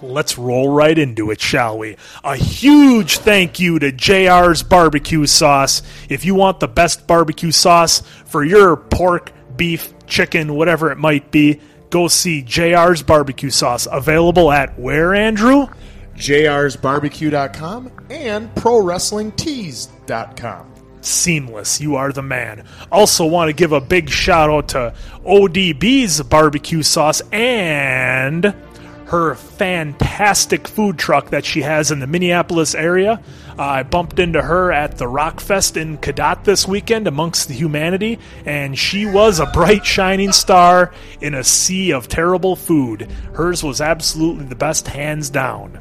Let's 0.03 0.39
roll 0.39 0.71
right 0.71 0.99
into 0.99 1.31
it, 1.31 1.41
shall 1.41 1.77
we? 1.77 1.97
A 2.25 2.35
huge 2.35 3.19
thank 3.19 3.61
you 3.61 3.79
to 3.79 3.93
JR's 3.93 4.63
Barbecue 4.63 5.27
Sauce. 5.27 5.83
If 6.09 6.25
you 6.25 6.35
want 6.35 6.61
the 6.61 6.69
best 6.69 7.07
barbecue 7.07 7.51
sauce 7.51 8.01
for 8.25 8.43
your 8.43 8.77
pork, 8.77 9.33
beef, 9.57 9.93
chicken, 10.07 10.55
whatever 10.55 10.91
it 10.91 10.97
might 10.97 11.31
be, 11.31 11.61
go 11.91 12.09
see 12.09 12.43
JR's 12.43 13.03
Barbecue 13.03 13.51
Sauce. 13.51 13.87
Available 13.91 14.51
at 14.51 14.79
where, 14.79 15.15
Andrew? 15.15 15.67
jrsbarbecue.com 16.17 17.91
and 18.11 18.55
prowrestlingtees.com. 18.55 20.67
Seamless. 21.01 21.81
You 21.81 21.97
are 21.97 22.13
the 22.13 22.23
man. 22.23 22.67
Also, 22.93 23.27
want 23.27 23.49
to 23.49 23.55
give 23.55 23.73
a 23.73 23.81
big 23.81 24.11
shout 24.11 24.51
out 24.51 24.69
to 24.69 24.95
ODB's 25.25 26.21
barbecue 26.23 26.83
sauce 26.83 27.23
and 27.33 28.55
her 29.11 29.35
fantastic 29.35 30.69
food 30.69 30.97
truck 30.97 31.31
that 31.31 31.45
she 31.45 31.63
has 31.63 31.91
in 31.91 31.99
the 31.99 32.07
Minneapolis 32.07 32.77
area. 32.77 33.21
Uh, 33.59 33.63
I 33.63 33.83
bumped 33.83 34.21
into 34.21 34.41
her 34.41 34.71
at 34.71 34.99
the 34.99 35.07
Rockfest 35.07 35.77
in 35.77 35.99
Cadott 35.99 36.45
this 36.45 36.69
weekend 36.69 37.09
amongst 37.09 37.49
the 37.49 37.55
humanity, 37.55 38.21
and 38.47 38.79
she 38.79 39.07
was 39.07 39.41
a 39.41 39.47
bright, 39.47 39.85
shining 39.85 40.31
star 40.31 40.93
in 41.21 41.35
a 41.35 41.43
sea 41.43 41.93
of 41.93 42.07
terrible 42.07 42.55
food. 42.55 43.11
Hers 43.35 43.65
was 43.65 43.81
absolutely 43.81 44.45
the 44.45 44.55
best, 44.55 44.87
hands 44.87 45.29
down. 45.29 45.81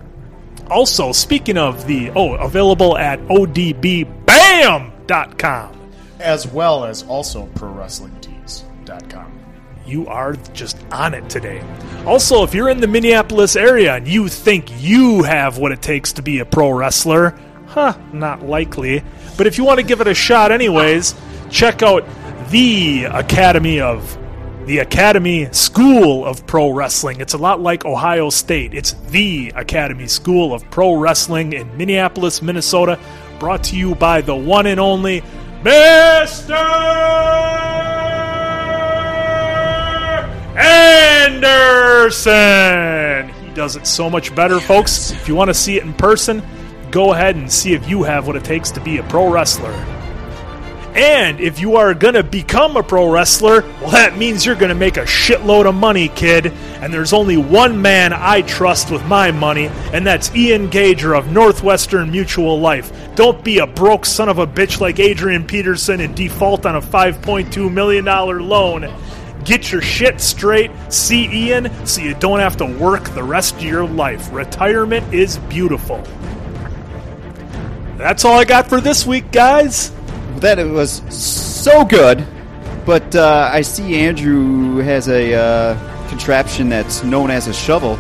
Also, 0.72 1.12
speaking 1.12 1.58
of 1.58 1.86
the, 1.86 2.10
oh, 2.16 2.34
available 2.34 2.98
at 2.98 3.20
odbbam.com. 3.28 4.16
As 6.20 6.48
well 6.48 6.84
as 6.84 7.04
also 7.04 7.46
prowrestlingtees.com. 7.54 9.29
You 9.90 10.06
are 10.06 10.34
just 10.54 10.78
on 10.92 11.16
it 11.16 11.28
today. 11.32 11.64
Also, 12.06 12.44
if 12.44 12.54
you're 12.54 12.70
in 12.70 12.80
the 12.80 12.88
Minneapolis 12.88 13.56
area 13.56 13.96
and 13.96 14.08
you 14.08 14.28
think 14.28 14.70
you 14.80 15.24
have 15.24 15.58
what 15.58 15.72
it 15.72 15.82
takes 15.82 16.14
to 16.14 16.22
be 16.22 16.40
a 16.40 16.46
pro 16.46 16.70
wrestler, 16.70 17.38
huh, 17.66 17.98
not 18.14 18.44
likely. 18.44 19.04
But 19.36 19.48
if 19.48 19.58
you 19.58 19.64
want 19.64 19.80
to 19.80 19.86
give 19.86 20.00
it 20.00 20.08
a 20.08 20.14
shot 20.14 20.52
anyways, 20.52 21.16
check 21.50 21.82
out 21.82 22.06
the 22.50 23.06
Academy 23.06 23.82
of 23.82 24.16
the 24.68 24.78
Academy 24.78 25.50
School 25.52 26.24
of 26.24 26.46
Pro 26.46 26.70
Wrestling. 26.70 27.20
It's 27.20 27.34
a 27.34 27.40
lot 27.40 27.60
like 27.60 27.86
Ohio 27.86 28.30
State. 28.30 28.76
It's 28.76 28.92
the 29.10 29.52
Academy 29.56 30.08
School 30.08 30.54
of 30.54 30.70
Pro 30.70 30.94
Wrestling 30.94 31.54
in 31.54 31.76
Minneapolis, 31.76 32.44
Minnesota, 32.44 33.00
brought 33.40 33.64
to 33.66 33.76
you 33.76 33.96
by 33.96 34.22
the 34.22 34.36
one 34.36 34.68
and 34.68 34.80
only 34.80 35.24
Mr. 35.64 36.54
Anderson. 40.60 42.30
He 43.44 43.50
does 43.54 43.76
it 43.76 43.88
so 43.88 44.10
much 44.10 44.34
better, 44.36 44.60
folks. 44.60 45.12
If 45.12 45.28
you 45.28 45.36
want 45.36 45.50
to 45.50 45.54
see 45.54 45.78
it 45.78 45.84
in 45.84 45.94
person, 45.94 46.44
go 46.92 47.14
ahead 47.14 47.36
and 47.36 47.52
see 47.52 47.74
if 47.74 47.90
you 47.90 48.04
have 48.04 48.28
what 48.28 48.36
it 48.36 48.44
takes 48.44 48.72
to 48.72 48.82
be 48.82 48.98
a 48.98 49.04
pro 49.04 49.32
wrestler. 49.32 49.74
And 50.96 51.40
if 51.40 51.62
you 51.62 51.76
are 51.76 51.94
going 51.94 52.16
to 52.16 52.24
become 52.24 52.76
a 52.76 52.84
pro 52.84 53.10
wrestler, 53.10 53.62
well, 53.80 53.92
that 53.92 54.18
means 54.18 54.46
you're 54.46 54.56
going 54.56 54.70
to 54.70 54.76
make 54.76 54.98
a 54.98 55.04
shitload 55.04 55.68
of 55.68 55.76
money, 55.76 56.10
kid. 56.10 56.48
And 56.82 56.94
there's 56.94 57.14
only 57.14 57.38
one 57.38 57.82
man 57.82 58.12
I 58.12 58.42
trust 58.42 58.90
with 58.90 59.06
my 59.06 59.32
money, 59.32 59.68
and 59.94 60.06
that's 60.06 60.36
Ian 60.36 60.70
Gager 60.70 61.14
of 61.14 61.32
Northwestern 61.32 62.12
Mutual 62.12 62.60
Life. 62.60 62.92
Don't 63.16 63.44
be 63.44 63.60
a 63.60 63.68
broke 63.68 64.06
son 64.06 64.30
of 64.30 64.40
a 64.40 64.48
bitch 64.48 64.82
like 64.82 65.00
Adrian 65.00 65.46
Peterson 65.46 66.02
and 66.02 66.16
default 66.16 66.66
on 66.66 66.76
a 66.76 66.82
$5.2 66.82 67.72
million 67.72 68.06
loan. 68.06 68.84
Get 69.50 69.72
your 69.72 69.82
shit 69.82 70.22
straight, 70.22 70.70
see 70.90 71.48
Ian, 71.48 71.72
so 71.84 72.02
you 72.02 72.14
don't 72.14 72.40
have 72.40 72.58
to 72.58 72.68
work 72.68 73.10
the 73.16 73.24
rest 73.24 73.56
of 73.56 73.64
your 73.64 73.84
life. 73.84 74.32
Retirement 74.32 75.12
is 75.12 75.40
beautiful. 75.40 76.04
That's 77.98 78.26
all 78.26 78.38
I 78.38 78.46
got 78.46 78.70
for 78.70 78.80
this 78.80 79.08
week, 79.08 79.32
guys. 79.32 79.92
That 80.36 80.60
it 80.60 80.70
was 80.70 81.02
so 81.12 81.84
good, 81.84 82.24
but 82.86 83.16
uh, 83.16 83.50
I 83.52 83.62
see 83.62 83.96
Andrew 83.96 84.78
has 84.84 85.10
a 85.10 85.34
uh, 85.34 86.10
contraption 86.10 86.70
that's 86.70 87.04
known 87.04 87.32
as 87.32 87.48
a 87.48 87.54
shovel. 87.54 87.98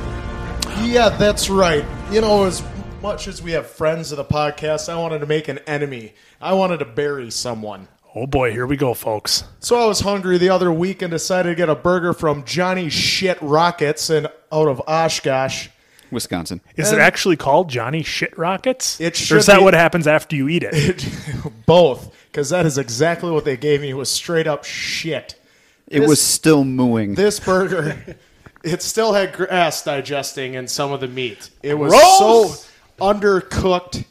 Yeah, 0.83 1.09
that's 1.09 1.49
right. 1.49 1.83
You 2.11 2.21
know, 2.21 2.43
as 2.43 2.61
much 3.01 3.27
as 3.27 3.41
we 3.41 3.53
have 3.53 3.65
friends 3.65 4.11
of 4.11 4.17
the 4.17 4.23
podcast, 4.23 4.87
I 4.87 4.99
wanted 4.99 5.21
to 5.21 5.25
make 5.25 5.47
an 5.47 5.57
enemy. 5.65 6.13
I 6.39 6.53
wanted 6.53 6.77
to 6.77 6.85
bury 6.85 7.31
someone. 7.31 7.87
Oh 8.15 8.25
boy, 8.25 8.51
here 8.51 8.65
we 8.65 8.75
go, 8.75 8.93
folks. 8.93 9.43
So 9.59 9.79
I 9.79 9.85
was 9.85 9.99
hungry 9.99 10.37
the 10.39 10.49
other 10.49 10.71
week 10.71 11.01
and 11.01 11.11
decided 11.11 11.49
to 11.49 11.55
get 11.55 11.69
a 11.69 11.75
burger 11.75 12.13
from 12.13 12.43
Johnny 12.43 12.89
Shit 12.89 13.37
Rockets 13.41 14.09
and 14.09 14.27
out 14.51 14.67
of 14.67 14.81
Oshkosh. 14.87 15.67
Wisconsin. 16.11 16.59
Is 16.75 16.91
it 16.91 16.97
actually 16.97 17.35
called 17.35 17.69
Johnny 17.69 18.01
Shit 18.01 18.35
Rockets? 18.35 18.99
It 18.99 19.13
or 19.13 19.17
should 19.17 19.37
is 19.37 19.45
that 19.45 19.59
be- 19.59 19.63
what 19.63 19.75
happens 19.75 20.07
after 20.07 20.35
you 20.35 20.49
eat 20.49 20.63
it? 20.65 21.07
Both, 21.67 22.15
because 22.31 22.49
that 22.49 22.65
is 22.65 22.79
exactly 22.79 23.29
what 23.29 23.45
they 23.45 23.55
gave 23.57 23.81
me. 23.81 23.91
It 23.91 23.93
was 23.93 24.09
straight 24.09 24.47
up 24.47 24.63
shit. 24.63 25.39
It 25.87 25.99
This- 25.99 26.09
was 26.09 26.19
still 26.21 26.63
mooing. 26.63 27.13
This 27.13 27.39
burger, 27.39 27.95
it 28.63 28.81
still 28.81 29.13
had 29.13 29.33
grass 29.33 29.83
digesting 29.83 30.55
in 30.55 30.67
some 30.67 30.91
of 30.91 30.99
the 30.99 31.07
meat. 31.07 31.51
It 31.61 31.75
was 31.75 31.91
Gross! 31.91 32.65
so 32.65 32.69
undercooked. 32.99 34.05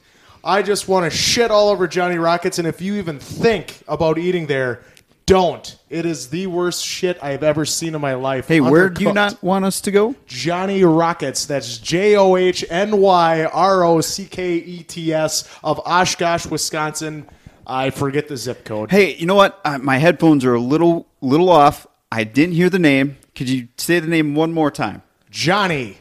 I 0.45 0.63
just 0.63 0.89
want 0.89 1.11
to 1.11 1.17
shit 1.17 1.51
all 1.51 1.69
over 1.69 1.87
Johnny 1.89 2.17
Rockets, 2.17 2.59
and 2.59 2.67
if 2.67 2.81
you 2.81 2.95
even 2.97 3.19
think 3.19 3.83
about 3.89 4.19
eating 4.19 4.47
there, 4.47 4.83
don't. 5.27 5.77
It 5.91 6.07
is 6.07 6.31
the 6.31 6.47
worst 6.47 6.85
shit 6.85 7.23
I've 7.23 7.43
ever 7.43 7.67
seen 7.67 7.95
in 7.95 8.01
my 8.01 8.15
life. 8.15 8.49
hey, 8.49 8.61
where 8.61 8.89
do 8.89 9.05
you 9.05 9.13
not 9.13 9.43
want 9.43 9.67
us 9.67 9.81
to 9.83 9.91
go? 9.91 10.15
Johnny 10.27 10.83
Rockets. 10.85 11.45
That's 11.45 11.77
J 11.79 12.17
O 12.17 12.37
H 12.37 12.65
N 12.71 12.99
Y 12.99 13.45
R 13.45 13.85
O 13.85 14.01
C 14.01 14.25
K 14.25 14.55
E 14.55 14.83
T 14.83 15.13
S 15.13 15.49
of 15.63 15.81
Oshkosh, 15.85 16.47
Wisconsin. 16.47 17.29
I 17.67 17.91
forget 17.91 18.29
the 18.29 18.39
zip 18.39 18.65
code. 18.65 18.91
Hey, 18.91 19.17
you 19.17 19.27
know 19.27 19.35
what? 19.35 19.61
Uh, 19.65 19.77
my 19.77 19.99
headphones 19.99 20.47
are 20.47 20.55
a 20.55 20.61
little 20.61 21.07
little 21.21 21.51
off. 21.51 21.87
I 22.11 22.25
didn't 22.25 22.55
hear 22.55 22.71
the 22.71 22.79
name. 22.79 23.19
Could 23.35 23.51
you 23.51 23.69
say 23.77 24.01
the 24.01 24.09
name 24.09 24.35
one 24.35 24.55
more 24.55 24.71
time? 24.71 25.03
Johnny 25.31 25.99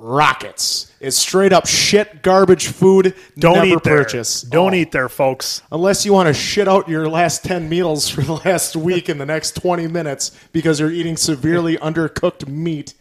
Rockets 0.00 0.92
is 1.00 1.16
straight 1.16 1.52
up 1.52 1.66
shit 1.66 2.22
garbage 2.22 2.68
food. 2.68 3.14
Don't 3.38 3.54
never 3.54 3.66
eat 3.66 3.82
there. 3.82 3.98
purchase. 3.98 4.42
Don't 4.42 4.72
Oh. 4.72 4.76
eat 4.76 4.92
there, 4.92 5.08
folks. 5.08 5.62
Unless 5.72 6.04
you 6.06 6.12
want 6.12 6.28
to 6.28 6.34
shit 6.34 6.68
out 6.68 6.88
your 6.88 7.08
last 7.08 7.44
10 7.44 7.68
meals 7.68 8.08
for 8.08 8.22
the 8.22 8.34
last 8.34 8.76
week 8.88 9.08
in 9.08 9.18
the 9.18 9.26
next 9.26 9.56
20 9.56 9.86
minutes 9.88 10.30
because 10.52 10.80
you're 10.80 10.90
eating 10.92 11.16
severely 11.16 11.76
undercooked 11.82 12.46
meat. 12.48 12.94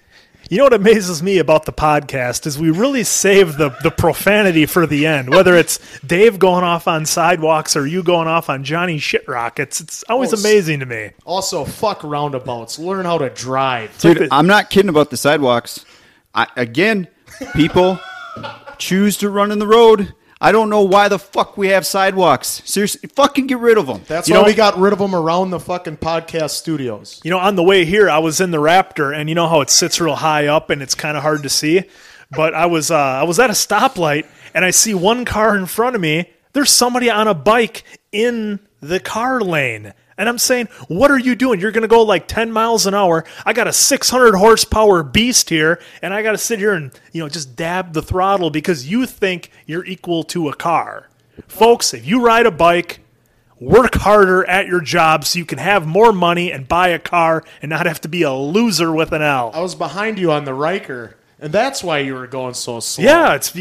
You 0.49 0.57
know 0.59 0.63
what 0.63 0.73
amazes 0.73 1.21
me 1.21 1.39
about 1.39 1.65
the 1.65 1.73
podcast 1.73 2.47
is 2.47 2.57
we 2.57 2.69
really 2.69 3.03
save 3.03 3.57
the, 3.57 3.69
the 3.83 3.91
profanity 3.91 4.65
for 4.65 4.87
the 4.87 5.05
end. 5.05 5.29
Whether 5.29 5.55
it's 5.55 5.77
Dave 6.07 6.39
going 6.39 6.63
off 6.63 6.87
on 6.87 7.05
sidewalks 7.05 7.75
or 7.75 7.85
you 7.85 8.01
going 8.01 8.29
off 8.29 8.49
on 8.49 8.63
Johnny 8.63 8.97
Shit 8.97 9.27
Rockets, 9.27 9.81
it's 9.81 10.03
always 10.07 10.33
Oh, 10.33 10.37
amazing 10.37 10.79
to 10.79 10.85
me. 10.85 11.11
Also, 11.25 11.65
fuck 11.65 12.01
roundabouts. 12.01 12.79
Learn 12.79 13.03
how 13.03 13.17
to 13.17 13.29
drive. 13.29 13.97
Dude, 13.99 14.29
I'm 14.31 14.47
not 14.47 14.69
kidding 14.69 14.87
about 14.87 15.09
the 15.09 15.17
sidewalks. 15.17 15.83
I, 16.38 16.47
again, 16.55 17.07
people 17.55 17.99
choose 18.77 19.17
to 19.17 19.29
run 19.29 19.51
in 19.51 19.59
the 19.59 19.67
road. 19.67 20.13
I 20.39 20.51
don't 20.51 20.69
know 20.69 20.83
why 20.83 21.07
the 21.09 21.17
fuck 21.17 21.57
we 21.57 21.69
have 21.69 21.83
sidewalks. 21.85 22.61
Seriously, 22.63 23.09
fucking 23.15 23.47
get 23.47 23.57
rid 23.57 23.79
of 23.79 23.88
them. 23.88 24.03
That's 24.07 24.29
You 24.29 24.35
why 24.35 24.41
know- 24.41 24.45
we 24.47 24.53
got 24.53 24.77
rid 24.77 24.93
of 24.93 24.99
them 24.99 25.15
around 25.15 25.49
the 25.49 25.59
fucking 25.59 25.97
podcast 25.97 26.51
studios. 26.51 27.19
You 27.23 27.31
know, 27.31 27.39
on 27.39 27.55
the 27.55 27.63
way 27.63 27.85
here, 27.85 28.07
I 28.07 28.19
was 28.19 28.39
in 28.39 28.51
the 28.51 28.59
Raptor, 28.59 29.17
and 29.17 29.29
you 29.29 29.35
know 29.35 29.47
how 29.47 29.61
it 29.61 29.71
sits 29.71 29.99
real 29.99 30.15
high 30.15 30.45
up 30.45 30.69
and 30.69 30.81
it's 30.83 30.93
kind 30.93 31.17
of 31.17 31.23
hard 31.23 31.41
to 31.43 31.49
see. 31.49 31.83
But 32.29 32.53
I 32.53 32.67
was 32.67 32.91
uh, 32.91 32.95
I 32.97 33.23
was 33.23 33.39
at 33.39 33.49
a 33.49 33.53
stoplight, 33.53 34.27
and 34.53 34.63
I 34.63 34.69
see 34.71 34.93
one 34.93 35.25
car 35.25 35.57
in 35.57 35.65
front 35.65 35.95
of 35.95 36.01
me. 36.01 36.29
There's 36.53 36.69
somebody 36.71 37.09
on 37.09 37.27
a 37.27 37.33
bike 37.33 37.83
in 38.11 38.59
the 38.79 38.99
car 38.99 39.41
lane. 39.41 39.93
And 40.18 40.28
I'm 40.28 40.38
saying, 40.39 40.68
what 40.88 41.11
are 41.11 41.18
you 41.18 41.36
doing? 41.36 41.59
You're 41.59 41.72
going 41.72 41.84
to 41.84 41.88
go 41.88 42.01
like 42.01 42.28
10 42.28 42.51
miles 42.51 42.88
an 42.88 42.93
hour. 42.93 43.24
I 43.45 43.53
got 43.53 43.68
a 43.68 43.74
600 43.74 44.36
horsepower 44.36 45.03
beast 45.03 45.49
here, 45.49 45.80
and 46.01 46.13
I 46.13 46.24
got 46.24 46.32
to 46.32 46.38
sit 46.38 46.59
here 46.59 46.74
and, 46.74 46.91
you 47.11 47.22
know, 47.22 47.30
just 47.30 47.55
dab 47.55 47.93
the 47.93 48.01
throttle 48.01 48.49
because 48.49 48.89
you 48.89 49.05
think 49.05 49.51
you're 49.65 49.86
equal 49.86 50.24
to 50.26 50.49
a 50.49 50.55
car. 50.55 51.09
Folks, 51.47 51.93
if 51.93 52.05
you 52.05 52.26
ride 52.26 52.47
a 52.47 52.51
bike, 52.51 53.01
work 53.59 53.95
harder 53.95 54.45
at 54.45 54.68
your 54.68 54.82
job 54.82 55.26
so 55.26 55.39
you 55.39 55.45
can 55.45 55.57
have 55.59 55.86
more 55.86 56.11
money 56.11 56.51
and 56.51 56.68
buy 56.68 56.89
a 56.89 56.99
car 56.99 57.43
and 57.61 57.70
not 57.70 57.86
have 57.86 58.01
to 58.01 58.07
be 58.07 58.24
a 58.24 58.34
loser 58.34 58.91
with 58.91 59.11
an 59.11 59.22
L. 59.22 59.51
I 59.53 59.61
was 59.61 59.76
behind 59.76 60.20
you 60.20 60.32
on 60.32 60.45
the 60.45 60.53
Ryker, 60.53 61.16
and 61.39 61.51
that's 61.51 61.83
why 61.83 61.99
you 61.99 62.13
were 62.13 62.27
going 62.27 62.53
so 62.53 62.79
slow. 62.79 63.05
Yeah, 63.05 63.35
it's. 63.35 63.55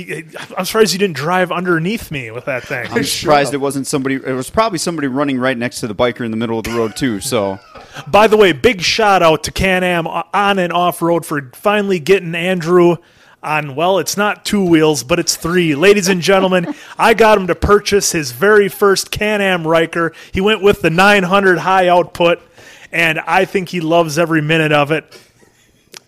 I'm 0.56 0.64
surprised 0.64 0.92
you 0.92 0.98
didn't 0.98 1.16
drive 1.16 1.52
underneath 1.52 2.10
me 2.10 2.30
with 2.30 2.46
that 2.46 2.64
thing. 2.64 2.88
I'm 2.90 3.04
surprised 3.04 3.54
it 3.54 3.58
wasn't 3.58 3.86
somebody. 3.86 4.16
It 4.16 4.34
was 4.34 4.50
probably 4.50 4.78
somebody 4.78 5.08
running 5.08 5.38
right 5.38 5.56
next 5.56 5.80
to 5.80 5.86
the 5.86 5.94
biker 5.94 6.24
in 6.24 6.30
the 6.30 6.36
middle 6.36 6.58
of 6.58 6.64
the 6.64 6.72
road 6.72 6.96
too. 6.96 7.20
So 7.20 7.58
By 8.06 8.26
the 8.26 8.36
way, 8.36 8.52
big 8.52 8.82
shout 8.82 9.22
out 9.22 9.44
to 9.44 9.52
Can 9.52 9.82
Am 9.82 10.06
on 10.06 10.58
and 10.58 10.72
off 10.72 11.00
road 11.00 11.24
for 11.24 11.50
finally 11.54 11.98
getting 11.98 12.34
Andrew 12.34 12.96
on. 13.42 13.74
Well, 13.74 13.98
it's 13.98 14.16
not 14.16 14.44
two 14.44 14.64
wheels, 14.64 15.02
but 15.02 15.18
it's 15.18 15.36
three. 15.36 15.74
Ladies 15.74 16.08
and 16.08 16.20
gentlemen, 16.20 16.74
I 16.98 17.14
got 17.14 17.38
him 17.38 17.46
to 17.46 17.54
purchase 17.54 18.12
his 18.12 18.32
very 18.32 18.68
first 18.68 19.10
Can 19.10 19.40
Am 19.40 19.66
Ryker. 19.66 20.12
He 20.32 20.40
went 20.40 20.62
with 20.62 20.82
the 20.82 20.90
900 20.90 21.58
high 21.58 21.88
output, 21.88 22.40
and 22.92 23.18
I 23.20 23.44
think 23.44 23.70
he 23.70 23.80
loves 23.80 24.18
every 24.18 24.42
minute 24.42 24.72
of 24.72 24.90
it. 24.90 25.04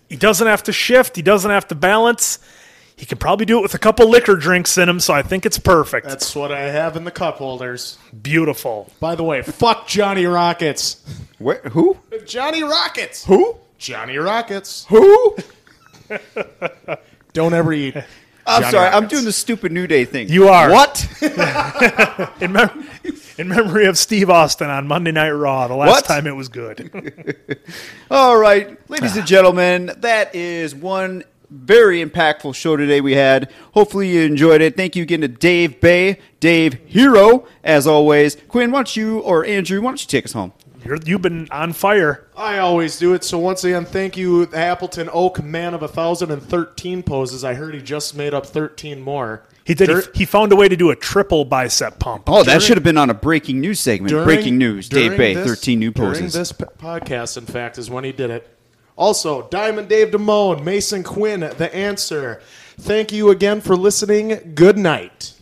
He 0.09 0.17
doesn't 0.17 0.47
have 0.47 0.63
to 0.65 0.73
shift. 0.73 1.17
He 1.17 1.23
doesn't 1.23 1.51
have 1.51 1.69
to 1.69 1.75
balance. 1.75 2.39
He 2.97 3.07
could 3.07 3.21
probably 3.21 3.47
do 3.47 3.59
it 3.59 3.63
with 3.63 3.75
a 3.75 3.79
couple 3.79 4.09
liquor 4.09 4.35
drinks 4.35 4.77
in 4.77 4.89
him, 4.89 4.99
so 4.99 5.15
I 5.15 5.23
think 5.23 5.47
it's 5.47 5.59
perfect. 5.59 6.09
That's 6.09 6.35
what 6.35 6.51
I 6.51 6.63
have 6.63 6.97
in 6.97 7.05
the 7.05 7.13
cup 7.13 7.37
holders. 7.37 7.97
Beautiful. 8.23 8.91
By 8.99 9.15
the 9.15 9.23
way, 9.23 9.43
fuck 9.43 9.87
Johnny 9.87 10.27
Rockets. 10.27 11.05
where? 11.39 11.61
Who? 11.71 11.97
Johnny 12.27 12.65
Rockets. 12.65 13.25
Who? 13.27 13.57
Johnny 13.79 14.19
Rockets. 14.19 14.85
Who? 14.89 15.37
Don't 17.33 17.55
ever 17.55 17.73
eat. 17.73 17.95
I'm 18.49 18.63
Johnny 18.63 18.73
sorry. 18.73 18.89
I'm 18.89 19.07
doing 19.07 19.25
the 19.25 19.33
stupid 19.33 19.73
New 19.73 19.87
Day 19.87 20.05
thing. 20.05 20.29
You 20.29 20.49
are. 20.49 20.71
what? 20.71 21.07
in, 22.41 22.53
mem- 22.53 22.89
in 23.37 23.49
memory 23.49 23.87
of 23.87 23.99
Steve 23.99 24.31
Austin 24.31 24.71
on 24.71 24.87
Monday 24.87 25.13
Night 25.13 25.31
Raw, 25.31 25.69
the 25.69 25.75
last 25.75 25.91
What? 25.91 26.05
time 26.05 26.27
it 26.27 26.35
was 26.35 26.49
good. 26.49 27.59
All 28.11 28.39
right, 28.39 28.79
ladies 28.91 29.15
and 29.17 29.23
ah. 29.23 29.27
gentlemen, 29.27 29.93
that 29.99 30.35
is 30.35 30.75
one 30.75 31.25
very 31.51 32.05
impactful 32.05 32.55
show 32.55 32.77
today 32.77 33.01
we 33.01 33.15
had. 33.15 33.51
Hopefully 33.73 34.09
you 34.11 34.23
enjoyed 34.23 34.61
it. 34.61 34.77
Thank 34.77 34.97
you 34.97 35.03
again 35.03 35.21
to 35.23 35.29
Dave 35.29 35.81
Bay, 35.81 36.19
Dave 36.41 36.75
Hero, 36.87 37.47
as 37.65 37.87
always. 37.87 38.37
Quinn, 38.49 38.71
why 38.71 38.79
don't 38.79 38.97
you 38.97 39.21
or 39.21 39.45
Andrew, 39.45 39.81
why 39.81 39.91
don't 39.91 40.03
you 40.03 40.09
take 40.09 40.25
us 40.25 40.33
home? 40.33 40.53
You're, 40.85 40.99
you've 41.05 41.23
been 41.23 41.49
on 41.51 41.73
fire. 41.73 42.27
I 42.37 42.59
always 42.59 42.99
do 42.99 43.15
it. 43.15 43.25
So 43.25 43.39
once 43.39 43.65
again, 43.65 43.85
thank 43.85 44.17
you, 44.17 44.47
the 44.47 44.59
Appleton 44.59 45.11
Oak 45.13 45.43
Man 45.43 45.75
of 45.75 45.83
a 45.83 45.89
1,013 45.89 47.03
poses. 47.03 47.45
I 47.45 47.55
heard 47.55 47.75
he 47.75 47.83
just 47.83 48.17
made 48.17 48.35
up 48.35 48.47
13 48.47 49.01
more. 49.01 49.43
He 49.65 49.75
did. 49.75 49.87
Dur- 49.87 50.01
he, 50.13 50.21
he 50.21 50.25
found 50.25 50.51
a 50.53 50.57
way 50.57 50.69
to 50.69 50.77
do 50.77 50.91
a 50.91 50.97
triple 50.97 51.45
bicep 51.45 51.99
pump. 51.99 52.25
Oh, 52.27 52.43
that 52.45 52.63
should 52.63 52.77
have 52.77 52.85
been 52.85 52.97
on 52.97 53.11
a 53.11 53.15
breaking 53.15 53.61
news 53.61 53.81
segment. 53.81 54.11
During- 54.11 54.25
breaking 54.25 54.57
news. 54.59 54.89
Dave 54.89 55.13
during 55.13 55.19
Bay, 55.19 55.35
this- 55.35 55.47
13 55.47 55.79
new 55.79 55.91
During 55.91 56.13
poses. 56.13 56.33
this 56.33 56.53
p- 56.53 56.65
podcast, 56.79 57.37
in 57.37 57.45
fact, 57.45 57.77
is 57.77 57.91
when 57.91 58.05
he 58.05 58.13
did 58.13 58.31
it. 58.31 58.49
Also, 58.97 59.47
Diamond 59.49 59.89
Dave 59.89 60.09
Damone, 60.11 60.65
Mason 60.65 61.03
Quinn, 61.05 61.41
The 61.41 61.73
Answer. 61.75 62.41
Thank 62.81 63.13
you 63.13 63.31
again 63.31 63.61
for 63.61 63.77
listening. 63.77 64.53
Good 64.55 64.77
night. 64.79 65.35